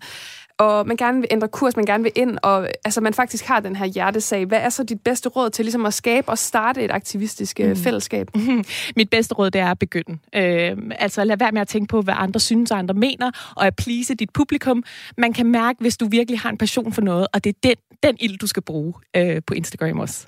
og 0.62 0.86
man 0.86 0.96
gerne 0.96 1.20
vil 1.20 1.28
ændre 1.30 1.48
kurs, 1.48 1.76
man 1.76 1.84
gerne 1.84 2.02
vil 2.02 2.12
ind, 2.14 2.38
og 2.42 2.68
altså, 2.84 3.00
man 3.00 3.14
faktisk 3.14 3.44
har 3.44 3.60
den 3.60 3.76
her 3.76 3.86
hjertesag. 3.86 4.44
Hvad 4.44 4.58
er 4.58 4.68
så 4.68 4.84
dit 4.84 5.00
bedste 5.00 5.28
råd 5.28 5.50
til 5.50 5.64
ligesom 5.64 5.86
at 5.86 5.94
skabe 5.94 6.28
og 6.28 6.38
starte 6.38 6.82
et 6.82 6.90
aktivistisk 6.90 7.60
øh, 7.60 7.68
mm. 7.68 7.76
fællesskab? 7.76 8.30
Mit 8.96 9.10
bedste 9.10 9.34
råd, 9.34 9.50
det 9.50 9.60
er 9.60 9.70
at 9.70 9.78
begynde. 9.78 10.18
Øh, 10.34 10.76
altså 10.98 11.24
lad 11.24 11.36
være 11.36 11.52
med 11.52 11.60
at 11.60 11.68
tænke 11.68 11.88
på, 11.88 12.00
hvad 12.00 12.14
andre 12.16 12.40
synes 12.40 12.70
og 12.70 12.78
andre 12.78 12.94
mener, 12.94 13.30
og 13.56 13.66
at 13.66 13.76
please 13.76 14.14
dit 14.14 14.30
publikum. 14.30 14.84
Man 15.18 15.32
kan 15.32 15.46
mærke, 15.46 15.80
hvis 15.80 15.96
du 15.96 16.08
virkelig 16.08 16.40
har 16.40 16.50
en 16.50 16.58
passion 16.58 16.92
for 16.92 17.02
noget, 17.02 17.26
og 17.32 17.44
det 17.44 17.50
er 17.50 17.58
den, 17.62 17.76
den 18.02 18.16
ild, 18.20 18.38
du 18.38 18.46
skal 18.46 18.62
bruge 18.62 18.94
øh, 19.16 19.42
på 19.46 19.54
Instagram 19.54 19.98
også. 19.98 20.26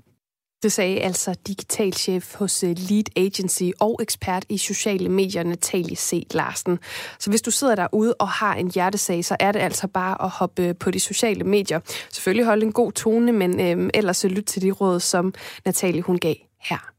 Det 0.65 0.73
sagde 0.73 1.01
altså 1.01 1.35
digitalchef 1.47 2.35
hos 2.35 2.63
øh, 2.63 2.77
Lead 2.77 3.05
Agency 3.17 3.63
og 3.81 3.99
ekspert 4.03 4.45
i 4.49 4.59
sociale 4.59 5.09
medier, 5.09 5.43
Natalie 5.43 5.97
C. 5.97 6.27
Larsen. 6.31 6.79
Så 7.19 7.31
hvis 7.31 7.43
du 7.43 7.51
sidder 7.51 7.75
derude 7.75 8.15
og 8.19 8.29
har 8.29 8.55
en 8.55 8.71
hjertesag, 8.71 9.25
så 9.25 9.37
er 9.41 9.53
det 9.53 9.61
altså 9.61 9.89
bare 9.89 10.25
at 10.25 10.31
hoppe 10.31 10.63
øh, 10.63 10.75
på 10.77 10.91
de 10.91 11.01
sociale 11.01 11.45
medier. 11.45 11.81
Selvfølgelig 12.13 12.47
holde 12.47 12.67
en 12.67 12.73
god 12.73 12.93
tone, 12.93 13.33
men 13.33 13.61
øhm, 13.61 13.91
ellers 13.95 14.25
øh, 14.25 14.31
lyt 14.31 14.45
til 14.45 14.63
de 14.63 14.71
råd, 14.71 15.01
som 15.01 15.35
Natalie 15.65 16.03
hun 16.03 16.19
gav 16.19 16.35
her. 16.61 16.91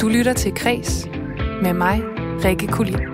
Du 0.00 0.08
lytter 0.08 0.32
til 0.32 0.54
Kres 0.54 1.08
med 1.62 1.72
mig, 1.72 2.00
Rikke 2.44 2.66
Kulin. 2.66 3.13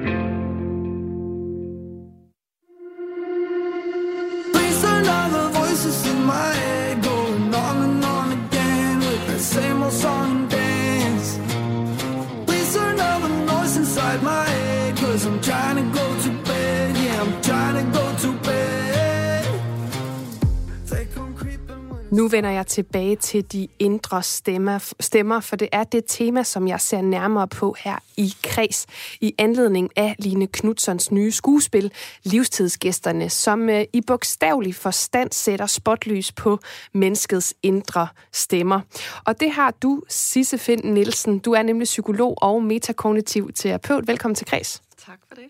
Nu 22.20 22.28
vender 22.28 22.50
jeg 22.50 22.66
tilbage 22.66 23.16
til 23.16 23.52
de 23.52 23.68
indre 23.78 24.22
stemmer, 24.22 24.92
stemmer, 25.00 25.40
for 25.40 25.56
det 25.56 25.68
er 25.72 25.84
det 25.84 26.04
tema, 26.06 26.42
som 26.42 26.68
jeg 26.68 26.80
ser 26.80 27.00
nærmere 27.00 27.48
på 27.48 27.76
her 27.78 27.98
i 28.16 28.34
Kreds, 28.42 28.86
i 29.20 29.34
anledning 29.38 29.90
af 29.96 30.14
Line 30.18 30.46
Knudsons 30.46 31.10
nye 31.10 31.32
skuespil, 31.32 31.92
Livstidsgæsterne, 32.22 33.30
som 33.30 33.68
øh, 33.68 33.84
i 33.92 34.00
bogstavelig 34.00 34.74
forstand 34.74 35.32
sætter 35.32 35.66
spotlys 35.66 36.32
på 36.32 36.58
menneskets 36.92 37.54
indre 37.62 38.08
stemmer. 38.32 38.80
Og 39.24 39.40
det 39.40 39.50
har 39.50 39.70
du, 39.70 40.02
Sisse 40.08 40.58
Finn 40.58 40.94
Nielsen. 40.94 41.38
Du 41.38 41.52
er 41.52 41.62
nemlig 41.62 41.84
psykolog 41.84 42.34
og 42.42 42.62
metakognitiv 42.62 43.52
terapeut. 43.52 44.08
Velkommen 44.08 44.34
til 44.34 44.46
Kreds. 44.46 44.82
Tak 45.06 45.18
for 45.28 45.34
det. 45.34 45.46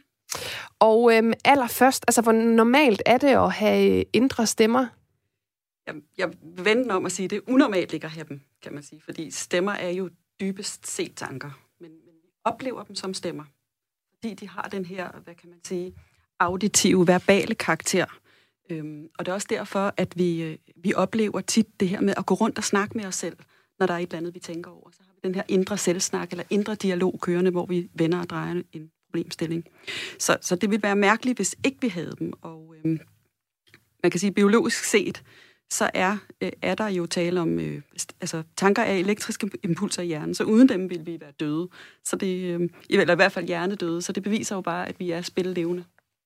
Og 0.79 1.17
øhm, 1.17 1.33
allerførst, 1.45 2.05
altså 2.09 2.23
hvor 2.23 2.33
normalt 2.33 3.03
er 3.07 3.19
det 3.19 3.29
at 3.29 3.53
have 3.53 4.05
indre 4.13 4.47
stemmer? 4.47 4.87
Jeg, 5.87 5.95
jeg 6.19 6.33
vil 6.43 6.90
om 6.90 7.07
at 7.07 7.12
sige, 7.12 7.25
at 7.25 7.31
det 7.31 7.37
er 7.37 7.53
unormalt 7.53 7.93
ikke 7.93 8.05
at 8.05 8.11
have 8.11 8.27
dem, 8.29 8.40
kan 8.62 8.75
man 8.75 8.83
sige. 8.83 9.01
Fordi 9.01 9.31
stemmer 9.31 9.73
er 9.73 9.90
jo 9.90 10.11
dybest 10.40 10.87
set 10.87 11.14
tanker. 11.16 11.51
Men, 11.81 11.90
men 11.90 12.14
vi 12.23 12.29
oplever 12.45 12.83
dem 12.83 12.97
som 12.97 13.14
stemmer. 13.14 13.45
Fordi 14.14 14.35
de 14.35 14.49
har 14.49 14.62
den 14.62 14.85
her, 14.85 15.11
hvad 15.25 15.35
kan 15.35 15.51
man 15.51 15.59
sige, 15.64 15.95
auditive, 16.38 17.07
verbale 17.07 17.55
karakter. 17.55 18.07
Øhm, 18.71 19.09
og 19.19 19.27
det 19.27 19.33
er 19.33 19.35
også 19.35 19.47
derfor, 19.51 19.95
at 19.97 20.19
vi, 20.19 20.43
øh, 20.43 20.59
vi 20.77 20.95
oplever 20.95 21.40
tit 21.40 21.81
det 21.81 21.88
her 21.88 22.01
med 22.01 22.14
at 22.16 22.27
gå 22.27 22.35
rundt 22.35 22.59
og 22.59 22.64
snakke 22.64 22.97
med 22.97 23.05
os 23.05 23.14
selv, 23.14 23.37
når 23.79 23.87
der 23.87 23.95
er 23.95 23.99
et 23.99 24.03
eller 24.03 24.19
andet, 24.19 24.35
vi 24.35 24.40
tænker 24.40 24.71
over. 24.71 24.90
Så 24.90 24.99
har 25.07 25.12
vi 25.14 25.21
den 25.25 25.35
her 25.35 25.43
indre 25.49 25.79
selvsnak, 25.79 26.31
eller 26.31 26.45
indre 26.51 26.75
dialog 26.75 27.19
kørende, 27.21 27.51
hvor 27.51 27.66
vi 27.66 27.90
vender 27.95 28.21
og 28.21 28.31
drejer 28.31 28.62
en 28.73 28.90
problemstilling. 29.07 29.64
Så, 30.19 30.38
så 30.40 30.57
det 30.57 30.71
ville 30.71 30.83
være 30.83 30.97
mærkeligt, 30.97 31.38
hvis 31.38 31.57
ikke 31.64 31.81
vi 31.81 31.88
havde 31.88 32.16
dem. 32.19 32.33
Og 32.43 32.75
øhm, 32.77 33.01
man 34.03 34.11
kan 34.11 34.21
sige, 34.21 34.33
biologisk 34.33 34.85
set, 34.85 35.23
så 35.71 35.91
er, 35.95 36.17
øh, 36.41 36.51
er 36.63 36.75
der 36.75 36.89
jo 36.89 37.07
tale 37.07 37.41
om, 37.41 37.59
øh, 37.59 37.83
altså 38.21 38.43
tanker 38.57 38.83
er 38.83 38.95
elektriske 38.95 39.51
impulser 39.63 40.03
i 40.03 40.07
hjernen, 40.07 40.35
så 40.35 40.45
uden 40.45 40.69
dem 40.69 40.91
vil 40.91 41.07
vi 41.07 41.19
være 41.21 41.33
døde. 41.41 41.69
Så 42.05 42.17
det, 42.17 42.45
øh, 42.45 42.69
eller 42.91 43.13
i 43.13 43.17
hvert 43.17 43.33
fald 43.33 43.47
hjernedøde, 43.47 44.03
så 44.03 44.13
det 44.13 44.23
beviser 44.23 44.55
jo 44.57 44.61
bare, 44.61 44.89
at 44.89 45.01
vi 45.01 45.11
er 45.11 45.23
spillelevende. 45.23 45.85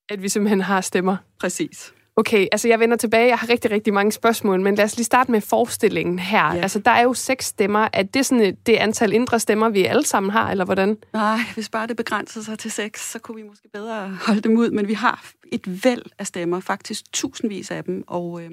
At 0.09 0.23
vi 0.23 0.29
simpelthen 0.29 0.61
har 0.61 0.81
stemmer. 0.81 1.17
Præcis. 1.41 1.93
Okay, 2.17 2.47
altså 2.53 2.69
jeg 2.69 2.81
vender 2.81 2.97
tilbage. 2.97 3.29
Jeg 3.29 3.39
har 3.39 3.49
rigtig, 3.49 3.71
rigtig 3.71 3.95
mange 3.95 4.13
spørgsmål, 4.13 4.61
men 4.61 4.75
lad 4.75 4.85
os 4.85 4.97
lige 4.97 5.05
starte 5.05 5.31
med 5.31 5.41
forestillingen 5.41 6.19
her. 6.19 6.55
Ja. 6.55 6.61
Altså 6.61 6.79
der 6.79 6.91
er 6.91 7.03
jo 7.03 7.15
seks 7.15 7.47
stemmer. 7.47 7.89
Er 7.93 8.03
det 8.03 8.27
sådan 8.27 8.57
det 8.67 8.77
antal 8.77 9.13
indre 9.13 9.41
stemmer, 9.41 9.69
vi 9.69 9.85
alle 9.85 10.05
sammen 10.05 10.31
har, 10.31 10.51
eller 10.51 10.65
hvordan? 10.65 10.97
Nej, 11.13 11.39
hvis 11.55 11.69
bare 11.69 11.87
det 11.87 11.97
begrænser 11.97 12.43
sig 12.43 12.59
til 12.59 12.71
seks, 12.71 13.11
så 13.11 13.19
kunne 13.19 13.37
vi 13.37 13.49
måske 13.49 13.69
bedre 13.73 14.19
holde 14.27 14.41
dem 14.41 14.57
ud. 14.57 14.71
Men 14.71 14.89
vi 14.89 14.95
har 14.95 15.25
et 15.53 15.85
væld 15.85 16.03
af 16.19 16.27
stemmer, 16.27 16.61
faktisk 16.61 17.13
tusindvis 17.13 17.71
af 17.71 17.85
dem, 17.85 18.05
og 18.07 18.43
øh, 18.43 18.51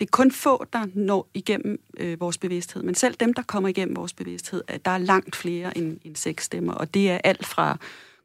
det 0.00 0.06
er 0.06 0.10
kun 0.10 0.30
få, 0.32 0.64
der 0.72 0.86
når 0.94 1.28
igennem 1.34 1.82
øh, 1.96 2.20
vores 2.20 2.38
bevidsthed, 2.38 2.82
men 2.82 2.94
selv 2.94 3.14
dem, 3.14 3.34
der 3.34 3.42
kommer 3.42 3.68
igennem 3.68 3.96
vores 3.96 4.12
bevidsthed, 4.12 4.62
der 4.84 4.90
er 4.90 4.98
langt 4.98 5.36
flere 5.36 5.78
end, 5.78 5.98
end 6.04 6.16
seks 6.16 6.44
stemmer, 6.44 6.72
og 6.72 6.94
det 6.94 7.10
er 7.10 7.18
alt 7.24 7.46
fra, 7.46 7.76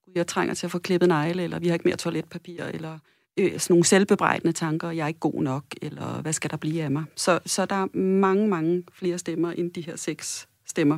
gud, 0.06 0.14
jeg 0.16 0.28
trænger 0.28 0.56
til 0.56 0.68
at 0.68 0.72
få 0.72 0.80
klippet 0.80 1.10
negle, 1.10 1.44
eller 1.44 1.60
vi 1.60 1.68
har 1.68 1.74
ikke 1.74 1.88
mere 1.88 1.98
toiletpapir, 1.98 2.64
eller 2.64 3.00
øh, 3.38 3.60
sådan 3.60 3.74
nogle 3.74 3.86
selvbebrejdende 3.86 4.54
tanker, 4.54 4.92
jeg 4.92 5.04
er 5.04 5.08
ikke 5.08 5.20
god 5.20 5.44
nok, 5.44 5.64
eller 5.82 6.22
hvad 6.22 6.34
skal 6.34 6.52
der 6.52 6.58
blive 6.58 6.84
af 6.84 6.92
mig? 6.92 7.04
Så, 7.16 7.40
så 7.46 7.66
der 7.66 7.76
er 7.76 7.98
mange, 7.98 8.48
mange 8.48 8.84
flere 8.94 9.18
stemmer 9.18 9.52
end 9.52 9.72
de 9.72 9.82
her 9.82 9.96
seks 9.96 10.48
stemmer. 10.66 10.98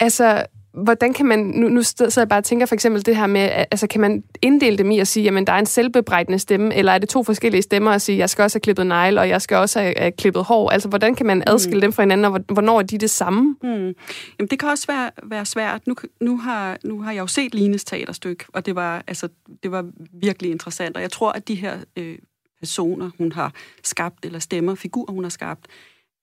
Altså, 0.00 0.46
hvordan 0.76 1.12
kan 1.12 1.26
man, 1.26 1.38
nu, 1.38 1.68
nu 1.68 1.82
sidder 1.82 2.20
jeg 2.20 2.28
bare 2.28 2.38
og 2.38 2.44
tænker 2.44 2.66
for 2.66 2.74
eksempel 2.74 3.06
det 3.06 3.16
her 3.16 3.26
med, 3.26 3.40
altså 3.40 3.86
kan 3.86 4.00
man 4.00 4.24
inddele 4.42 4.78
dem 4.78 4.90
i 4.90 4.98
at 4.98 5.08
sige, 5.08 5.24
jamen 5.24 5.46
der 5.46 5.52
er 5.52 5.58
en 5.58 5.66
selvbebrejdende 5.66 6.38
stemme, 6.38 6.74
eller 6.74 6.92
er 6.92 6.98
det 6.98 7.08
to 7.08 7.24
forskellige 7.24 7.62
stemmer 7.62 7.90
at 7.90 8.02
sige, 8.02 8.18
jeg 8.18 8.30
skal 8.30 8.42
også 8.42 8.56
have 8.56 8.60
klippet 8.60 8.86
negl, 8.86 9.18
og 9.18 9.28
jeg 9.28 9.42
skal 9.42 9.56
også 9.56 9.80
have, 9.80 9.94
have 9.96 10.12
klippet 10.12 10.44
hår? 10.44 10.70
Altså, 10.70 10.88
hvordan 10.88 11.14
kan 11.14 11.26
man 11.26 11.42
adskille 11.46 11.76
mm. 11.76 11.80
dem 11.80 11.92
fra 11.92 12.02
hinanden, 12.02 12.24
og 12.24 12.40
hvornår 12.52 12.78
er 12.78 12.82
de 12.82 12.98
det 12.98 13.10
samme? 13.10 13.56
Mm. 13.62 13.68
Jamen, 13.68 14.48
det 14.50 14.58
kan 14.58 14.68
også 14.68 14.86
være, 14.86 15.10
være 15.22 15.44
svært. 15.44 15.86
Nu, 15.86 15.94
nu, 16.20 16.38
har, 16.38 16.78
nu 16.84 17.02
har 17.02 17.12
jeg 17.12 17.20
jo 17.20 17.26
set 17.26 17.54
Lines 17.54 17.84
teaterstykke, 17.84 18.44
og 18.52 18.66
det 18.66 18.74
var, 18.74 19.02
altså, 19.06 19.28
det 19.62 19.70
var 19.70 19.86
virkelig 20.12 20.50
interessant, 20.50 20.96
og 20.96 21.02
jeg 21.02 21.10
tror, 21.10 21.32
at 21.32 21.48
de 21.48 21.54
her 21.54 21.78
øh, 21.96 22.18
personer, 22.60 23.10
hun 23.18 23.32
har 23.32 23.52
skabt, 23.84 24.24
eller 24.24 24.38
stemmer, 24.38 24.74
figurer, 24.74 25.12
hun 25.12 25.24
har 25.24 25.30
skabt, 25.30 25.66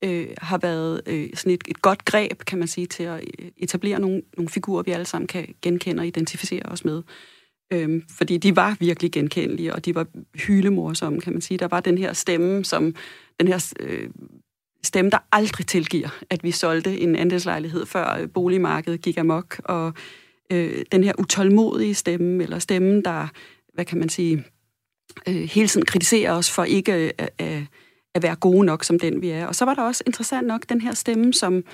øh, 0.04 0.26
har 0.38 0.58
været 0.58 1.00
øh, 1.06 1.28
sådan 1.34 1.52
et, 1.52 1.62
et 1.68 1.82
godt 1.82 2.04
greb, 2.04 2.38
kan 2.46 2.58
man 2.58 2.68
sige, 2.68 2.86
til 2.86 3.02
at 3.02 3.24
øh, 3.38 3.50
etablere 3.56 4.00
nogle, 4.00 4.22
nogle 4.36 4.48
figurer, 4.48 4.82
vi 4.82 4.90
alle 4.90 5.06
sammen 5.06 5.26
kan 5.26 5.54
genkende 5.62 6.00
og 6.00 6.06
identificere 6.06 6.62
os 6.64 6.84
med. 6.84 7.02
Øhm, 7.72 8.02
fordi 8.10 8.38
de 8.38 8.56
var 8.56 8.76
virkelig 8.80 9.12
genkendelige, 9.12 9.74
og 9.74 9.84
de 9.84 9.94
var 9.94 10.06
hylemorsomme, 10.34 11.20
kan 11.20 11.32
man 11.32 11.42
sige. 11.42 11.58
Der 11.58 11.68
var 11.68 11.80
den 11.80 11.98
her 11.98 12.12
stemme, 12.12 12.64
som 12.64 12.94
den 13.40 13.48
her 13.48 13.72
øh, 13.80 14.10
stemme, 14.82 15.10
der 15.10 15.18
aldrig 15.32 15.66
tilgiver, 15.66 16.08
at 16.30 16.44
vi 16.44 16.50
solgte 16.50 17.00
en 17.00 17.16
andelslejlighed, 17.16 17.86
før 17.86 18.18
øh, 18.20 18.28
boligmarkedet 18.30 19.02
gik 19.02 19.18
amok, 19.18 19.60
og 19.64 19.92
øh, 20.52 20.84
den 20.92 21.04
her 21.04 21.12
utålmodige 21.18 21.94
stemme, 21.94 22.42
eller 22.42 22.58
stemmen, 22.58 23.04
der, 23.04 23.28
hvad 23.74 23.84
kan 23.84 23.98
man 23.98 24.08
sige, 24.08 24.44
øh, 25.28 25.34
hele 25.34 25.68
tiden 25.68 25.86
kritiserer 25.86 26.32
os 26.32 26.50
for 26.50 26.64
ikke 26.64 26.92
øh, 26.92 27.10
at, 27.18 27.30
at, 27.38 27.62
at 28.14 28.22
være 28.22 28.36
gode 28.36 28.64
nok, 28.64 28.84
som 28.84 28.98
den 28.98 29.22
vi 29.22 29.30
er. 29.30 29.46
Og 29.46 29.54
så 29.54 29.64
var 29.64 29.74
der 29.74 29.82
også 29.82 30.02
interessant 30.06 30.46
nok 30.46 30.68
den 30.68 30.80
her 30.80 30.94
stemme, 30.94 31.34
som 31.34 31.64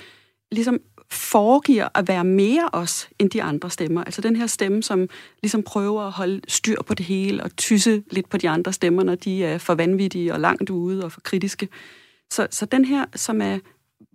ligesom 0.51 0.79
foregiver 1.11 1.87
at 1.95 2.07
være 2.07 2.23
mere 2.23 2.69
os 2.73 3.09
end 3.19 3.29
de 3.29 3.43
andre 3.43 3.69
stemmer. 3.69 4.03
Altså 4.03 4.21
den 4.21 4.35
her 4.35 4.47
stemme, 4.47 4.83
som 4.83 5.09
ligesom 5.41 5.63
prøver 5.63 6.01
at 6.01 6.11
holde 6.11 6.41
styr 6.47 6.81
på 6.81 6.93
det 6.93 7.05
hele 7.05 7.43
og 7.43 7.55
tysse 7.55 8.03
lidt 8.11 8.29
på 8.29 8.37
de 8.37 8.49
andre 8.49 8.73
stemmer, 8.73 9.03
når 9.03 9.15
de 9.15 9.43
er 9.43 9.57
for 9.57 9.75
vanvittige 9.75 10.33
og 10.33 10.39
langt 10.39 10.69
ude 10.69 11.03
og 11.03 11.11
for 11.11 11.21
kritiske. 11.21 11.67
Så, 12.31 12.47
så 12.51 12.65
den 12.65 12.85
her, 12.85 13.05
som 13.15 13.41
er 13.41 13.59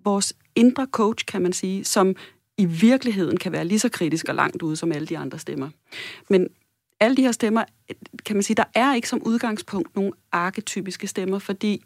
vores 0.05 0.35
indre 0.55 0.87
coach, 0.93 1.27
kan 1.27 1.43
man 1.43 1.53
sige, 1.53 1.85
som 1.85 2.17
i 2.59 2.65
virkeligheden 2.65 3.37
kan 3.37 3.53
være 3.53 3.65
lige 3.65 3.79
så 3.79 3.89
kritisk 3.89 4.29
og 4.29 4.35
langt 4.35 4.63
ude 4.63 4.77
som 4.77 4.93
alle 4.93 5.07
de 5.07 5.19
andre 5.19 5.39
stemmer. 5.39 5.69
Men 6.31 6.49
alle 7.01 7.17
de 7.17 7.23
her 7.23 7.33
stemmer, 7.33 7.65
kan 8.27 8.37
man 8.37 8.43
sige, 8.43 8.55
der 8.55 8.65
er 8.75 8.95
ikke 8.95 9.09
som 9.09 9.23
udgangspunkt 9.23 9.97
nogle 9.97 10.13
arketypiske 10.33 11.07
stemmer, 11.07 11.39
fordi 11.39 11.85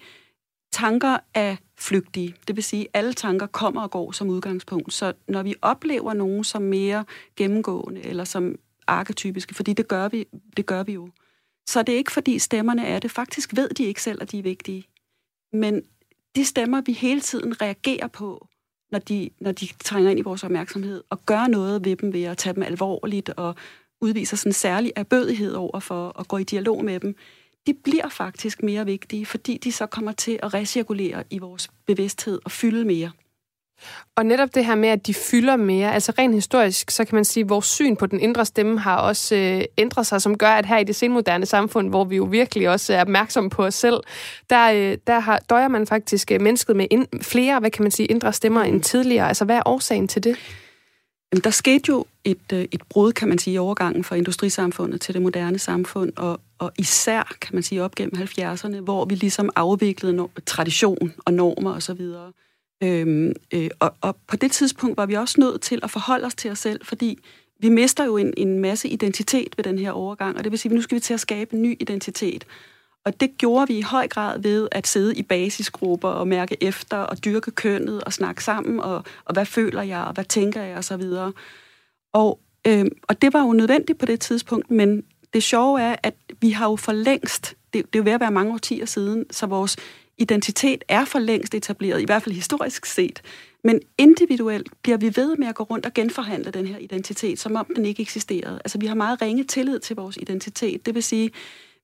tanker 0.72 1.18
er 1.34 1.56
flygtige. 1.78 2.34
Det 2.48 2.56
vil 2.56 2.64
sige, 2.64 2.82
at 2.82 2.90
alle 2.92 3.12
tanker 3.12 3.46
kommer 3.46 3.82
og 3.82 3.90
går 3.90 4.12
som 4.12 4.28
udgangspunkt. 4.28 4.92
Så 4.92 5.12
når 5.28 5.42
vi 5.42 5.54
oplever 5.62 6.14
nogen 6.14 6.44
som 6.44 6.62
mere 6.62 7.04
gennemgående 7.36 8.02
eller 8.02 8.24
som 8.24 8.58
arketypiske, 8.86 9.54
fordi 9.54 9.72
det 9.72 9.88
gør 9.88 10.08
vi, 10.08 10.26
det 10.56 10.66
gør 10.66 10.82
vi 10.82 10.92
jo, 10.92 11.08
så 11.66 11.82
det 11.82 11.92
er 11.92 11.96
ikke 11.96 12.12
fordi 12.12 12.38
stemmerne 12.38 12.86
er 12.86 12.98
det. 12.98 13.10
Faktisk 13.10 13.56
ved 13.56 13.68
de 13.68 13.84
ikke 13.84 14.02
selv, 14.02 14.22
at 14.22 14.32
de 14.32 14.38
er 14.38 14.42
vigtige. 14.42 14.84
Men 15.52 15.82
de 16.36 16.44
stemmer, 16.44 16.80
vi 16.80 16.92
hele 16.92 17.20
tiden 17.20 17.62
reagerer 17.62 18.08
på, 18.08 18.48
når 18.92 18.98
de, 18.98 19.30
når 19.40 19.52
de 19.52 19.68
trænger 19.84 20.10
ind 20.10 20.18
i 20.18 20.22
vores 20.22 20.44
opmærksomhed, 20.44 21.02
og 21.10 21.26
gør 21.26 21.46
noget 21.46 21.84
ved 21.84 21.96
dem 21.96 22.12
ved 22.12 22.22
at 22.22 22.38
tage 22.38 22.54
dem 22.54 22.62
alvorligt 22.62 23.28
og 23.28 23.54
udviser 24.00 24.36
sådan 24.36 24.50
en 24.50 24.54
særlig 24.54 24.92
erbødighed 24.96 25.54
over 25.54 25.80
for 25.80 26.20
at 26.20 26.28
gå 26.28 26.36
i 26.36 26.44
dialog 26.44 26.84
med 26.84 27.00
dem, 27.00 27.16
de 27.66 27.74
bliver 27.84 28.08
faktisk 28.08 28.62
mere 28.62 28.84
vigtige, 28.84 29.26
fordi 29.26 29.58
de 29.64 29.72
så 29.72 29.86
kommer 29.86 30.12
til 30.12 30.38
at 30.42 30.54
recirkulere 30.54 31.24
i 31.30 31.38
vores 31.38 31.70
bevidsthed 31.86 32.38
og 32.44 32.50
fylde 32.50 32.84
mere. 32.84 33.10
Og 34.16 34.26
netop 34.26 34.54
det 34.54 34.66
her 34.66 34.74
med, 34.74 34.88
at 34.88 35.06
de 35.06 35.14
fylder 35.14 35.56
mere, 35.56 35.94
altså 35.94 36.12
rent 36.18 36.34
historisk, 36.34 36.90
så 36.90 37.04
kan 37.04 37.14
man 37.14 37.24
sige, 37.24 37.44
at 37.44 37.48
vores 37.48 37.66
syn 37.66 37.96
på 37.96 38.06
den 38.06 38.20
indre 38.20 38.44
stemme 38.44 38.78
har 38.78 38.96
også 38.96 39.36
øh, 39.36 39.62
ændret 39.78 40.06
sig, 40.06 40.22
som 40.22 40.38
gør, 40.38 40.50
at 40.50 40.66
her 40.66 40.78
i 40.78 40.84
det 40.84 40.96
senmoderne 40.96 41.46
samfund, 41.46 41.88
hvor 41.88 42.04
vi 42.04 42.16
jo 42.16 42.24
virkelig 42.24 42.68
også 42.68 42.94
er 42.94 43.00
opmærksomme 43.00 43.50
på 43.50 43.64
os 43.64 43.74
selv, 43.74 44.00
der, 44.50 44.72
øh, 44.72 44.98
der 45.06 45.18
har, 45.18 45.38
døjer 45.38 45.68
man 45.68 45.86
faktisk 45.86 46.32
øh, 46.32 46.40
mennesket 46.40 46.76
med 46.76 46.86
ind, 46.90 47.06
flere, 47.22 47.60
hvad 47.60 47.70
kan 47.70 47.82
man 47.82 47.90
sige, 47.90 48.06
indre 48.06 48.32
stemmer 48.32 48.62
end 48.62 48.82
tidligere. 48.82 49.28
Altså, 49.28 49.44
hvad 49.44 49.56
er 49.56 49.62
årsagen 49.66 50.08
til 50.08 50.24
det? 50.24 50.36
Jamen, 51.32 51.42
der 51.44 51.50
skete 51.50 51.84
jo 51.88 52.06
et, 52.24 52.52
øh, 52.52 52.64
et 52.72 52.82
brud, 52.88 53.12
kan 53.12 53.28
man 53.28 53.38
sige, 53.38 53.54
i 53.54 53.58
overgangen 53.58 54.04
fra 54.04 54.16
industrisamfundet 54.16 55.00
til 55.00 55.14
det 55.14 55.22
moderne 55.22 55.58
samfund, 55.58 56.12
og, 56.16 56.40
og 56.58 56.72
især, 56.78 57.36
kan 57.40 57.54
man 57.54 57.62
sige, 57.62 57.82
op 57.82 57.94
gennem 57.94 58.22
70'erne, 58.22 58.80
hvor 58.80 59.04
vi 59.04 59.14
ligesom 59.14 59.50
afviklede 59.56 60.22
no- 60.22 60.40
tradition 60.46 61.12
og 61.18 61.34
normer 61.34 61.74
osv. 61.74 62.00
Øhm, 62.82 63.32
øh, 63.54 63.70
og, 63.78 63.94
og 64.00 64.16
på 64.26 64.36
det 64.36 64.52
tidspunkt 64.52 64.96
var 64.96 65.06
vi 65.06 65.14
også 65.14 65.40
nødt 65.40 65.60
til 65.60 65.80
at 65.82 65.90
forholde 65.90 66.26
os 66.26 66.34
til 66.34 66.50
os 66.50 66.58
selv, 66.58 66.84
fordi 66.84 67.18
vi 67.60 67.68
mister 67.68 68.04
jo 68.04 68.16
en, 68.16 68.34
en 68.36 68.58
masse 68.58 68.88
identitet 68.88 69.54
ved 69.56 69.64
den 69.64 69.78
her 69.78 69.90
overgang, 69.90 70.36
og 70.36 70.44
det 70.44 70.52
vil 70.52 70.58
sige, 70.58 70.70
at 70.70 70.74
nu 70.76 70.82
skal 70.82 70.94
vi 70.94 71.00
til 71.00 71.14
at 71.14 71.20
skabe 71.20 71.56
en 71.56 71.62
ny 71.62 71.76
identitet. 71.80 72.46
Og 73.04 73.20
det 73.20 73.38
gjorde 73.38 73.68
vi 73.68 73.78
i 73.78 73.82
høj 73.82 74.08
grad 74.08 74.40
ved 74.40 74.68
at 74.72 74.86
sidde 74.86 75.14
i 75.14 75.22
basisgrupper 75.22 76.08
og 76.08 76.28
mærke 76.28 76.56
efter 76.62 76.96
og 76.96 77.24
dyrke 77.24 77.50
kønnet 77.50 78.04
og 78.04 78.12
snakke 78.12 78.44
sammen, 78.44 78.80
og, 78.80 79.04
og 79.24 79.32
hvad 79.32 79.46
føler 79.46 79.82
jeg, 79.82 80.00
og 80.04 80.12
hvad 80.12 80.24
tænker 80.24 80.62
jeg, 80.62 80.76
og 80.76 80.84
så 80.84 80.96
videre. 80.96 81.32
Og, 82.12 82.40
øh, 82.66 82.86
og 83.08 83.22
det 83.22 83.32
var 83.32 83.40
jo 83.40 83.52
nødvendigt 83.52 83.98
på 83.98 84.06
det 84.06 84.20
tidspunkt, 84.20 84.70
men 84.70 85.02
det 85.34 85.42
sjove 85.42 85.80
er, 85.80 85.96
at 86.02 86.14
vi 86.40 86.50
har 86.50 86.70
jo 86.70 86.76
for 86.76 86.92
længst, 86.92 87.54
det, 87.72 87.86
det 87.92 87.98
er 87.98 87.98
jo 87.98 88.04
ved 88.04 88.12
at 88.12 88.20
være 88.20 88.30
mange 88.30 88.52
årtier 88.52 88.86
siden, 88.86 89.26
så 89.30 89.46
vores 89.46 89.76
identitet 90.18 90.84
er 90.88 91.04
for 91.04 91.18
længst 91.18 91.54
etableret, 91.54 92.00
i 92.00 92.04
hvert 92.04 92.22
fald 92.22 92.34
historisk 92.34 92.86
set. 92.86 93.22
Men 93.64 93.80
individuelt 93.98 94.68
bliver 94.82 94.98
vi 94.98 95.12
ved 95.16 95.36
med 95.36 95.48
at 95.48 95.54
gå 95.54 95.62
rundt 95.64 95.86
og 95.86 95.94
genforhandle 95.94 96.50
den 96.50 96.66
her 96.66 96.78
identitet, 96.78 97.38
som 97.38 97.56
om 97.56 97.66
den 97.76 97.84
ikke 97.84 98.02
eksisterede. 98.02 98.60
Altså 98.64 98.78
vi 98.78 98.86
har 98.86 98.94
meget 98.94 99.22
ringe 99.22 99.44
tillid 99.44 99.78
til 99.78 99.96
vores 99.96 100.16
identitet. 100.16 100.86
Det 100.86 100.94
vil 100.94 101.02
sige, 101.02 101.30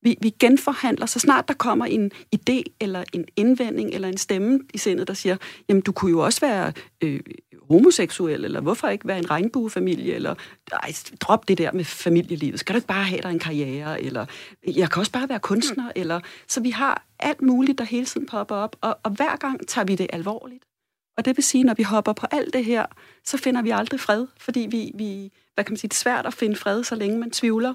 vi, 0.07 0.17
vi 0.21 0.31
genforhandler, 0.41 1.07
så 1.07 1.19
snart 1.19 1.49
der 1.49 1.55
kommer 1.55 1.87
en 1.87 2.11
idé, 2.37 2.63
eller 2.81 3.05
en 3.13 3.25
indvending, 3.37 3.91
eller 3.91 4.09
en 4.09 4.17
stemme 4.17 4.61
i 4.75 4.79
sindet, 4.79 5.09
der 5.09 5.15
siger, 5.15 5.37
jamen 5.69 5.83
du 5.83 5.93
kunne 5.93 6.11
jo 6.11 6.19
også 6.19 6.41
være 6.41 6.73
øh, 7.01 7.21
homoseksuel, 7.71 8.45
eller 8.45 8.61
hvorfor 8.61 8.89
ikke 8.89 9.09
være 9.09 9.19
en 9.19 9.31
regnbuefamilie, 9.31 10.15
eller 10.15 10.35
ej, 10.73 10.93
drop 11.21 11.49
det 11.49 11.59
der 11.59 11.73
med 11.73 11.85
familielivet, 11.85 12.61
skal 12.61 12.75
du 12.75 12.77
ikke 12.77 12.89
bare 12.89 13.05
have 13.05 13.23
dig 13.23 13.31
en 13.31 13.39
karriere, 13.39 14.03
eller 14.03 14.27
jeg 14.67 14.91
kan 14.91 15.01
også 15.01 15.13
bare 15.13 15.29
være 15.29 15.41
kunstner, 15.41 15.85
mm. 15.85 15.93
eller 15.97 16.21
så 16.49 16.61
vi 16.61 16.71
har 16.71 17.07
alt 17.19 17.43
muligt, 17.43 17.79
der 17.79 17.85
hele 17.85 18.07
tiden 18.07 18.27
popper 18.27 18.55
op, 18.55 18.77
og, 18.81 18.99
og 19.03 19.11
hver 19.11 19.37
gang 19.37 19.69
tager 19.69 19.85
vi 19.85 19.95
det 19.95 20.07
alvorligt. 20.13 20.65
Og 21.17 21.25
det 21.25 21.37
vil 21.37 21.45
sige, 21.45 21.65
når 21.65 21.75
vi 21.75 21.83
hopper 21.83 22.13
på 22.13 22.27
alt 22.31 22.53
det 22.53 22.65
her, 22.65 22.87
så 23.25 23.39
finder 23.39 23.63
vi 23.63 23.71
aldrig 23.71 24.01
fred, 24.01 24.27
fordi 24.39 24.61
vi, 24.71 24.91
vi 24.95 25.33
hvad 25.55 25.65
kan 25.65 25.73
man 25.73 25.77
sige, 25.77 25.89
det 25.89 25.95
er 25.95 25.99
svært 25.99 26.27
at 26.27 26.35
finde 26.35 26.57
fred, 26.57 26.85
så 26.85 26.95
længe 26.95 27.19
man 27.19 27.31
tvivler. 27.31 27.75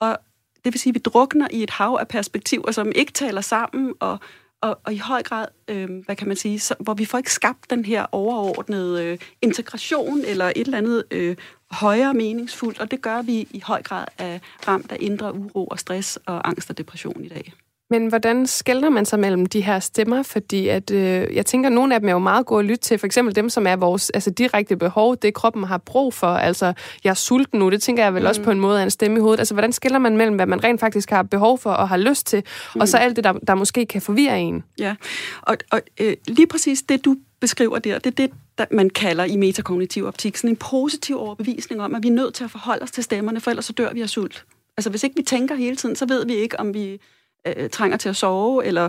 Og 0.00 0.18
det 0.64 0.74
vil 0.74 0.80
sige, 0.80 0.90
at 0.90 0.94
vi 0.94 1.00
drukner 1.00 1.48
i 1.50 1.62
et 1.62 1.70
hav 1.70 1.96
af 2.00 2.08
perspektiver, 2.08 2.70
som 2.70 2.92
ikke 2.94 3.12
taler 3.12 3.40
sammen, 3.40 3.94
og, 4.00 4.18
og, 4.60 4.78
og 4.84 4.94
i 4.94 4.96
høj 4.96 5.22
grad, 5.22 5.46
øh, 5.68 5.88
hvad 6.04 6.16
kan 6.16 6.28
man 6.28 6.36
sige, 6.36 6.60
så, 6.60 6.74
hvor 6.80 6.94
vi 6.94 7.04
får 7.04 7.18
ikke 7.18 7.32
skabt 7.32 7.70
den 7.70 7.84
her 7.84 8.06
overordnede 8.12 9.04
øh, 9.04 9.18
integration 9.42 10.20
eller 10.20 10.46
et 10.46 10.56
eller 10.56 10.78
andet 10.78 11.04
øh, 11.10 11.36
højere 11.70 12.14
meningsfuldt, 12.14 12.80
og 12.80 12.90
det 12.90 13.02
gør 13.02 13.22
vi 13.22 13.48
i 13.50 13.62
høj 13.64 13.82
grad 13.82 14.04
af 14.18 14.40
ramt 14.68 14.92
af 14.92 14.96
indre 15.00 15.34
uro 15.34 15.66
og 15.66 15.78
stress 15.78 16.18
og 16.26 16.48
angst 16.48 16.70
og 16.70 16.78
depression 16.78 17.24
i 17.24 17.28
dag. 17.28 17.52
Men 17.92 18.06
hvordan 18.06 18.46
skældner 18.46 18.90
man 18.90 19.04
sig 19.04 19.18
mellem 19.18 19.46
de 19.46 19.60
her 19.60 19.80
stemmer? 19.80 20.22
Fordi 20.22 20.68
at, 20.68 20.90
øh, 20.90 21.34
jeg 21.34 21.46
tænker, 21.46 21.68
at 21.68 21.72
nogle 21.72 21.94
af 21.94 22.00
dem 22.00 22.08
er 22.08 22.12
jo 22.12 22.18
meget 22.18 22.46
gode 22.46 22.58
at 22.58 22.64
lytte 22.64 22.80
til. 22.80 22.98
For 22.98 23.06
eksempel 23.06 23.36
dem, 23.36 23.48
som 23.48 23.66
er 23.66 23.76
vores 23.76 24.10
altså, 24.10 24.30
direkte 24.30 24.76
behov, 24.76 25.16
det 25.16 25.34
kroppen 25.34 25.64
har 25.64 25.78
brug 25.78 26.14
for. 26.14 26.26
Altså, 26.26 26.72
jeg 27.04 27.10
er 27.10 27.14
sulten 27.14 27.58
nu, 27.58 27.70
det 27.70 27.82
tænker 27.82 28.02
jeg 28.04 28.14
vel 28.14 28.22
mm. 28.22 28.28
også 28.28 28.42
på 28.42 28.50
en 28.50 28.60
måde 28.60 28.80
af 28.80 28.84
en 28.84 28.90
stemme 28.90 29.16
i 29.16 29.20
hovedet. 29.20 29.38
Altså, 29.38 29.54
hvordan 29.54 29.72
skældner 29.72 29.98
man 29.98 30.16
mellem, 30.16 30.36
hvad 30.36 30.46
man 30.46 30.64
rent 30.64 30.80
faktisk 30.80 31.10
har 31.10 31.22
behov 31.22 31.58
for 31.58 31.70
og 31.70 31.88
har 31.88 31.96
lyst 31.96 32.26
til, 32.26 32.42
mm. 32.74 32.80
og 32.80 32.88
så 32.88 32.96
alt 32.96 33.16
det, 33.16 33.24
der, 33.24 33.32
der 33.32 33.54
måske 33.54 33.86
kan 33.86 34.02
forvirre 34.02 34.40
en? 34.40 34.64
Ja, 34.78 34.94
og, 35.42 35.56
og 35.70 35.80
øh, 36.00 36.16
lige 36.28 36.46
præcis 36.46 36.82
det, 36.82 37.04
du 37.04 37.16
beskriver 37.40 37.78
der, 37.78 37.98
det 37.98 38.10
er 38.10 38.14
det, 38.14 38.30
der 38.58 38.64
man 38.70 38.90
kalder 38.90 39.24
i 39.24 39.36
metakognitiv 39.36 40.06
optik, 40.06 40.36
sådan 40.36 40.50
en 40.50 40.56
positiv 40.56 41.18
overbevisning 41.18 41.82
om, 41.82 41.94
at 41.94 42.02
vi 42.02 42.08
er 42.08 42.12
nødt 42.12 42.34
til 42.34 42.44
at 42.44 42.50
forholde 42.50 42.82
os 42.82 42.90
til 42.90 43.04
stemmerne, 43.04 43.40
for 43.40 43.50
ellers 43.50 43.64
så 43.64 43.72
dør 43.72 43.92
vi 43.92 44.00
af 44.00 44.08
sult. 44.08 44.44
Altså, 44.76 44.90
hvis 44.90 45.04
ikke 45.04 45.16
vi 45.16 45.22
tænker 45.22 45.54
hele 45.54 45.76
tiden, 45.76 45.96
så 45.96 46.06
ved 46.06 46.26
vi 46.26 46.34
ikke, 46.34 46.60
om 46.60 46.74
vi 46.74 47.00
øh, 47.46 47.70
trænger 47.70 47.96
til 47.96 48.08
at 48.08 48.16
sove, 48.16 48.64
eller 48.64 48.88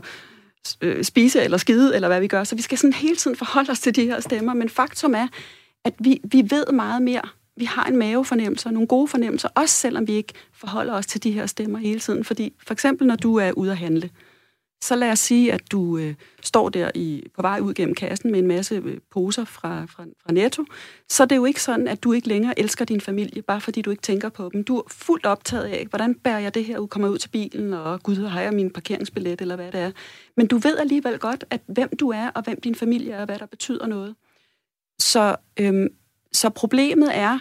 øh, 0.82 1.04
spise, 1.04 1.42
eller 1.42 1.58
skide, 1.58 1.96
eller 1.96 2.08
hvad 2.08 2.20
vi 2.20 2.28
gør. 2.28 2.44
Så 2.44 2.56
vi 2.56 2.62
skal 2.62 2.78
sådan 2.78 2.94
hele 2.94 3.16
tiden 3.16 3.38
forholde 3.38 3.72
os 3.72 3.80
til 3.80 3.96
de 3.96 4.06
her 4.06 4.20
stemmer. 4.20 4.54
Men 4.54 4.70
faktum 4.70 5.16
er, 5.16 5.28
at 5.86 5.94
vi, 6.00 6.22
vi 6.24 6.44
ved 6.50 6.66
meget 6.74 7.02
mere. 7.02 7.22
Vi 7.58 7.66
har 7.66 7.86
en 7.86 7.98
mavefornemmelse 7.98 8.70
og 8.70 8.74
nogle 8.74 8.88
gode 8.88 9.08
fornemmelser, 9.08 9.50
også 9.56 9.76
selvom 9.76 10.08
vi 10.08 10.14
ikke 10.14 10.34
forholder 10.54 10.94
os 10.94 11.06
til 11.06 11.24
de 11.24 11.32
her 11.32 11.46
stemmer 11.46 11.80
hele 11.80 12.00
tiden. 12.00 12.24
Fordi 12.24 12.54
for 12.68 12.74
eksempel, 12.74 13.08
når 13.08 13.16
du 13.16 13.36
er 13.36 13.52
ude 13.52 13.72
at 13.72 13.78
handle, 13.78 14.10
så 14.84 14.96
lad 14.96 15.12
os 15.12 15.20
sige, 15.20 15.54
at 15.54 15.72
du 15.72 15.98
øh, 15.98 16.16
står 16.42 16.70
der 16.70 16.92
i, 16.96 17.24
på 17.36 17.42
vej 17.42 17.60
ud 17.60 17.74
gennem 17.74 17.96
kassen 17.96 18.32
med 18.32 18.40
en 18.40 18.48
masse 18.48 18.76
øh, 18.76 18.98
poser 19.12 19.46
fra, 19.46 19.86
fra, 19.86 20.06
fra 20.24 20.34
Netto. 20.34 20.66
Så 21.10 21.26
det 21.26 21.32
er 21.32 21.36
jo 21.36 21.46
ikke 21.46 21.62
sådan, 21.62 21.88
at 21.88 22.04
du 22.04 22.14
ikke 22.14 22.28
længere 22.28 22.60
elsker 22.60 22.86
din 22.86 23.02
familie, 23.02 23.42
bare 23.42 23.62
fordi 23.62 23.82
du 23.82 23.90
ikke 23.90 24.02
tænker 24.02 24.30
på 24.30 24.50
dem. 24.54 24.64
Du 24.64 24.78
er 24.78 24.84
fuldt 24.88 25.26
optaget 25.26 25.64
af, 25.64 25.86
hvordan 25.90 26.16
bærer 26.16 26.40
jeg 26.40 26.54
det 26.54 26.66
her 26.66 26.78
ud, 26.78 26.88
kommer 26.88 27.10
ud 27.10 27.18
til 27.18 27.30
bilen, 27.30 27.74
og 27.74 28.04
gud, 28.04 28.16
har 28.16 28.42
jeg 28.42 28.54
min 28.54 28.70
parkeringsbillet, 28.70 29.42
eller 29.42 29.56
hvad 29.56 29.72
det 29.72 29.82
er. 29.82 29.92
Men 30.38 30.48
du 30.48 30.58
ved 30.58 30.78
alligevel 30.78 31.20
godt, 31.20 31.44
at 31.50 31.62
hvem 31.68 31.90
du 32.00 32.10
er, 32.10 32.30
og 32.30 32.44
hvem 32.44 32.62
din 32.62 32.76
familie 32.76 33.14
er, 33.14 33.20
og 33.20 33.26
hvad 33.26 33.40
der 33.40 33.46
betyder 33.46 33.88
noget. 33.88 34.16
Så, 35.00 35.36
øhm, 35.60 35.88
så 36.32 36.50
problemet 36.50 37.18
er, 37.18 37.40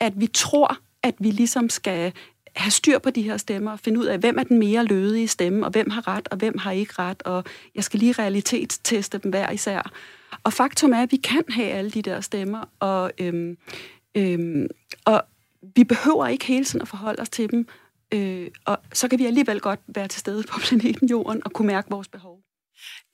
at 0.00 0.12
vi 0.20 0.26
tror, 0.26 0.76
at 1.02 1.14
vi 1.18 1.30
ligesom 1.30 1.68
skal 1.68 2.12
have 2.60 2.70
styr 2.70 2.98
på 2.98 3.10
de 3.10 3.22
her 3.22 3.36
stemmer 3.36 3.72
og 3.72 3.80
finde 3.80 4.00
ud 4.00 4.06
af, 4.06 4.18
hvem 4.18 4.38
er 4.38 4.42
den 4.42 4.58
mere 4.58 4.84
lødige 4.84 5.28
stemme, 5.28 5.66
og 5.66 5.70
hvem 5.70 5.90
har 5.90 6.08
ret, 6.08 6.28
og 6.28 6.36
hvem 6.36 6.58
har 6.58 6.72
ikke 6.72 6.92
ret, 6.98 7.22
og 7.22 7.44
jeg 7.74 7.84
skal 7.84 8.00
lige 8.00 8.12
realitetsteste 8.12 9.18
dem 9.18 9.30
hver 9.30 9.50
især. 9.50 9.92
Og 10.44 10.52
faktum 10.52 10.92
er, 10.92 11.02
at 11.02 11.12
vi 11.12 11.16
kan 11.16 11.42
have 11.48 11.68
alle 11.68 11.90
de 11.90 12.02
der 12.02 12.20
stemmer, 12.20 12.64
og, 12.80 13.12
øhm, 13.18 13.56
øhm, 14.14 14.68
og 15.04 15.22
vi 15.74 15.84
behøver 15.84 16.26
ikke 16.26 16.44
hele 16.44 16.64
tiden 16.64 16.82
at 16.82 16.88
forholde 16.88 17.22
os 17.22 17.28
til 17.28 17.50
dem, 17.50 17.66
øh, 18.14 18.48
og 18.64 18.78
så 18.92 19.08
kan 19.08 19.18
vi 19.18 19.26
alligevel 19.26 19.60
godt 19.60 19.80
være 19.86 20.08
til 20.08 20.20
stede 20.20 20.42
på 20.42 20.58
planeten 20.68 21.08
Jorden 21.08 21.42
og 21.44 21.52
kunne 21.52 21.66
mærke 21.66 21.90
vores 21.90 22.08
behov. 22.08 22.40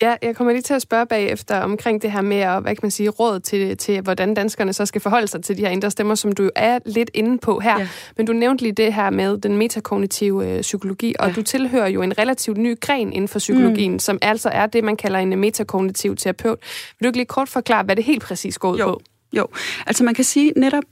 Ja, 0.02 0.16
jeg 0.22 0.36
kommer 0.36 0.52
lige 0.52 0.62
til 0.62 0.74
at 0.74 0.82
spørge 0.82 1.06
bagefter 1.06 1.60
omkring 1.60 2.02
det 2.02 2.12
her 2.12 2.20
med 2.20 2.36
at, 2.36 2.62
hvad 2.62 2.74
kan 2.74 2.80
man 2.82 2.90
sige, 2.90 3.08
råd 3.08 3.40
til, 3.40 3.76
til, 3.76 4.00
hvordan 4.00 4.34
danskerne 4.34 4.72
så 4.72 4.86
skal 4.86 5.00
forholde 5.00 5.28
sig 5.28 5.44
til 5.44 5.56
de 5.56 5.62
her 5.62 5.70
indre 5.70 5.90
stemmer, 5.90 6.14
som 6.14 6.32
du 6.32 6.50
er 6.54 6.78
lidt 6.86 7.10
inde 7.14 7.38
på 7.38 7.60
her. 7.60 7.78
Ja. 7.78 7.88
Men 8.16 8.26
du 8.26 8.32
nævnte 8.32 8.62
lige 8.62 8.72
det 8.72 8.94
her 8.94 9.10
med 9.10 9.38
den 9.38 9.56
metakognitive 9.56 10.48
øh, 10.48 10.60
psykologi, 10.60 11.14
og 11.18 11.28
ja. 11.28 11.34
du 11.34 11.42
tilhører 11.42 11.88
jo 11.88 12.02
en 12.02 12.18
relativt 12.18 12.58
ny 12.58 12.80
gren 12.80 13.12
inden 13.12 13.28
for 13.28 13.38
psykologien, 13.38 13.92
mm. 13.92 13.98
som 13.98 14.18
altså 14.22 14.48
er 14.48 14.66
det, 14.66 14.84
man 14.84 14.96
kalder 14.96 15.18
en 15.18 15.38
metakognitiv 15.38 16.16
terapeut. 16.16 16.58
Vil 16.98 17.04
du 17.04 17.08
ikke 17.08 17.18
lige 17.18 17.26
kort 17.26 17.48
forklare, 17.48 17.84
hvad 17.84 17.96
det 17.96 18.04
helt 18.04 18.22
præcis 18.22 18.58
går 18.58 18.72
ud 18.72 18.78
jo. 18.78 18.86
på? 18.86 19.00
Jo, 19.32 19.46
altså 19.86 20.04
man 20.04 20.14
kan 20.14 20.24
sige 20.24 20.52
netop, 20.56 20.84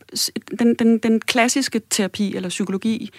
den, 0.59 0.75
den, 0.75 0.99
den 0.99 1.21
klassiske 1.21 1.81
terapi 1.91 2.37
eller 2.37 2.49
psykologi 2.49 3.11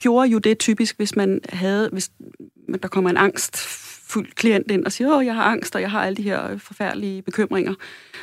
gjorde 0.00 0.28
jo 0.28 0.38
det 0.38 0.58
typisk, 0.58 0.96
hvis 0.96 1.16
man 1.16 1.40
havde, 1.48 1.88
hvis 1.92 2.10
der 2.82 2.88
kommer 2.88 3.10
en 3.10 3.16
angst 3.16 3.56
fuld 4.12 4.32
klient 4.34 4.70
ind 4.70 4.84
og 4.84 4.92
siger, 4.92 5.16
åh, 5.16 5.26
jeg 5.26 5.34
har 5.34 5.42
angst, 5.42 5.74
og 5.74 5.80
jeg 5.80 5.90
har 5.90 6.04
alle 6.04 6.16
de 6.16 6.22
her 6.22 6.50
øh, 6.50 6.60
forfærdelige 6.60 7.22
bekymringer. 7.22 7.74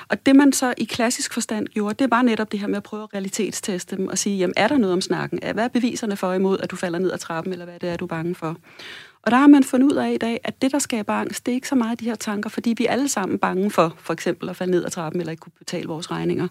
Og 0.07 0.25
det, 0.25 0.35
man 0.35 0.53
så 0.53 0.73
i 0.77 0.83
klassisk 0.83 1.33
forstand 1.33 1.67
gjorde, 1.67 1.95
det 2.03 2.11
var 2.11 2.21
netop 2.21 2.51
det 2.51 2.59
her 2.59 2.67
med 2.67 2.77
at 2.77 2.83
prøve 2.83 3.03
at 3.03 3.13
realitetsteste 3.13 3.95
dem 3.95 4.07
og 4.07 4.17
sige, 4.17 4.37
jamen, 4.37 4.53
er 4.57 4.67
der 4.67 4.77
noget 4.77 4.93
om 4.93 5.01
snakken? 5.01 5.39
Hvad 5.53 5.63
er 5.63 5.67
beviserne 5.67 6.15
for 6.15 6.33
imod, 6.33 6.59
at 6.59 6.71
du 6.71 6.75
falder 6.75 6.99
ned 6.99 7.11
ad 7.11 7.17
trappen, 7.17 7.53
eller 7.53 7.65
hvad 7.65 7.79
det 7.79 7.89
er, 7.89 7.97
du 7.97 8.05
er 8.05 8.09
bange 8.09 8.35
for? 8.35 8.57
Og 9.21 9.31
der 9.31 9.37
har 9.37 9.47
man 9.47 9.63
fundet 9.63 9.91
ud 9.91 9.97
af 9.97 10.11
i 10.11 10.17
dag, 10.17 10.39
at 10.43 10.61
det, 10.61 10.71
der 10.71 10.79
skaber 10.79 11.13
angst, 11.13 11.45
det 11.45 11.51
er 11.51 11.55
ikke 11.55 11.67
så 11.67 11.75
meget 11.75 11.99
de 11.99 12.05
her 12.05 12.15
tanker, 12.15 12.49
fordi 12.49 12.75
vi 12.77 12.85
er 12.85 12.91
alle 12.91 13.09
sammen 13.09 13.39
bange 13.39 13.71
for, 13.71 13.95
for 13.99 14.13
eksempel 14.13 14.49
at 14.49 14.55
falde 14.55 14.71
ned 14.71 14.85
ad 14.85 14.89
trappen, 14.89 15.21
eller 15.21 15.31
ikke 15.31 15.41
kunne 15.41 15.51
betale 15.59 15.87
vores 15.87 16.11
regninger. 16.11 16.47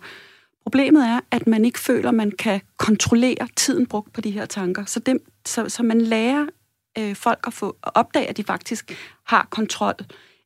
Problemet 0.62 1.06
er, 1.06 1.20
at 1.30 1.46
man 1.46 1.64
ikke 1.64 1.78
føler, 1.78 2.08
at 2.08 2.14
man 2.14 2.30
kan 2.30 2.60
kontrollere 2.76 3.48
tiden 3.56 3.86
brugt 3.86 4.12
på 4.12 4.20
de 4.20 4.30
her 4.30 4.46
tanker. 4.46 4.84
Så, 4.84 5.00
det, 5.00 5.18
så, 5.46 5.68
så 5.68 5.82
man 5.82 6.00
lærer 6.00 6.46
øh, 6.98 7.16
folk 7.16 7.46
at, 7.46 7.52
få, 7.52 7.76
at 7.82 7.92
opdage, 7.94 8.26
at 8.26 8.36
de 8.36 8.44
faktisk 8.44 8.98
har 9.24 9.48
kontrol. 9.50 9.94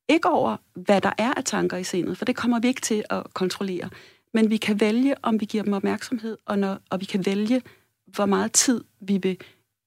Ikke 0.09 0.28
over, 0.28 0.57
hvad 0.74 1.01
der 1.01 1.12
er 1.18 1.34
af 1.36 1.45
tanker 1.45 1.76
i 1.76 1.84
sindet, 1.84 2.18
for 2.18 2.24
det 2.24 2.36
kommer 2.36 2.61
vi 2.61 2.68
ikke 2.68 2.80
til 2.80 3.05
at 3.11 3.34
kontrollere. 3.34 3.90
Men 4.34 4.51
vi 4.51 4.57
kan 4.57 4.80
vælge, 4.80 5.14
om 5.22 5.40
vi 5.40 5.45
giver 5.45 5.64
dem 5.64 5.72
opmærksomhed, 5.72 6.38
og, 6.47 6.59
når, 6.59 6.78
og 6.90 7.01
vi 7.01 7.05
kan 7.05 7.26
vælge, 7.26 7.62
hvor 8.07 8.26
meget 8.26 8.53
tid 8.53 8.84
vi 9.01 9.18
vil 9.22 9.36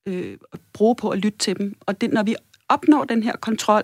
øh, 0.08 0.38
bruge 0.74 0.96
på 0.96 1.10
at 1.10 1.20
lytte 1.20 1.38
til 1.38 1.58
dem. 1.58 1.76
Og 1.82 2.02
det, 2.02 2.14
når 2.14 2.24
vi 2.24 2.36
opnår 2.70 3.04
den 3.04 3.24
her 3.24 3.36
kontrol, 3.36 3.84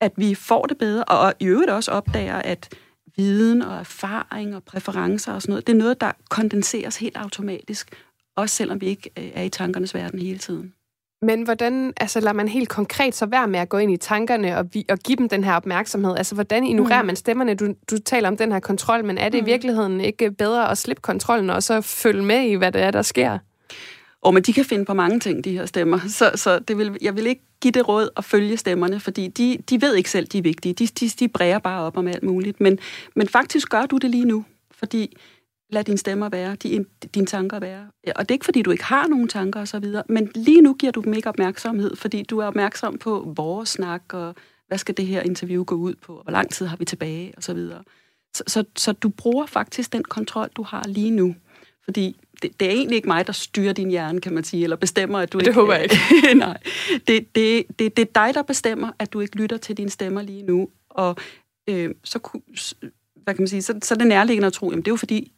at 0.00 0.12
vi 0.16 0.34
får 0.34 0.66
det 0.66 0.78
bedre, 0.78 1.04
og 1.04 1.34
i 1.40 1.46
øvrigt 1.46 1.70
også 1.70 1.90
opdager, 1.90 2.36
at 2.36 2.74
viden 3.16 3.62
og 3.62 3.76
erfaring 3.76 4.56
og 4.56 4.64
præferencer 4.64 5.32
og 5.32 5.42
sådan 5.42 5.52
noget, 5.52 5.66
det 5.66 5.72
er 5.72 5.76
noget, 5.76 6.00
der 6.00 6.12
kondenseres 6.28 6.96
helt 6.96 7.16
automatisk, 7.16 7.96
også 8.36 8.56
selvom 8.56 8.80
vi 8.80 8.86
ikke 8.86 9.10
øh, 9.18 9.30
er 9.34 9.42
i 9.42 9.48
tankernes 9.48 9.94
verden 9.94 10.18
hele 10.18 10.38
tiden. 10.38 10.74
Men 11.22 11.42
hvordan 11.42 11.92
altså, 11.96 12.20
lader 12.20 12.32
man 12.32 12.48
helt 12.48 12.68
konkret 12.68 13.14
så 13.14 13.26
være 13.26 13.48
med 13.48 13.60
at 13.60 13.68
gå 13.68 13.78
ind 13.78 13.92
i 13.92 13.96
tankerne 13.96 14.58
og, 14.58 14.66
vi, 14.72 14.84
og 14.88 14.98
give 14.98 15.16
dem 15.16 15.28
den 15.28 15.44
her 15.44 15.54
opmærksomhed? 15.54 16.16
Altså, 16.16 16.34
hvordan 16.34 16.64
ignorerer 16.64 17.02
mm. 17.02 17.06
man 17.06 17.16
stemmerne? 17.16 17.54
Du, 17.54 17.74
du 17.90 17.98
taler 17.98 18.28
om 18.28 18.36
den 18.36 18.52
her 18.52 18.60
kontrol, 18.60 19.04
men 19.04 19.18
er 19.18 19.28
det 19.28 19.42
mm. 19.42 19.46
i 19.46 19.50
virkeligheden 19.50 20.00
ikke 20.00 20.30
bedre 20.30 20.70
at 20.70 20.78
slippe 20.78 21.00
kontrollen 21.02 21.50
og 21.50 21.62
så 21.62 21.80
følge 21.80 22.22
med 22.22 22.40
i, 22.40 22.54
hvad 22.54 22.72
det 22.72 22.82
er, 22.82 22.90
der 22.90 23.02
sker? 23.02 23.38
Og 24.22 24.34
men 24.34 24.42
de 24.42 24.52
kan 24.52 24.64
finde 24.64 24.84
på 24.84 24.94
mange 24.94 25.20
ting, 25.20 25.44
de 25.44 25.52
her 25.52 25.66
stemmer. 25.66 25.98
Så, 26.18 26.30
så 26.34 26.58
det 26.58 26.78
vil, 26.78 26.96
jeg 27.02 27.16
vil 27.16 27.26
ikke 27.26 27.42
give 27.60 27.72
det 27.72 27.88
råd 27.88 28.08
at 28.16 28.24
følge 28.24 28.56
stemmerne, 28.56 29.00
fordi 29.00 29.28
de, 29.28 29.58
de 29.70 29.82
ved 29.82 29.94
ikke 29.94 30.10
selv, 30.10 30.26
de 30.26 30.38
er 30.38 30.42
vigtige. 30.42 30.74
De, 30.74 30.86
de, 30.86 31.08
de 31.08 31.28
bræger 31.28 31.58
bare 31.58 31.82
op 31.82 31.96
om 31.96 32.08
alt 32.08 32.22
muligt. 32.22 32.60
Men, 32.60 32.78
men 33.16 33.28
faktisk 33.28 33.68
gør 33.68 33.86
du 33.86 33.96
det 33.96 34.10
lige 34.10 34.24
nu, 34.24 34.44
fordi 34.72 35.16
lad 35.70 35.84
dine 35.84 35.98
stemmer 35.98 36.28
være, 36.28 36.56
din, 36.56 36.86
dine 37.14 37.26
tanker 37.26 37.58
være. 37.58 37.86
Og 38.16 38.28
det 38.28 38.30
er 38.30 38.34
ikke, 38.34 38.44
fordi 38.44 38.62
du 38.62 38.70
ikke 38.70 38.84
har 38.84 39.06
nogen 39.06 39.28
tanker 39.28 39.60
osv., 39.60 39.84
men 40.08 40.30
lige 40.34 40.60
nu 40.60 40.74
giver 40.74 40.92
du 40.92 41.00
dem 41.00 41.14
ikke 41.14 41.28
opmærksomhed, 41.28 41.96
fordi 41.96 42.22
du 42.22 42.38
er 42.38 42.46
opmærksom 42.46 42.98
på 42.98 43.32
vores 43.36 43.68
snak, 43.68 44.02
og 44.12 44.34
hvad 44.68 44.78
skal 44.78 44.96
det 44.96 45.06
her 45.06 45.22
interview 45.22 45.64
gå 45.64 45.74
ud 45.74 45.94
på, 45.94 46.16
og 46.16 46.22
hvor 46.22 46.32
lang 46.32 46.50
tid 46.50 46.66
har 46.66 46.76
vi 46.76 46.84
tilbage, 46.84 47.32
og 47.36 47.42
så 47.42 47.54
videre. 47.54 47.82
Så, 48.34 48.44
så, 48.46 48.64
så 48.76 48.92
du 48.92 49.08
bruger 49.08 49.46
faktisk 49.46 49.92
den 49.92 50.04
kontrol, 50.04 50.48
du 50.56 50.62
har 50.62 50.84
lige 50.88 51.10
nu. 51.10 51.34
Fordi 51.84 52.16
det, 52.42 52.60
det 52.60 52.68
er 52.68 52.72
egentlig 52.72 52.96
ikke 52.96 53.08
mig, 53.08 53.26
der 53.26 53.32
styrer 53.32 53.72
din 53.72 53.90
hjerne, 53.90 54.20
kan 54.20 54.32
man 54.32 54.44
sige, 54.44 54.62
eller 54.62 54.76
bestemmer, 54.76 55.18
at 55.18 55.32
du 55.32 55.38
det 55.38 55.46
ikke... 55.46 55.54
Det 55.54 55.54
håber 55.54 55.74
jeg 55.74 55.82
ikke. 55.82 56.34
nej. 56.38 56.58
Det, 57.06 57.34
det, 57.34 57.64
det, 57.78 57.96
det 57.96 58.02
er 58.02 58.26
dig, 58.26 58.34
der 58.34 58.42
bestemmer, 58.42 58.90
at 58.98 59.12
du 59.12 59.20
ikke 59.20 59.36
lytter 59.36 59.56
til 59.56 59.76
dine 59.76 59.90
stemmer 59.90 60.22
lige 60.22 60.42
nu. 60.42 60.68
Og 60.90 61.16
øh, 61.68 61.90
så, 62.04 62.18
hvad 63.14 63.34
kan 63.34 63.42
man 63.42 63.48
sige, 63.48 63.62
så, 63.62 63.78
så 63.82 63.94
er 63.94 63.98
det 63.98 64.06
nærliggende 64.06 64.46
at 64.46 64.52
tro, 64.52 64.70
jamen 64.70 64.82
det 64.82 64.88
er 64.88 64.92
jo 64.92 64.96
fordi, 64.96 65.32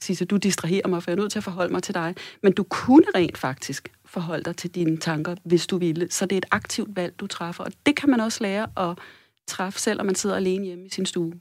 Sisse, 0.00 0.24
du 0.24 0.36
distraherer 0.36 0.88
mig, 0.88 1.02
for 1.02 1.10
jeg 1.10 1.16
er 1.16 1.20
nødt 1.20 1.32
til 1.32 1.38
at 1.38 1.44
forholde 1.44 1.72
mig 1.72 1.82
til 1.82 1.94
dig. 1.94 2.14
Men 2.42 2.52
du 2.52 2.62
kunne 2.62 3.06
rent 3.14 3.38
faktisk 3.38 3.88
forholde 4.04 4.44
dig 4.44 4.56
til 4.56 4.70
dine 4.70 4.96
tanker, 4.96 5.34
hvis 5.44 5.66
du 5.66 5.78
ville. 5.78 6.08
Så 6.10 6.26
det 6.26 6.36
er 6.36 6.38
et 6.38 6.46
aktivt 6.50 6.96
valg, 6.96 7.20
du 7.20 7.26
træffer. 7.26 7.64
Og 7.64 7.72
det 7.86 7.96
kan 7.96 8.10
man 8.10 8.20
også 8.20 8.42
lære 8.42 8.90
at 8.90 8.98
træffe, 9.46 9.80
selvom 9.80 10.06
man 10.06 10.14
sidder 10.14 10.36
alene 10.36 10.64
hjemme 10.64 10.86
i 10.86 10.90
sin 10.90 11.06
stue. 11.06 11.32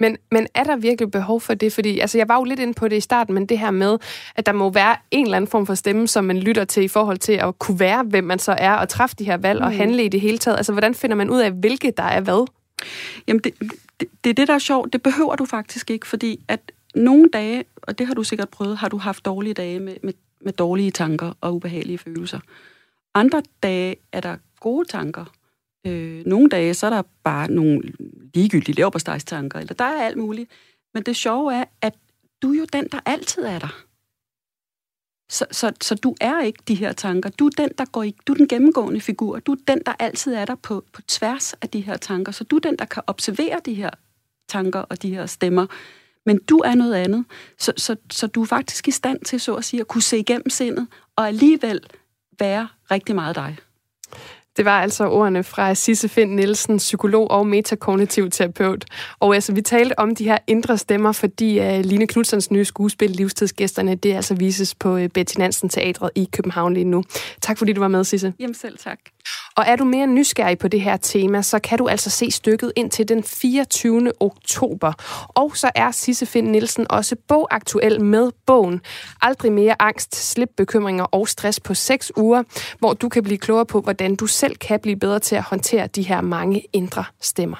Men, 0.00 0.16
men 0.30 0.46
er 0.54 0.64
der 0.64 0.76
virkelig 0.76 1.10
behov 1.10 1.40
for 1.40 1.54
det? 1.54 1.72
Fordi 1.72 1.98
altså, 1.98 2.18
jeg 2.18 2.28
var 2.28 2.36
jo 2.36 2.44
lidt 2.44 2.60
inde 2.60 2.74
på 2.74 2.88
det 2.88 2.96
i 2.96 3.00
starten, 3.00 3.34
men 3.34 3.46
det 3.46 3.58
her 3.58 3.70
med, 3.70 3.98
at 4.36 4.46
der 4.46 4.52
må 4.52 4.70
være 4.70 4.96
en 5.10 5.24
eller 5.24 5.36
anden 5.36 5.50
form 5.50 5.66
for 5.66 5.74
stemme, 5.74 6.08
som 6.08 6.24
man 6.24 6.38
lytter 6.38 6.64
til 6.64 6.82
i 6.82 6.88
forhold 6.88 7.18
til 7.18 7.32
at 7.32 7.58
kunne 7.58 7.80
være, 7.80 8.02
hvem 8.02 8.24
man 8.24 8.38
så 8.38 8.52
er, 8.58 8.72
og 8.72 8.88
træffe 8.88 9.16
de 9.18 9.24
her 9.24 9.36
valg 9.36 9.58
mm. 9.58 9.64
og 9.64 9.72
handle 9.72 10.04
i 10.04 10.08
det 10.08 10.20
hele 10.20 10.38
taget. 10.38 10.56
Altså, 10.56 10.72
hvordan 10.72 10.94
finder 10.94 11.16
man 11.16 11.30
ud 11.30 11.40
af, 11.40 11.52
hvilke 11.52 11.92
der 11.96 12.02
er 12.02 12.20
hvad? 12.20 12.46
Jamen, 13.28 13.40
det, 13.44 13.54
det, 14.00 14.08
det 14.24 14.30
er 14.30 14.34
det, 14.34 14.48
der 14.48 14.54
er 14.54 14.58
sjovt. 14.58 14.92
Det 14.92 15.02
behøver 15.02 15.36
du 15.36 15.44
faktisk 15.44 15.90
ikke, 15.90 16.06
fordi 16.06 16.44
at 16.48 16.72
nogle 16.94 17.28
dage, 17.32 17.64
og 17.82 17.98
det 17.98 18.06
har 18.06 18.14
du 18.14 18.24
sikkert 18.24 18.48
prøvet, 18.48 18.76
har 18.76 18.88
du 18.88 18.96
haft 18.96 19.24
dårlige 19.24 19.54
dage 19.54 19.80
med, 19.80 19.96
med, 20.02 20.12
med 20.40 20.52
dårlige 20.52 20.90
tanker 20.90 21.32
og 21.40 21.54
ubehagelige 21.54 21.98
følelser. 21.98 22.40
Andre 23.14 23.42
dage 23.62 23.96
er 24.12 24.20
der 24.20 24.36
gode 24.60 24.88
tanker. 24.88 25.24
Øh, 25.86 26.26
nogle 26.26 26.48
dage, 26.48 26.74
så 26.74 26.86
er 26.86 26.90
der 26.90 27.02
bare 27.24 27.50
nogle 27.50 27.82
ligegyldige 28.34 28.76
leverpostejstanker, 28.76 29.58
eller 29.58 29.74
der 29.74 29.84
er 29.84 30.06
alt 30.06 30.16
muligt. 30.16 30.50
Men 30.94 31.02
det 31.02 31.16
sjove 31.16 31.54
er, 31.54 31.64
at 31.82 31.94
du 32.42 32.52
er 32.52 32.58
jo 32.58 32.66
den, 32.72 32.88
der 32.92 33.00
altid 33.06 33.42
er 33.42 33.58
der. 33.58 33.84
Så, 35.30 35.46
så, 35.50 35.72
så 35.80 35.94
du 35.94 36.14
er 36.20 36.40
ikke 36.40 36.58
de 36.68 36.74
her 36.74 36.92
tanker. 36.92 37.30
Du 37.30 37.46
er 37.46 37.50
den, 37.50 37.70
der 37.78 37.84
går 37.84 38.02
i, 38.02 38.14
du 38.26 38.32
er 38.32 38.36
den 38.36 38.48
gennemgående 38.48 39.00
figur. 39.00 39.38
Du 39.38 39.52
er 39.52 39.56
den, 39.68 39.82
der 39.86 39.92
altid 39.98 40.34
er 40.34 40.44
der 40.44 40.54
på, 40.54 40.84
på 40.92 41.02
tværs 41.02 41.52
af 41.52 41.68
de 41.68 41.80
her 41.80 41.96
tanker. 41.96 42.32
Så 42.32 42.44
du 42.44 42.56
er 42.56 42.60
den, 42.60 42.76
der 42.76 42.84
kan 42.84 43.02
observere 43.06 43.60
de 43.64 43.74
her 43.74 43.90
tanker 44.48 44.80
og 44.80 45.02
de 45.02 45.10
her 45.10 45.26
stemmer 45.26 45.66
men 46.28 46.38
du 46.48 46.58
er 46.58 46.74
noget 46.74 46.94
andet. 46.94 47.24
Så, 47.58 47.72
så, 47.76 47.96
så 48.10 48.26
du 48.26 48.42
er 48.42 48.46
faktisk 48.46 48.88
i 48.88 48.90
stand 48.90 49.20
til, 49.20 49.40
så 49.40 49.54
at 49.54 49.64
sige, 49.64 49.80
at 49.80 49.88
kunne 49.88 50.02
se 50.02 50.18
igennem 50.18 50.50
sindet, 50.50 50.86
og 51.16 51.26
alligevel 51.26 51.80
være 52.38 52.68
rigtig 52.90 53.14
meget 53.14 53.36
dig. 53.36 53.56
Det 54.56 54.64
var 54.64 54.80
altså 54.80 55.08
ordene 55.08 55.44
fra 55.44 55.74
Sisse 55.74 56.08
Finn 56.08 56.36
Nielsen, 56.36 56.76
psykolog 56.76 57.30
og 57.30 57.46
metakognitiv 57.46 58.30
terapeut. 58.30 58.84
Og 59.20 59.34
altså, 59.34 59.52
vi 59.52 59.60
talte 59.60 59.98
om 59.98 60.14
de 60.14 60.24
her 60.24 60.38
indre 60.46 60.78
stemmer, 60.78 61.12
fordi 61.12 61.58
uh, 61.58 61.80
Line 61.80 62.06
Knudsens 62.06 62.50
nye 62.50 62.64
skuespil, 62.64 63.10
Livstidsgæsterne, 63.10 63.94
det 63.94 64.14
altså 64.14 64.34
vises 64.34 64.74
på 64.74 64.96
uh, 64.96 65.06
Betty 65.06 65.34
Nansen 65.38 65.68
Teatret 65.68 66.10
i 66.14 66.28
København 66.32 66.74
lige 66.74 66.84
nu. 66.84 67.04
Tak 67.40 67.58
fordi 67.58 67.72
du 67.72 67.80
var 67.80 67.88
med, 67.88 68.04
Sisse. 68.04 68.32
Jamen 68.38 68.54
selv 68.54 68.78
tak. 68.78 68.98
Og 69.56 69.64
er 69.66 69.76
du 69.76 69.84
mere 69.84 70.06
nysgerrig 70.06 70.58
på 70.58 70.68
det 70.68 70.80
her 70.80 70.96
tema, 70.96 71.42
så 71.42 71.58
kan 71.58 71.78
du 71.78 71.88
altså 71.88 72.10
se 72.10 72.30
stykket 72.30 72.72
ind 72.76 72.90
til 72.90 73.08
den 73.08 73.24
24. 73.24 74.12
oktober. 74.20 74.92
Og 75.28 75.56
så 75.56 75.70
er 75.74 75.90
Sisse 75.90 76.26
Finn 76.26 76.52
Nielsen 76.52 76.86
også 76.90 77.16
bogaktuel 77.28 78.00
med 78.00 78.30
bogen 78.46 78.80
Aldrig 79.22 79.52
mere 79.52 79.74
angst, 79.78 80.16
slip 80.16 80.48
bekymringer 80.56 81.04
og 81.04 81.28
stress 81.28 81.60
på 81.60 81.74
6 81.74 82.12
uger, 82.16 82.42
hvor 82.78 82.92
du 82.92 83.08
kan 83.08 83.22
blive 83.22 83.38
klogere 83.38 83.66
på, 83.66 83.80
hvordan 83.80 84.16
du 84.16 84.26
selv 84.26 84.56
kan 84.56 84.80
blive 84.80 84.96
bedre 84.96 85.18
til 85.18 85.36
at 85.36 85.42
håndtere 85.42 85.86
de 85.86 86.02
her 86.02 86.20
mange 86.20 86.62
indre 86.72 87.04
stemmer. 87.20 87.56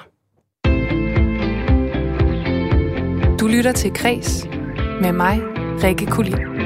Du 3.39 3.47
lytter 3.47 3.71
til 3.71 3.93
Kres 3.93 4.45
med 5.01 5.11
mig, 5.11 5.41
Rikke 5.83 6.05
Kulin. 6.05 6.58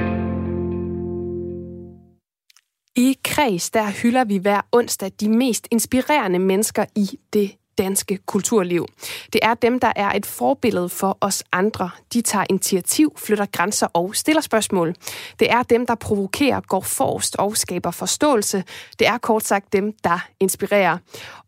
I 2.95 3.17
Kreds 3.23 3.71
der 3.71 4.01
hylder 4.01 4.23
vi 4.23 4.37
hver 4.37 4.61
onsdag 4.71 5.11
de 5.19 5.29
mest 5.29 5.67
inspirerende 5.71 6.39
mennesker 6.39 6.85
i 6.95 7.19
det 7.33 7.51
danske 7.77 8.17
kulturliv. 8.17 8.87
Det 9.33 9.39
er 9.43 9.53
dem, 9.53 9.79
der 9.79 9.93
er 9.95 10.11
et 10.11 10.25
forbillede 10.25 10.89
for 10.89 11.17
os 11.21 11.43
andre. 11.51 11.89
De 12.13 12.21
tager 12.21 12.45
initiativ, 12.49 13.13
flytter 13.17 13.45
grænser 13.45 13.87
og 13.93 14.15
stiller 14.15 14.41
spørgsmål. 14.41 14.93
Det 15.39 15.51
er 15.51 15.63
dem, 15.63 15.85
der 15.85 15.95
provokerer, 15.95 16.61
går 16.61 16.81
forrest 16.81 17.35
og 17.35 17.57
skaber 17.57 17.91
forståelse. 17.91 18.63
Det 18.99 19.07
er 19.07 19.17
kort 19.17 19.43
sagt 19.43 19.73
dem, 19.73 19.93
der 20.03 20.27
inspirerer. 20.39 20.97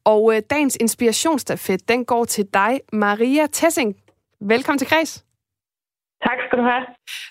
Og 0.04 0.36
øh, 0.36 0.42
dagens 0.50 0.78
inspirationsstafet, 0.80 1.90
den 1.90 2.06
går 2.06 2.26
til 2.26 2.46
dig, 2.54 2.80
Maria 2.94 3.48
Tessing. 3.52 3.96
Velkommen 4.42 4.78
til 4.80 4.88
Kreds. 4.88 5.26
Tak 6.24 6.38
skal 6.48 6.58
du 6.60 6.64
have. 6.64 6.86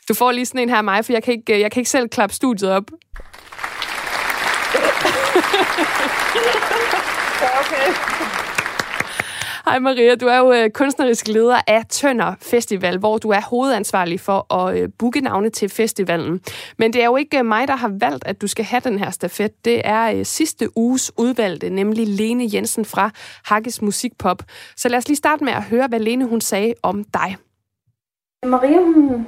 Du 0.09 0.15
får 0.15 0.33
lige 0.33 0.47
sådan 0.47 0.61
en 0.61 0.69
her 0.69 0.77
af 0.77 0.85
mig, 0.85 1.05
for 1.05 1.13
jeg 1.13 1.23
kan 1.23 1.35
ikke, 1.35 1.61
jeg 1.61 1.73
kan 1.73 1.81
ikke 1.81 1.91
selv 1.91 2.09
klappe 2.09 2.35
studiet 2.35 2.71
op. 2.71 2.91
okay. 7.61 7.87
Hej 9.65 9.79
Maria, 9.79 10.15
du 10.15 10.27
er 10.27 10.39
jo 10.39 10.53
øh, 10.53 10.71
kunstnerisk 10.71 11.29
leder 11.29 11.57
af 11.67 11.85
Tønder 11.89 12.35
Festival, 12.41 12.99
hvor 12.99 13.19
du 13.19 13.31
er 13.31 13.41
hovedansvarlig 13.41 14.21
for 14.21 14.55
at 14.55 14.79
øh, 14.79 14.89
booke 14.99 15.21
navne 15.21 15.51
til 15.51 15.69
festivalen. 15.69 16.41
Men 16.79 16.93
det 16.93 17.03
er 17.03 17.07
jo 17.07 17.17
ikke 17.17 17.39
øh, 17.39 17.47
mig, 17.47 17.69
der 17.69 17.77
har 17.77 17.93
valgt, 18.01 18.27
at 18.27 18.43
du 18.43 18.47
skal 18.47 18.65
have 18.65 18.81
den 18.85 18.99
her 18.99 19.11
stafet. 19.11 19.65
Det 19.65 19.83
er 19.85 20.25
sidste 20.25 20.79
uges 20.79 21.13
udvalgte, 21.19 21.71
nemlig 21.71 22.09
Lene 22.09 22.49
Jensen 22.55 22.85
fra 22.85 23.11
Hakkes 23.45 23.83
Musikpop. 23.83 24.43
Så 24.77 24.89
lad 24.89 24.99
os 24.99 25.09
lige 25.09 25.17
starte 25.17 25.45
med 25.45 25.53
at 25.53 25.63
høre, 25.63 25.87
hvad 25.87 26.01
Lene 26.01 26.25
hun 26.25 26.41
sagde 26.41 26.75
om 26.83 27.05
dig. 27.05 27.37
Maria, 28.47 28.77
hun 28.77 29.27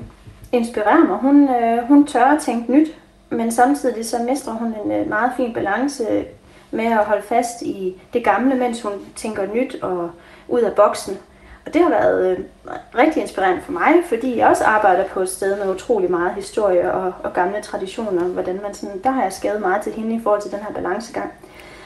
inspirerer 0.53 1.07
mig. 1.07 1.19
Hun, 1.19 1.49
hun 1.89 2.07
tør 2.07 2.25
at 2.25 2.43
tænke 2.43 2.73
nyt, 2.73 2.89
men 3.31 3.53
samtidig 3.53 4.07
så 4.07 4.18
mestrer 4.18 4.53
hun 4.53 4.74
en 4.91 5.09
meget 5.09 5.33
fin 5.37 5.55
balance 5.55 6.24
med 6.70 6.85
at 6.85 7.05
holde 7.05 7.22
fast 7.22 7.62
i 7.62 8.03
det 8.12 8.24
gamle, 8.24 8.55
mens 8.55 8.83
hun 8.83 8.93
tænker 9.16 9.47
nyt 9.55 9.83
og 9.83 10.11
ud 10.49 10.61
af 10.61 10.72
boksen. 10.72 11.18
Og 11.66 11.74
det 11.74 11.83
har 11.83 11.91
været 11.91 12.31
øh, 12.31 12.39
rigtig 12.95 13.22
inspirerende 13.22 13.62
for 13.62 13.72
mig, 13.72 13.93
fordi 14.09 14.37
jeg 14.37 14.49
også 14.49 14.64
arbejder 14.64 15.05
på 15.05 15.20
et 15.20 15.29
sted 15.29 15.64
med 15.64 15.74
utrolig 15.74 16.11
meget 16.11 16.35
historie 16.35 16.93
og, 16.93 17.12
og 17.22 17.33
gamle 17.33 17.62
traditioner. 17.62 18.24
Hvordan 18.24 18.61
man 18.62 18.74
sådan, 18.74 19.03
der 19.05 19.11
har 19.11 19.22
jeg 19.22 19.33
skadet 19.33 19.61
meget 19.61 19.83
til 19.83 19.93
hende 19.93 20.14
i 20.14 20.20
forhold 20.22 20.43
til 20.43 20.51
den 20.51 20.61
her 20.61 20.72
balancegang. 20.72 21.33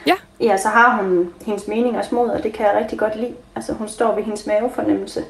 Ja. 0.07 0.13
Ja, 0.39 0.57
så 0.57 0.67
har 0.67 1.03
hun 1.03 1.33
hendes 1.45 1.67
mening 1.67 1.97
og 1.97 2.05
smod, 2.05 2.29
og 2.29 2.43
det 2.43 2.53
kan 2.53 2.65
jeg 2.65 2.75
rigtig 2.75 2.99
godt 2.99 3.15
lide. 3.15 3.35
Altså 3.55 3.73
hun 3.73 3.87
står 3.87 4.15
ved 4.15 4.23
hendes 4.23 4.47
mavefornemmelse. 4.47 5.25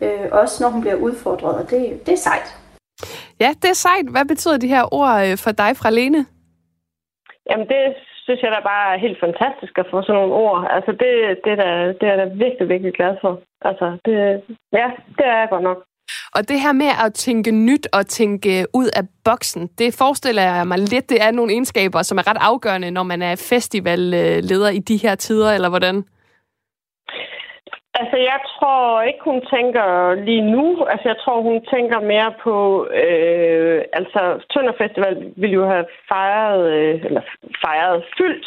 Øh, 0.00 0.20
også 0.32 0.62
når 0.62 0.70
hun 0.70 0.80
bliver 0.80 0.96
udfordret, 0.96 1.54
og 1.54 1.70
det, 1.70 2.06
det 2.06 2.14
er 2.14 2.18
sejt. 2.18 2.56
Ja, 3.40 3.50
det 3.62 3.68
er 3.70 3.80
sejt. 3.86 4.08
Hvad 4.14 4.24
betyder 4.32 4.58
de 4.58 4.68
her 4.74 4.94
ord 4.94 5.14
øh, 5.24 5.38
for 5.44 5.52
dig 5.62 5.76
fra 5.76 5.90
Lene? 5.90 6.26
Jamen 7.50 7.66
det 7.68 7.84
synes 8.24 8.42
jeg 8.42 8.52
da 8.56 8.60
bare 8.72 8.94
er 8.94 8.98
helt 9.06 9.20
fantastisk 9.26 9.74
at 9.78 9.86
få 9.90 10.02
sådan 10.02 10.14
nogle 10.14 10.34
ord. 10.34 10.58
Altså, 10.76 10.92
det, 11.02 11.10
det, 11.44 11.52
er, 11.52 11.60
da, 11.64 11.68
det 11.98 12.04
er 12.06 12.14
jeg 12.14 12.18
da 12.18 12.26
virkelig, 12.44 12.68
virkelig 12.68 12.92
glad 12.98 13.14
for. 13.20 13.32
Altså, 13.68 13.86
det, 14.04 14.14
ja, 14.80 14.86
det 15.16 15.24
er 15.32 15.38
jeg 15.40 15.48
godt 15.50 15.62
nok. 15.70 15.78
Og 16.36 16.48
det 16.48 16.60
her 16.60 16.72
med 16.72 16.90
at 17.04 17.14
tænke 17.14 17.50
nyt 17.50 17.88
og 17.92 18.06
tænke 18.06 18.66
ud 18.74 18.88
af 18.96 19.04
boksen, 19.24 19.66
det 19.66 19.94
forestiller 19.98 20.42
jeg 20.42 20.66
mig 20.66 20.78
lidt, 20.78 21.10
det 21.10 21.22
er 21.22 21.30
nogle 21.30 21.52
egenskaber, 21.52 22.02
som 22.02 22.18
er 22.18 22.30
ret 22.30 22.36
afgørende, 22.40 22.90
når 22.90 23.02
man 23.02 23.22
er 23.22 23.46
festivalleder 23.50 24.68
i 24.68 24.78
de 24.78 24.96
her 24.96 25.14
tider, 25.14 25.52
eller 25.52 25.68
hvordan? 25.68 26.04
Altså, 28.00 28.16
jeg 28.16 28.40
tror 28.54 29.02
ikke, 29.02 29.24
hun 29.24 29.40
tænker 29.54 30.14
lige 30.14 30.50
nu. 30.54 30.84
Altså, 30.92 31.08
jeg 31.08 31.18
tror, 31.18 31.40
hun 31.40 31.64
tænker 31.74 32.00
mere 32.00 32.34
på... 32.44 32.86
Øh, 33.04 33.84
altså, 33.92 34.20
Tønder 34.50 34.72
Festival 34.78 35.32
ville 35.36 35.54
jo 35.54 35.66
have 35.66 35.86
fejret, 36.08 36.62
øh, 36.72 37.04
eller 37.04 37.22
fejret 37.64 38.04
fyldt 38.18 38.46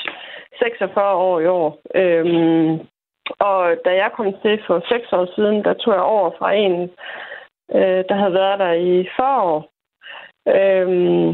46 0.60 1.14
år 1.14 1.40
i 1.40 1.46
år. 1.46 1.80
Øhm, 1.96 2.80
og 3.40 3.62
da 3.86 3.92
jeg 4.04 4.12
kom 4.16 4.34
til 4.42 4.62
for 4.68 4.84
6 4.90 5.14
år 5.14 5.28
siden, 5.36 5.64
der 5.64 5.74
tog 5.74 5.94
jeg 5.94 6.04
over 6.04 6.32
fra 6.40 6.54
en, 6.54 6.82
øh, 7.76 8.04
der 8.10 8.16
havde 8.16 8.34
været 8.34 8.60
der 8.60 8.72
i 8.72 9.10
40 9.18 9.42
år. 9.42 9.60
Øhm, 10.58 11.34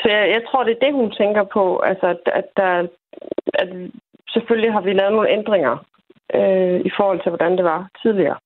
så 0.00 0.06
jeg, 0.08 0.30
jeg 0.34 0.42
tror, 0.46 0.64
det 0.64 0.72
er 0.72 0.84
det, 0.86 0.92
hun 0.94 1.10
tænker 1.10 1.44
på. 1.44 1.78
Altså, 1.78 2.06
at, 2.06 2.20
at, 2.26 2.48
der, 2.56 2.86
at 3.54 3.68
selvfølgelig 4.32 4.72
har 4.72 4.80
vi 4.80 4.92
lavet 4.92 5.12
nogle 5.12 5.30
ændringer 5.30 5.76
øh, 6.34 6.80
i 6.88 6.90
forhold 6.96 7.20
til, 7.22 7.30
hvordan 7.30 7.56
det 7.56 7.64
var 7.64 7.88
tidligere. 8.02 8.36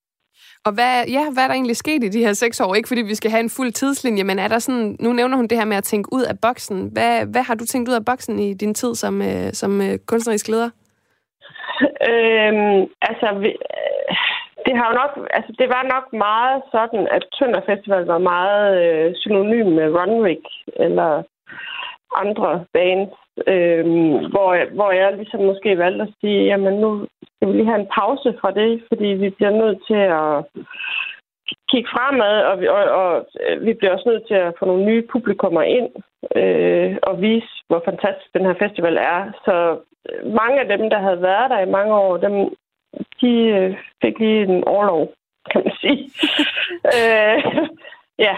Og 0.67 0.73
hvad, 0.75 1.05
ja, 1.17 1.25
hvad 1.33 1.43
er 1.43 1.49
der 1.49 1.55
egentlig 1.55 1.77
sket 1.77 2.05
i 2.05 2.09
de 2.09 2.25
her 2.27 2.33
seks 2.33 2.61
år? 2.61 2.75
Ikke 2.75 2.89
fordi 2.89 3.03
vi 3.03 3.15
skal 3.15 3.31
have 3.31 3.41
en 3.41 3.57
fuld 3.57 3.73
tidslinje, 3.73 4.25
men 4.25 4.39
er 4.39 4.49
der 4.49 4.59
sådan, 4.59 4.97
nu 5.01 5.13
nævner 5.13 5.37
hun 5.37 5.47
det 5.47 5.59
her 5.59 5.65
med 5.65 5.77
at 5.77 5.85
tænke 5.85 6.13
ud 6.13 6.23
af 6.23 6.37
boksen. 6.43 6.91
Hvad, 6.93 7.27
hvad 7.33 7.43
har 7.43 7.55
du 7.55 7.65
tænkt 7.65 7.89
ud 7.89 7.95
af 7.95 8.05
boksen 8.05 8.39
i 8.39 8.55
din 8.55 8.75
tid 8.75 8.95
som, 8.95 9.23
øh, 9.23 9.53
som 9.53 9.81
øh, 9.81 9.99
kunstnerisk 10.07 10.49
leder? 10.49 10.71
Øhm, 12.11 12.81
altså, 13.09 13.29
vi, 13.43 13.49
øh, 13.49 14.17
det 14.67 14.75
har 14.79 14.87
jo 14.91 14.95
nok, 15.03 15.13
altså 15.37 15.53
det 15.59 15.69
var 15.69 15.83
nok 15.95 16.07
meget 16.13 16.63
sådan, 16.75 17.09
at 17.17 17.25
Tønder 17.37 17.63
Festival 17.69 18.05
var 18.05 18.19
meget 18.19 18.67
øh, 18.85 19.15
synonym 19.23 19.67
med 19.79 19.87
Runwig 19.99 20.45
eller 20.77 21.23
andre 22.23 22.65
bands, 22.73 23.15
øh, 23.47 23.85
hvor, 24.33 24.75
hvor 24.75 24.91
jeg 24.91 25.17
ligesom 25.17 25.41
måske 25.43 25.79
valgte 25.79 26.03
at 26.03 26.15
sige, 26.21 26.45
jamen 26.45 26.75
nu 26.75 27.07
skal 27.23 27.49
vi 27.49 27.53
lige 27.53 27.71
have 27.71 27.81
en 27.81 27.93
pause 27.99 28.35
fra 28.41 28.51
det, 28.51 28.83
fordi 28.89 29.07
vi 29.07 29.31
bliver 29.31 29.51
nødt 29.51 29.79
til 29.87 30.03
at 30.21 30.35
kigge 31.71 31.89
fremad, 31.95 32.37
og 32.51 32.61
vi, 32.61 32.67
og, 32.69 32.83
og 33.01 33.27
øh, 33.47 33.67
vi 33.67 33.73
bliver 33.75 33.93
også 33.93 34.09
nødt 34.09 34.27
til 34.27 34.35
at 34.35 34.55
få 34.59 34.65
nogle 34.67 34.85
nye 34.85 35.03
publikummer 35.13 35.63
ind 35.63 35.91
øh, 36.37 36.97
og 37.03 37.23
vise, 37.23 37.53
hvor 37.69 37.83
fantastisk 37.85 38.31
den 38.35 38.45
her 38.47 38.55
festival 38.65 38.97
er. 38.97 39.33
Så 39.45 39.57
øh, 40.09 40.33
mange 40.41 40.61
af 40.61 40.69
dem, 40.69 40.91
der 40.91 40.99
havde 40.99 41.23
været 41.23 41.51
der 41.51 41.61
i 41.61 41.75
mange 41.77 41.95
år, 41.95 42.17
dem, 42.17 42.35
de 43.21 43.33
øh, 43.59 43.77
fik 44.03 44.19
lige 44.19 44.43
en 44.43 44.65
overlov, 44.65 45.13
kan 45.51 45.63
man 45.65 45.75
sige. 45.81 46.01
øh, 46.97 47.37
ja, 48.19 48.37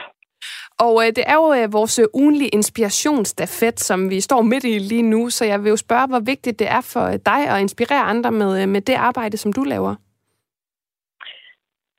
og 0.85 0.93
øh, 1.03 1.09
det 1.17 1.25
er 1.33 1.37
jo 1.43 1.49
øh, 1.59 1.73
vores 1.79 1.99
øh, 1.99 2.07
ugenlige 2.15 2.55
inspirationsstafet, 2.59 3.81
som 3.81 4.11
vi 4.11 4.21
står 4.21 4.43
midt 4.43 4.65
i 4.65 4.79
lige 4.79 5.11
nu, 5.15 5.31
så 5.31 5.45
jeg 5.45 5.59
vil 5.63 5.71
jo 5.71 5.77
spørge, 5.77 6.09
hvor 6.09 6.23
vigtigt 6.33 6.59
det 6.59 6.69
er 6.79 6.83
for 6.93 7.05
øh, 7.13 7.19
dig 7.31 7.41
at 7.53 7.61
inspirere 7.61 8.05
andre 8.13 8.31
med, 8.31 8.63
øh, 8.63 8.69
med 8.69 8.81
det 8.81 8.95
arbejde, 8.95 9.37
som 9.37 9.53
du 9.53 9.63
laver. 9.63 9.95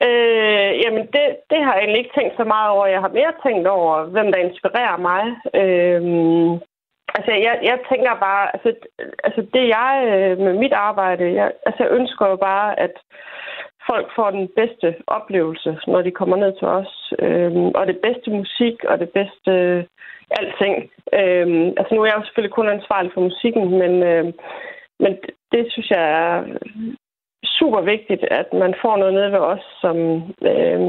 Øh, 0.06 0.70
jamen, 0.82 1.04
det, 1.14 1.24
det 1.50 1.60
har 1.64 1.72
jeg 1.74 1.80
egentlig 1.80 1.98
ikke 2.02 2.16
tænkt 2.18 2.34
så 2.36 2.44
meget 2.44 2.70
over. 2.70 2.86
Jeg 2.86 3.00
har 3.00 3.18
mere 3.18 3.32
tænkt 3.46 3.66
over, 3.66 4.04
hvem 4.04 4.32
der 4.32 4.38
inspirerer 4.46 4.96
mig. 5.08 5.22
Øh, 5.60 6.02
altså, 7.16 7.32
jeg, 7.46 7.54
jeg 7.70 7.78
tænker 7.90 8.14
bare, 8.26 8.44
altså, 8.54 8.68
altså 9.26 9.40
det 9.54 9.64
jeg 9.78 9.92
øh, 10.12 10.38
med 10.38 10.54
mit 10.62 10.72
arbejde, 10.72 11.24
jeg, 11.40 11.52
altså, 11.66 11.82
jeg 11.84 11.92
ønsker 11.98 12.26
jo 12.32 12.36
bare, 12.36 12.80
at 12.80 12.94
folk 13.90 14.06
får 14.16 14.30
den 14.30 14.48
bedste 14.56 14.88
oplevelse, 15.06 15.78
når 15.86 16.02
de 16.02 16.10
kommer 16.10 16.36
ned 16.36 16.52
til 16.58 16.68
os. 16.68 17.12
Øhm, 17.18 17.68
og 17.78 17.86
det 17.86 17.98
bedste 18.06 18.30
musik 18.30 18.84
og 18.84 18.98
det 18.98 19.10
bedste 19.10 19.50
øh, 19.50 19.84
alting. 20.40 20.90
Øhm, 21.20 21.68
altså 21.78 21.90
nu 21.94 22.00
er 22.02 22.06
jeg 22.06 22.18
jo 22.18 22.24
selvfølgelig 22.24 22.54
kun 22.54 22.68
ansvarlig 22.68 23.10
for 23.14 23.20
musikken, 23.20 23.64
men, 23.82 24.02
øh, 24.02 24.24
men 25.00 25.12
det 25.52 25.62
synes 25.72 25.90
jeg 25.90 26.04
er 26.22 26.44
super 27.44 27.80
vigtigt, 27.80 28.24
at 28.40 28.48
man 28.52 28.74
får 28.82 28.96
noget 28.96 29.14
ned 29.14 29.28
ved 29.30 29.42
os, 29.52 29.64
som 29.80 29.96
øh, 30.50 30.80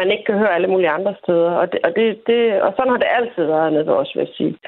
man 0.00 0.10
ikke 0.10 0.24
kan 0.26 0.38
høre 0.38 0.54
alle 0.54 0.68
mulige 0.68 0.90
andre 0.98 1.14
steder. 1.22 1.50
Og, 1.50 1.72
det, 1.72 1.80
og, 1.84 1.90
det, 1.96 2.26
det, 2.26 2.62
og 2.62 2.72
sådan 2.76 2.90
har 2.92 2.98
det 2.98 3.16
altid 3.18 3.44
været 3.44 3.72
nede 3.72 3.86
ved 3.86 3.92
os, 3.92 4.12
vil 4.14 4.20
jeg 4.26 4.34
sige. 4.36 4.58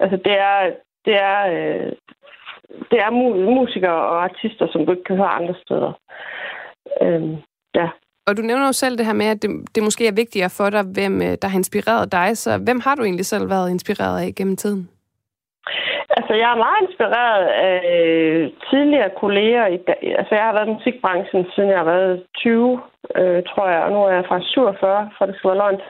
Altså 0.00 0.16
det 0.16 0.32
er, 0.32 0.72
det 1.04 1.16
er, 1.16 1.40
øh, 1.54 1.92
det 2.90 2.98
er 3.06 3.10
musikere 3.60 4.00
og 4.12 4.24
artister, 4.24 4.66
som 4.72 4.86
du 4.86 4.92
ikke 4.92 5.04
kan 5.04 5.16
høre 5.16 5.36
andre 5.40 5.54
steder. 5.64 5.92
Øhm, 7.02 7.36
ja. 7.74 7.88
Og 8.26 8.36
du 8.36 8.42
nævner 8.42 8.66
jo 8.66 8.72
selv 8.72 8.98
det 8.98 9.06
her 9.06 9.12
med, 9.12 9.26
at 9.26 9.42
det, 9.42 9.50
det 9.74 9.82
måske 9.82 10.06
er 10.06 10.20
vigtigere 10.22 10.50
for 10.50 10.70
dig, 10.70 10.82
hvem 10.82 11.22
øh, 11.22 11.34
der 11.42 11.48
har 11.48 11.58
inspireret 11.58 12.12
dig. 12.12 12.36
Så 12.36 12.50
hvem 12.58 12.80
har 12.80 12.94
du 12.94 13.02
egentlig 13.02 13.26
selv 13.26 13.50
været 13.50 13.70
inspireret 13.70 14.20
af 14.20 14.34
gennem 14.34 14.56
tiden? 14.56 14.88
Altså, 16.16 16.34
jeg 16.34 16.48
er 16.50 16.64
meget 16.66 16.80
inspireret 16.86 17.46
af 17.68 17.80
tidligere 18.70 19.10
kolleger. 19.22 19.66
I, 19.66 19.78
altså, 20.20 20.34
jeg 20.34 20.44
har 20.44 20.52
været 20.52 20.68
i 20.68 20.76
musikbranchen, 20.76 21.46
siden 21.54 21.70
jeg 21.70 21.78
har 21.78 21.90
været 21.94 22.22
20, 22.36 22.80
øh, 23.16 23.42
tror 23.50 23.68
jeg, 23.68 23.80
og 23.82 23.90
nu 23.92 23.98
er 24.02 24.12
jeg 24.12 24.24
fra 24.28 24.40
47, 24.40 25.10
for 25.18 25.26
det 25.26 25.34
skal 25.36 25.48
være 25.50 25.62
løgn. 25.62 25.80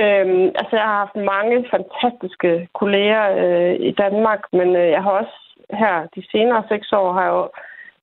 Øhm, 0.00 0.46
altså, 0.60 0.72
jeg 0.76 0.86
har 0.90 0.98
haft 1.04 1.16
mange 1.34 1.56
fantastiske 1.74 2.68
kolleger 2.80 3.24
øh, 3.42 3.74
i 3.90 3.92
Danmark, 4.02 4.40
men 4.52 4.68
øh, 4.76 4.88
jeg 4.96 5.02
har 5.02 5.10
også 5.10 5.45
her 5.70 6.06
de 6.14 6.22
senere 6.30 6.64
seks 6.68 6.92
år, 6.92 7.12
har 7.12 7.22
jeg 7.22 7.30
jo 7.30 7.50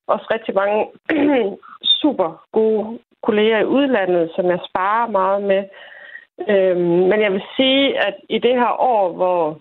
også 0.07 0.25
rigtig 0.33 0.55
mange 0.55 0.79
super 2.01 2.45
gode 2.51 2.99
kolleger 3.23 3.59
i 3.59 3.65
udlandet, 3.65 4.31
som 4.35 4.45
jeg 4.45 4.59
sparer 4.69 5.07
meget 5.07 5.43
med. 5.43 5.63
Øhm, 6.49 7.03
men 7.09 7.21
jeg 7.21 7.31
vil 7.33 7.43
sige, 7.55 7.99
at 8.07 8.15
i 8.29 8.37
det 8.39 8.55
her 8.55 8.81
år, 8.81 9.13
hvor 9.13 9.59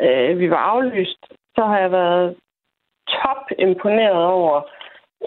øh, 0.00 0.38
vi 0.38 0.50
var 0.50 0.62
aflyst, 0.72 1.22
så 1.56 1.64
har 1.64 1.78
jeg 1.78 1.92
været 1.92 2.36
top 3.08 3.42
imponeret 3.58 4.24
over 4.24 4.62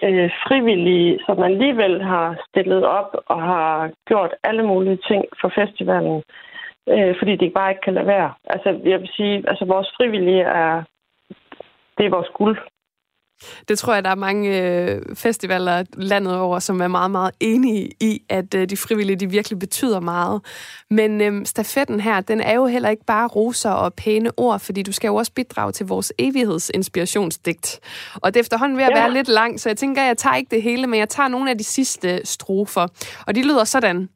øh, 0.03 0.31
frivillige, 0.47 1.19
som 1.25 1.43
alligevel 1.43 2.03
har 2.03 2.43
stillet 2.49 2.85
op 2.85 3.15
og 3.25 3.41
har 3.41 3.91
gjort 4.07 4.33
alle 4.43 4.63
mulige 4.63 4.99
ting 5.07 5.25
for 5.41 5.51
festivalen. 5.55 6.23
øh, 6.89 7.15
fordi 7.19 7.35
de 7.35 7.49
bare 7.49 7.71
ikke 7.71 7.81
kan 7.81 7.93
lade 7.93 8.07
være. 8.07 8.33
Altså, 8.45 8.69
jeg 8.85 8.99
vil 8.99 9.09
sige, 9.15 9.43
altså 9.47 9.65
vores 9.65 9.89
frivillige 9.97 10.41
er, 10.41 10.83
det 11.97 12.05
er 12.05 12.09
vores 12.09 12.31
guld. 12.35 12.57
Det 13.67 13.79
tror 13.79 13.93
jeg, 13.93 14.03
der 14.03 14.09
er 14.09 14.15
mange 14.15 14.61
øh, 14.61 15.01
festivaler 15.15 15.83
landet 15.93 16.37
over, 16.37 16.59
som 16.59 16.81
er 16.81 16.87
meget, 16.87 17.11
meget 17.11 17.31
enige 17.39 17.89
i, 17.99 18.21
at 18.29 18.53
øh, 18.55 18.69
de 18.69 18.77
frivillige 18.77 19.15
de 19.15 19.29
virkelig 19.29 19.59
betyder 19.59 19.99
meget. 19.99 20.41
Men 20.89 21.21
øh, 21.21 21.45
stafetten 21.45 21.99
her, 21.99 22.21
den 22.21 22.41
er 22.41 22.55
jo 22.55 22.65
heller 22.65 22.89
ikke 22.89 23.05
bare 23.05 23.27
roser 23.27 23.69
og 23.69 23.93
pæne 23.93 24.31
ord, 24.37 24.59
fordi 24.59 24.83
du 24.83 24.91
skal 24.91 25.07
jo 25.07 25.15
også 25.15 25.31
bidrage 25.33 25.71
til 25.71 25.85
vores 25.85 26.13
evighedsinspirationsdigt. 26.17 27.79
Og 28.15 28.33
det 28.33 28.39
er 28.39 28.43
efterhånden 28.43 28.77
ved 28.77 28.83
at 28.83 28.91
ja. 28.95 28.99
være 28.99 29.13
lidt 29.13 29.27
langt, 29.27 29.61
så 29.61 29.69
jeg 29.69 29.77
tænker, 29.77 30.03
jeg 30.03 30.17
tager 30.17 30.35
ikke 30.35 30.55
det 30.55 30.61
hele, 30.61 30.87
men 30.87 30.99
jeg 30.99 31.09
tager 31.09 31.29
nogle 31.29 31.49
af 31.49 31.57
de 31.57 31.63
sidste 31.63 32.25
strofer. 32.25 32.87
Og 33.27 33.35
de 33.35 33.43
lyder 33.43 33.63
sådan. 33.63 34.09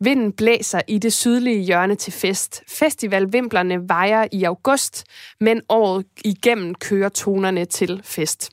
Vinden 0.00 0.32
blæser 0.32 0.80
i 0.88 0.98
det 0.98 1.12
sydlige 1.12 1.62
hjørne 1.62 1.94
til 1.94 2.12
fest. 2.12 2.62
Festivalvimplerne 2.68 3.88
vejer 3.88 4.26
i 4.32 4.44
august, 4.44 5.04
men 5.40 5.62
året 5.68 6.06
igennem 6.24 6.74
kører 6.74 7.08
tonerne 7.08 7.64
til 7.64 8.00
fest. 8.04 8.50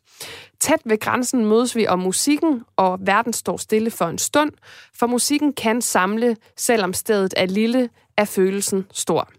Tæt 0.59 0.81
ved 0.85 0.99
grænsen 0.99 1.45
mødes 1.45 1.75
vi 1.75 1.87
om 1.87 1.99
musikken, 1.99 2.61
og 2.75 2.99
verden 3.01 3.33
står 3.33 3.57
stille 3.57 3.91
for 3.91 4.05
en 4.05 4.17
stund, 4.17 4.51
for 4.99 5.07
musikken 5.07 5.53
kan 5.53 5.81
samle, 5.81 6.37
selvom 6.57 6.93
stedet 6.93 7.33
er 7.37 7.45
lille, 7.45 7.89
er 8.17 8.25
følelsen 8.25 8.85
stor. 8.91 9.29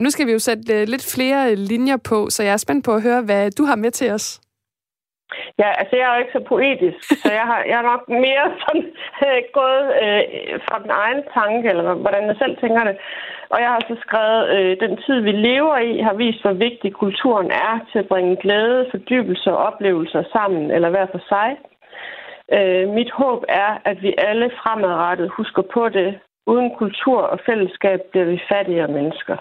Nu 0.00 0.10
skal 0.10 0.26
vi 0.26 0.32
jo 0.32 0.38
sætte 0.38 0.74
øh, 0.74 0.88
lidt 0.88 1.04
flere 1.04 1.50
øh, 1.50 1.58
linjer 1.58 1.96
på, 1.96 2.30
så 2.30 2.42
jeg 2.42 2.52
er 2.52 2.56
spændt 2.56 2.84
på 2.84 2.94
at 2.94 3.02
høre, 3.02 3.22
hvad 3.22 3.50
du 3.50 3.64
har 3.64 3.76
med 3.76 3.90
til 3.90 4.10
os. 4.10 4.40
Ja, 5.58 5.68
altså 5.80 5.96
jeg 5.96 6.06
er 6.06 6.14
jo 6.14 6.22
ikke 6.22 6.38
så 6.38 6.44
poetisk, 6.52 7.00
så 7.22 7.30
jeg 7.40 7.46
har, 7.50 7.60
jeg 7.68 7.76
har 7.78 7.86
nok 7.92 8.04
mere 8.08 8.46
sådan 8.62 8.86
øh, 9.26 9.40
gået 9.58 9.86
øh, 10.02 10.22
fra 10.66 10.76
den 10.82 10.90
egen 11.04 11.22
tanke, 11.36 11.68
eller 11.68 11.94
hvordan 11.94 12.24
jeg 12.30 12.36
selv 12.42 12.56
tænker 12.56 12.84
det. 12.84 12.96
Og 13.52 13.58
jeg 13.60 13.68
har 13.68 13.80
så 13.88 13.96
skrevet, 14.06 14.42
øh, 14.56 14.72
den 14.84 14.92
tid 15.04 15.20
vi 15.20 15.32
lever 15.32 15.76
i 15.78 15.98
har 16.08 16.14
vist, 16.14 16.42
hvor 16.42 16.52
vigtig 16.52 16.92
kulturen 16.92 17.50
er 17.50 17.74
til 17.90 17.98
at 17.98 18.08
bringe 18.08 18.36
glæde, 18.36 18.88
fordybelse 18.90 19.50
og 19.52 19.58
oplevelser 19.68 20.22
sammen, 20.32 20.70
eller 20.70 20.90
hver 20.90 21.06
for 21.14 21.22
sig. 21.32 21.48
Øh, 22.56 22.88
mit 22.88 23.10
håb 23.10 23.44
er, 23.48 23.70
at 23.84 24.02
vi 24.02 24.14
alle 24.18 24.50
fremadrettet 24.60 25.28
husker 25.36 25.62
på 25.74 25.88
det. 25.88 26.18
Uden 26.46 26.70
kultur 26.78 27.20
og 27.20 27.38
fællesskab 27.46 28.00
bliver 28.10 28.26
vi 28.26 28.40
fattigere 28.52 28.88
mennesker 28.88 29.36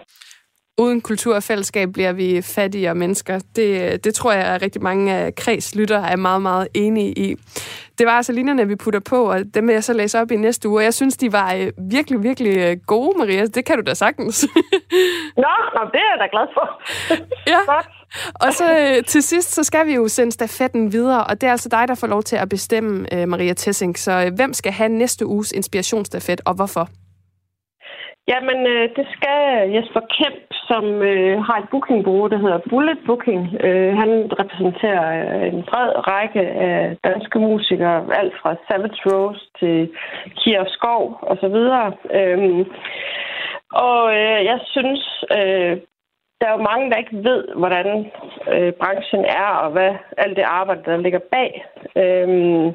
uden 0.78 1.01
kultur 1.01 1.36
og 1.36 1.43
fællesskab 1.43 1.89
bliver 1.93 2.11
vi 2.11 2.41
fattigere 2.41 2.95
mennesker. 2.95 3.39
Det, 3.55 4.03
det 4.03 4.13
tror 4.15 4.32
jeg, 4.32 4.45
at 4.45 4.61
rigtig 4.61 4.84
mange 4.84 5.13
af 5.13 5.36
kredslytter 5.36 5.99
er 5.99 6.15
meget, 6.15 6.41
meget 6.41 6.67
enige 6.74 7.11
i. 7.19 7.36
Det 7.97 8.07
var 8.07 8.11
altså 8.11 8.32
linjerne, 8.32 8.67
vi 8.67 8.76
putter 8.76 8.99
på, 8.99 9.32
og 9.32 9.39
dem 9.53 9.67
vil 9.67 9.74
jeg 9.74 9.84
så 9.84 9.93
læse 9.93 10.19
op 10.21 10.32
i 10.32 10.36
næste 10.36 10.69
uge. 10.69 10.84
Jeg 10.84 10.93
synes, 10.93 11.17
de 11.17 11.32
var 11.32 11.53
øh, 11.53 11.71
virkelig, 11.91 12.24
virkelig 12.24 12.57
øh, 12.57 12.78
gode, 12.88 13.17
Maria. 13.17 13.45
Det 13.45 13.65
kan 13.65 13.76
du 13.76 13.84
da 13.86 13.93
sagtens. 13.93 14.47
nå, 15.43 15.53
nå, 15.76 15.82
det 15.91 15.99
er 15.99 16.09
jeg 16.11 16.19
da 16.19 16.28
glad 16.32 16.47
for. 16.53 16.82
ja. 17.53 17.59
Og 18.47 18.53
så 18.53 18.80
øh, 18.80 19.03
til 19.03 19.24
sidst, 19.24 19.55
så 19.55 19.63
skal 19.63 19.88
vi 19.88 19.93
jo 19.93 20.07
sende 20.07 20.32
stafetten 20.32 20.91
videre, 20.91 21.24
og 21.24 21.41
det 21.41 21.47
er 21.47 21.51
altså 21.51 21.69
dig, 21.69 21.88
der 21.88 21.95
får 21.95 22.07
lov 22.07 22.24
til 22.24 22.36
at 22.36 22.49
bestemme, 22.49 23.07
Maria 23.26 23.53
Tessing. 23.53 23.99
Så 23.99 24.32
hvem 24.36 24.53
skal 24.53 24.71
have 24.71 24.89
næste 24.89 25.26
uges 25.26 25.51
inspirationsstafet, 25.51 26.41
og 26.45 26.53
hvorfor? 26.53 26.89
Jamen, 28.28 28.67
øh, 28.67 28.89
det 28.97 29.05
skal 29.15 29.69
Jesper 29.76 30.03
Kemp, 30.15 30.47
som 30.69 30.86
øh, 31.11 31.43
har 31.47 31.57
et 31.59 31.69
bookingbureau, 31.71 32.28
der 32.28 32.38
hedder 32.38 32.59
Bullet 32.69 32.99
Booking. 33.05 33.41
Øh, 33.67 33.91
han 34.01 34.11
repræsenterer 34.39 35.05
øh, 35.19 35.47
en 35.53 35.63
bred 35.69 35.91
række 36.11 36.41
af 36.41 36.97
danske 37.03 37.39
musikere, 37.39 37.97
alt 38.19 38.34
fra 38.41 38.55
Savage 38.67 39.01
Rose 39.05 39.45
til 39.59 39.89
Kier 40.38 40.65
Skov 40.67 41.03
osv. 41.32 41.57
Øhm, 42.19 42.61
og 43.88 44.01
øh, 44.17 44.39
jeg 44.51 44.59
synes, 44.74 45.24
øh, 45.38 45.78
der 46.39 46.47
er 46.47 46.57
jo 46.57 46.67
mange, 46.71 46.89
der 46.91 46.97
ikke 46.97 47.24
ved, 47.30 47.43
hvordan 47.55 48.11
øh, 48.53 48.71
branchen 48.82 49.26
er, 49.26 49.49
og 49.63 49.71
hvad 49.71 49.91
alt 50.17 50.38
det 50.38 50.45
arbejde, 50.59 50.84
der 50.86 50.97
ligger 50.97 51.19
bag. 51.32 51.65
Øhm, 52.03 52.65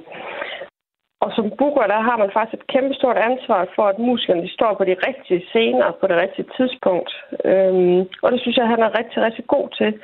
og 1.20 1.30
som 1.36 1.46
booker, 1.58 1.86
der 1.92 2.00
har 2.08 2.16
man 2.16 2.30
faktisk 2.36 2.54
et 2.54 2.66
kæmpe 2.74 2.94
stort 2.94 3.18
ansvar 3.30 3.66
for, 3.76 3.84
at 3.88 3.98
musikerne 3.98 4.42
de 4.42 4.52
står 4.56 4.74
på 4.74 4.84
de 4.84 4.96
rigtige 5.08 5.46
scener 5.48 5.90
på 6.00 6.06
det 6.06 6.16
rigtige 6.22 6.48
tidspunkt. 6.56 7.10
Øhm, 7.44 8.00
og 8.22 8.32
det 8.32 8.40
synes 8.40 8.56
jeg, 8.56 8.68
han 8.74 8.82
er 8.82 8.98
rigtig, 8.98 9.18
rigtig 9.22 9.46
god 9.46 9.68
til. 9.78 10.00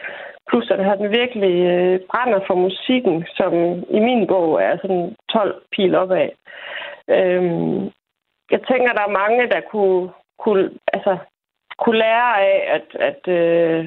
Plus 0.49 0.71
at 0.71 0.85
han 0.85 1.01
virkelig 1.21 1.55
øh, 1.75 2.01
brænder 2.11 2.41
for 2.47 2.55
musikken, 2.55 3.27
som 3.37 3.53
i 3.99 4.01
min 4.09 4.27
bog 4.27 4.63
er 4.63 4.77
sådan 4.77 5.17
12 5.33 5.63
pil 5.73 5.95
opad. 5.95 6.29
Øhm, 7.09 7.81
jeg 8.51 8.61
tænker, 8.71 8.93
der 8.93 9.05
er 9.07 9.19
mange, 9.23 9.49
der 9.55 9.61
kunne, 9.73 10.11
kunne, 10.39 10.71
altså, 10.93 11.19
kunne 11.79 11.99
lære 11.99 12.31
af, 12.51 12.59
at, 12.77 12.87
at 13.09 13.23
øh, 13.39 13.85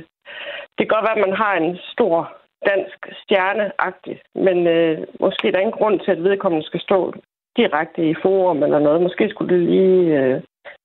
det 0.76 0.84
kan 0.84 0.94
godt 0.96 1.06
være, 1.08 1.20
at 1.20 1.28
man 1.28 1.38
har 1.44 1.54
en 1.56 1.78
stor 1.94 2.38
dansk 2.66 3.00
stjerneagtigt, 3.24 4.22
men 4.36 4.68
øh, 4.68 4.98
måske 5.20 5.52
der 5.52 5.58
er 5.58 5.66
ingen 5.66 5.80
grund 5.80 6.00
til, 6.00 6.12
at 6.12 6.24
vedkommende 6.24 6.66
skal 6.66 6.82
stå 6.82 7.14
direkte 7.58 8.10
i 8.10 8.16
forum 8.22 8.64
eller 8.64 8.80
noget. 8.80 9.02
Måske 9.02 9.30
skulle 9.30 9.56
det 9.56 9.64
lige 9.70 10.20
øh, 10.20 10.42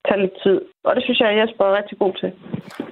tage 0.07 0.21
lidt 0.21 0.37
tid. 0.43 0.61
Og 0.83 0.95
det 0.95 1.03
synes 1.03 1.19
jeg, 1.19 1.29
at 1.29 1.37
Jesper 1.39 1.65
er 1.65 1.77
rigtig 1.77 1.97
god 1.97 2.13
til. 2.13 2.31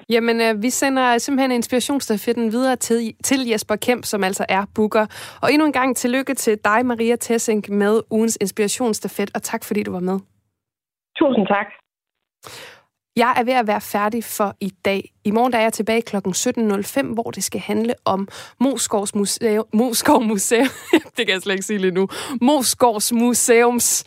Jamen, 0.09 0.41
øh, 0.41 0.63
vi 0.63 0.69
sender 0.69 1.17
simpelthen 1.17 1.51
inspirationsstafetten 1.51 2.51
videre 2.51 2.75
til, 2.75 2.97
til 3.23 3.39
Jesper 3.51 3.75
Kemp, 3.75 4.03
som 4.05 4.23
altså 4.23 4.45
er 4.49 4.63
booker. 4.75 5.05
Og 5.43 5.47
endnu 5.53 5.65
en 5.65 5.73
gang 5.73 5.95
tillykke 5.95 6.33
til 6.33 6.57
dig, 6.65 6.85
Maria 6.85 7.15
Tessink, 7.15 7.69
med 7.69 8.01
ugens 8.11 8.37
inspirationsstafet, 8.41 9.31
og 9.35 9.41
tak 9.41 9.63
fordi 9.67 9.83
du 9.83 9.91
var 9.91 9.99
med. 10.09 10.19
Tusind 11.19 11.47
tak. 11.47 11.67
Jeg 13.15 13.33
er 13.37 13.43
ved 13.43 13.53
at 13.53 13.67
være 13.67 13.81
færdig 13.81 14.23
for 14.23 14.55
i 14.59 14.73
dag. 14.85 15.13
I 15.23 15.31
morgen 15.31 15.53
der 15.53 15.59
er 15.59 15.63
jeg 15.63 15.73
tilbage 15.73 16.01
kl. 16.01 16.15
17.05, 16.15 17.13
hvor 17.13 17.31
det 17.31 17.43
skal 17.43 17.61
handle 17.61 17.93
om 18.05 18.27
Moskovs 18.59 19.15
Museum. 19.15 19.65
Moskov 19.73 20.23
Museum. 20.31 20.67
det 20.91 21.25
kan 21.27 21.29
jeg 21.29 21.41
slet 21.41 21.53
ikke 21.53 21.65
sige 21.65 21.79
lige 21.79 21.91
nu. 21.91 22.07
Moskovs 22.41 23.11
Museums 23.11 24.03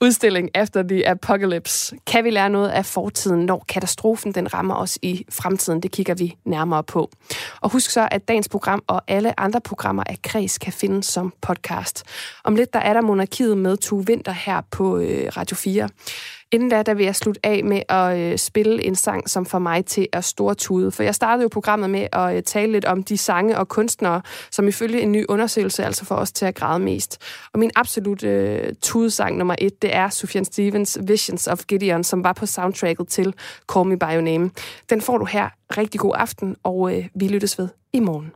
udstilling 0.00 0.50
After 0.54 0.82
the 0.82 1.08
Apocalypse. 1.08 1.96
Kan 2.06 2.24
vi 2.24 2.30
lære 2.30 2.50
noget 2.50 2.68
af 2.68 2.86
fortiden, 2.86 3.46
når 3.46 3.64
katastrofen 3.68 4.34
den 4.34 4.54
rammer 4.54 4.74
os 4.74 4.98
i 5.02 5.24
fremtiden? 5.30 5.80
Det 5.80 5.92
kigger 5.92 6.14
vi 6.14 6.36
nærmere 6.44 6.84
på. 6.84 7.10
Og 7.60 7.70
husk 7.70 7.90
så, 7.90 8.08
at 8.10 8.28
dagens 8.28 8.48
program 8.48 8.82
og 8.86 9.02
alle 9.08 9.40
andre 9.40 9.60
programmer 9.60 10.02
af 10.06 10.22
Kreds 10.22 10.58
kan 10.58 10.72
findes 10.72 11.06
som 11.06 11.32
podcast. 11.40 12.02
Om 12.44 12.54
lidt 12.54 12.72
der 12.72 12.78
er 12.78 12.92
der 12.92 13.00
monarkiet 13.00 13.58
med 13.58 13.76
to 13.76 14.02
Vinter 14.06 14.32
her 14.32 14.60
på 14.70 14.98
øh, 14.98 15.28
Radio 15.36 15.56
4. 15.56 15.88
Inden 16.52 16.68
da, 16.68 16.82
der 16.82 16.94
vil 16.94 17.04
jeg 17.04 17.16
slutte 17.16 17.46
af 17.46 17.64
med 17.64 17.82
at 17.88 18.18
øh, 18.18 18.38
spille 18.38 18.84
en 18.84 18.94
sang, 18.94 19.30
som 19.30 19.46
får 19.46 19.58
mig 19.58 19.84
til 19.84 20.08
at 20.12 20.24
stortude. 20.24 20.90
For 20.90 21.02
jeg 21.02 21.14
startede 21.14 21.42
jo 21.42 21.48
programmet 21.48 21.90
med 21.90 22.06
at 22.12 22.36
øh, 22.36 22.42
tale 22.42 22.72
lidt 22.72 22.84
om 22.84 23.02
de 23.02 23.18
sange 23.18 23.58
og 23.58 23.68
kunstnere, 23.68 24.22
som 24.50 24.68
ifølge 24.68 25.00
en 25.00 25.12
ny 25.12 25.24
undersøgelse 25.28 25.84
altså 25.84 26.04
får 26.04 26.16
os 26.16 26.32
til 26.32 26.46
at 26.46 26.54
græde 26.54 26.78
mest. 26.78 27.18
Og 27.52 27.58
min 27.58 27.70
absolut 27.76 28.24
øh, 28.24 28.72
tudesang 28.82 29.36
nummer 29.36 29.54
et, 29.58 29.82
det 29.82 29.94
er 29.94 30.08
Sufjan 30.08 30.44
Stevens 30.44 30.98
Visions 31.02 31.46
of 31.46 31.64
Gideon, 31.68 32.04
som 32.04 32.24
var 32.24 32.32
på 32.32 32.46
soundtracket 32.46 33.08
til 33.08 33.34
Call 33.72 33.88
Me 33.88 33.98
By 33.98 34.14
Your 34.14 34.20
Name. 34.20 34.50
Den 34.90 35.00
får 35.00 35.18
du 35.18 35.24
her. 35.24 35.48
Rigtig 35.78 36.00
god 36.00 36.14
aften, 36.18 36.56
og 36.62 36.96
øh, 36.96 37.08
vi 37.14 37.28
lyttes 37.28 37.58
ved 37.58 37.68
i 37.92 38.00
morgen. 38.00 38.32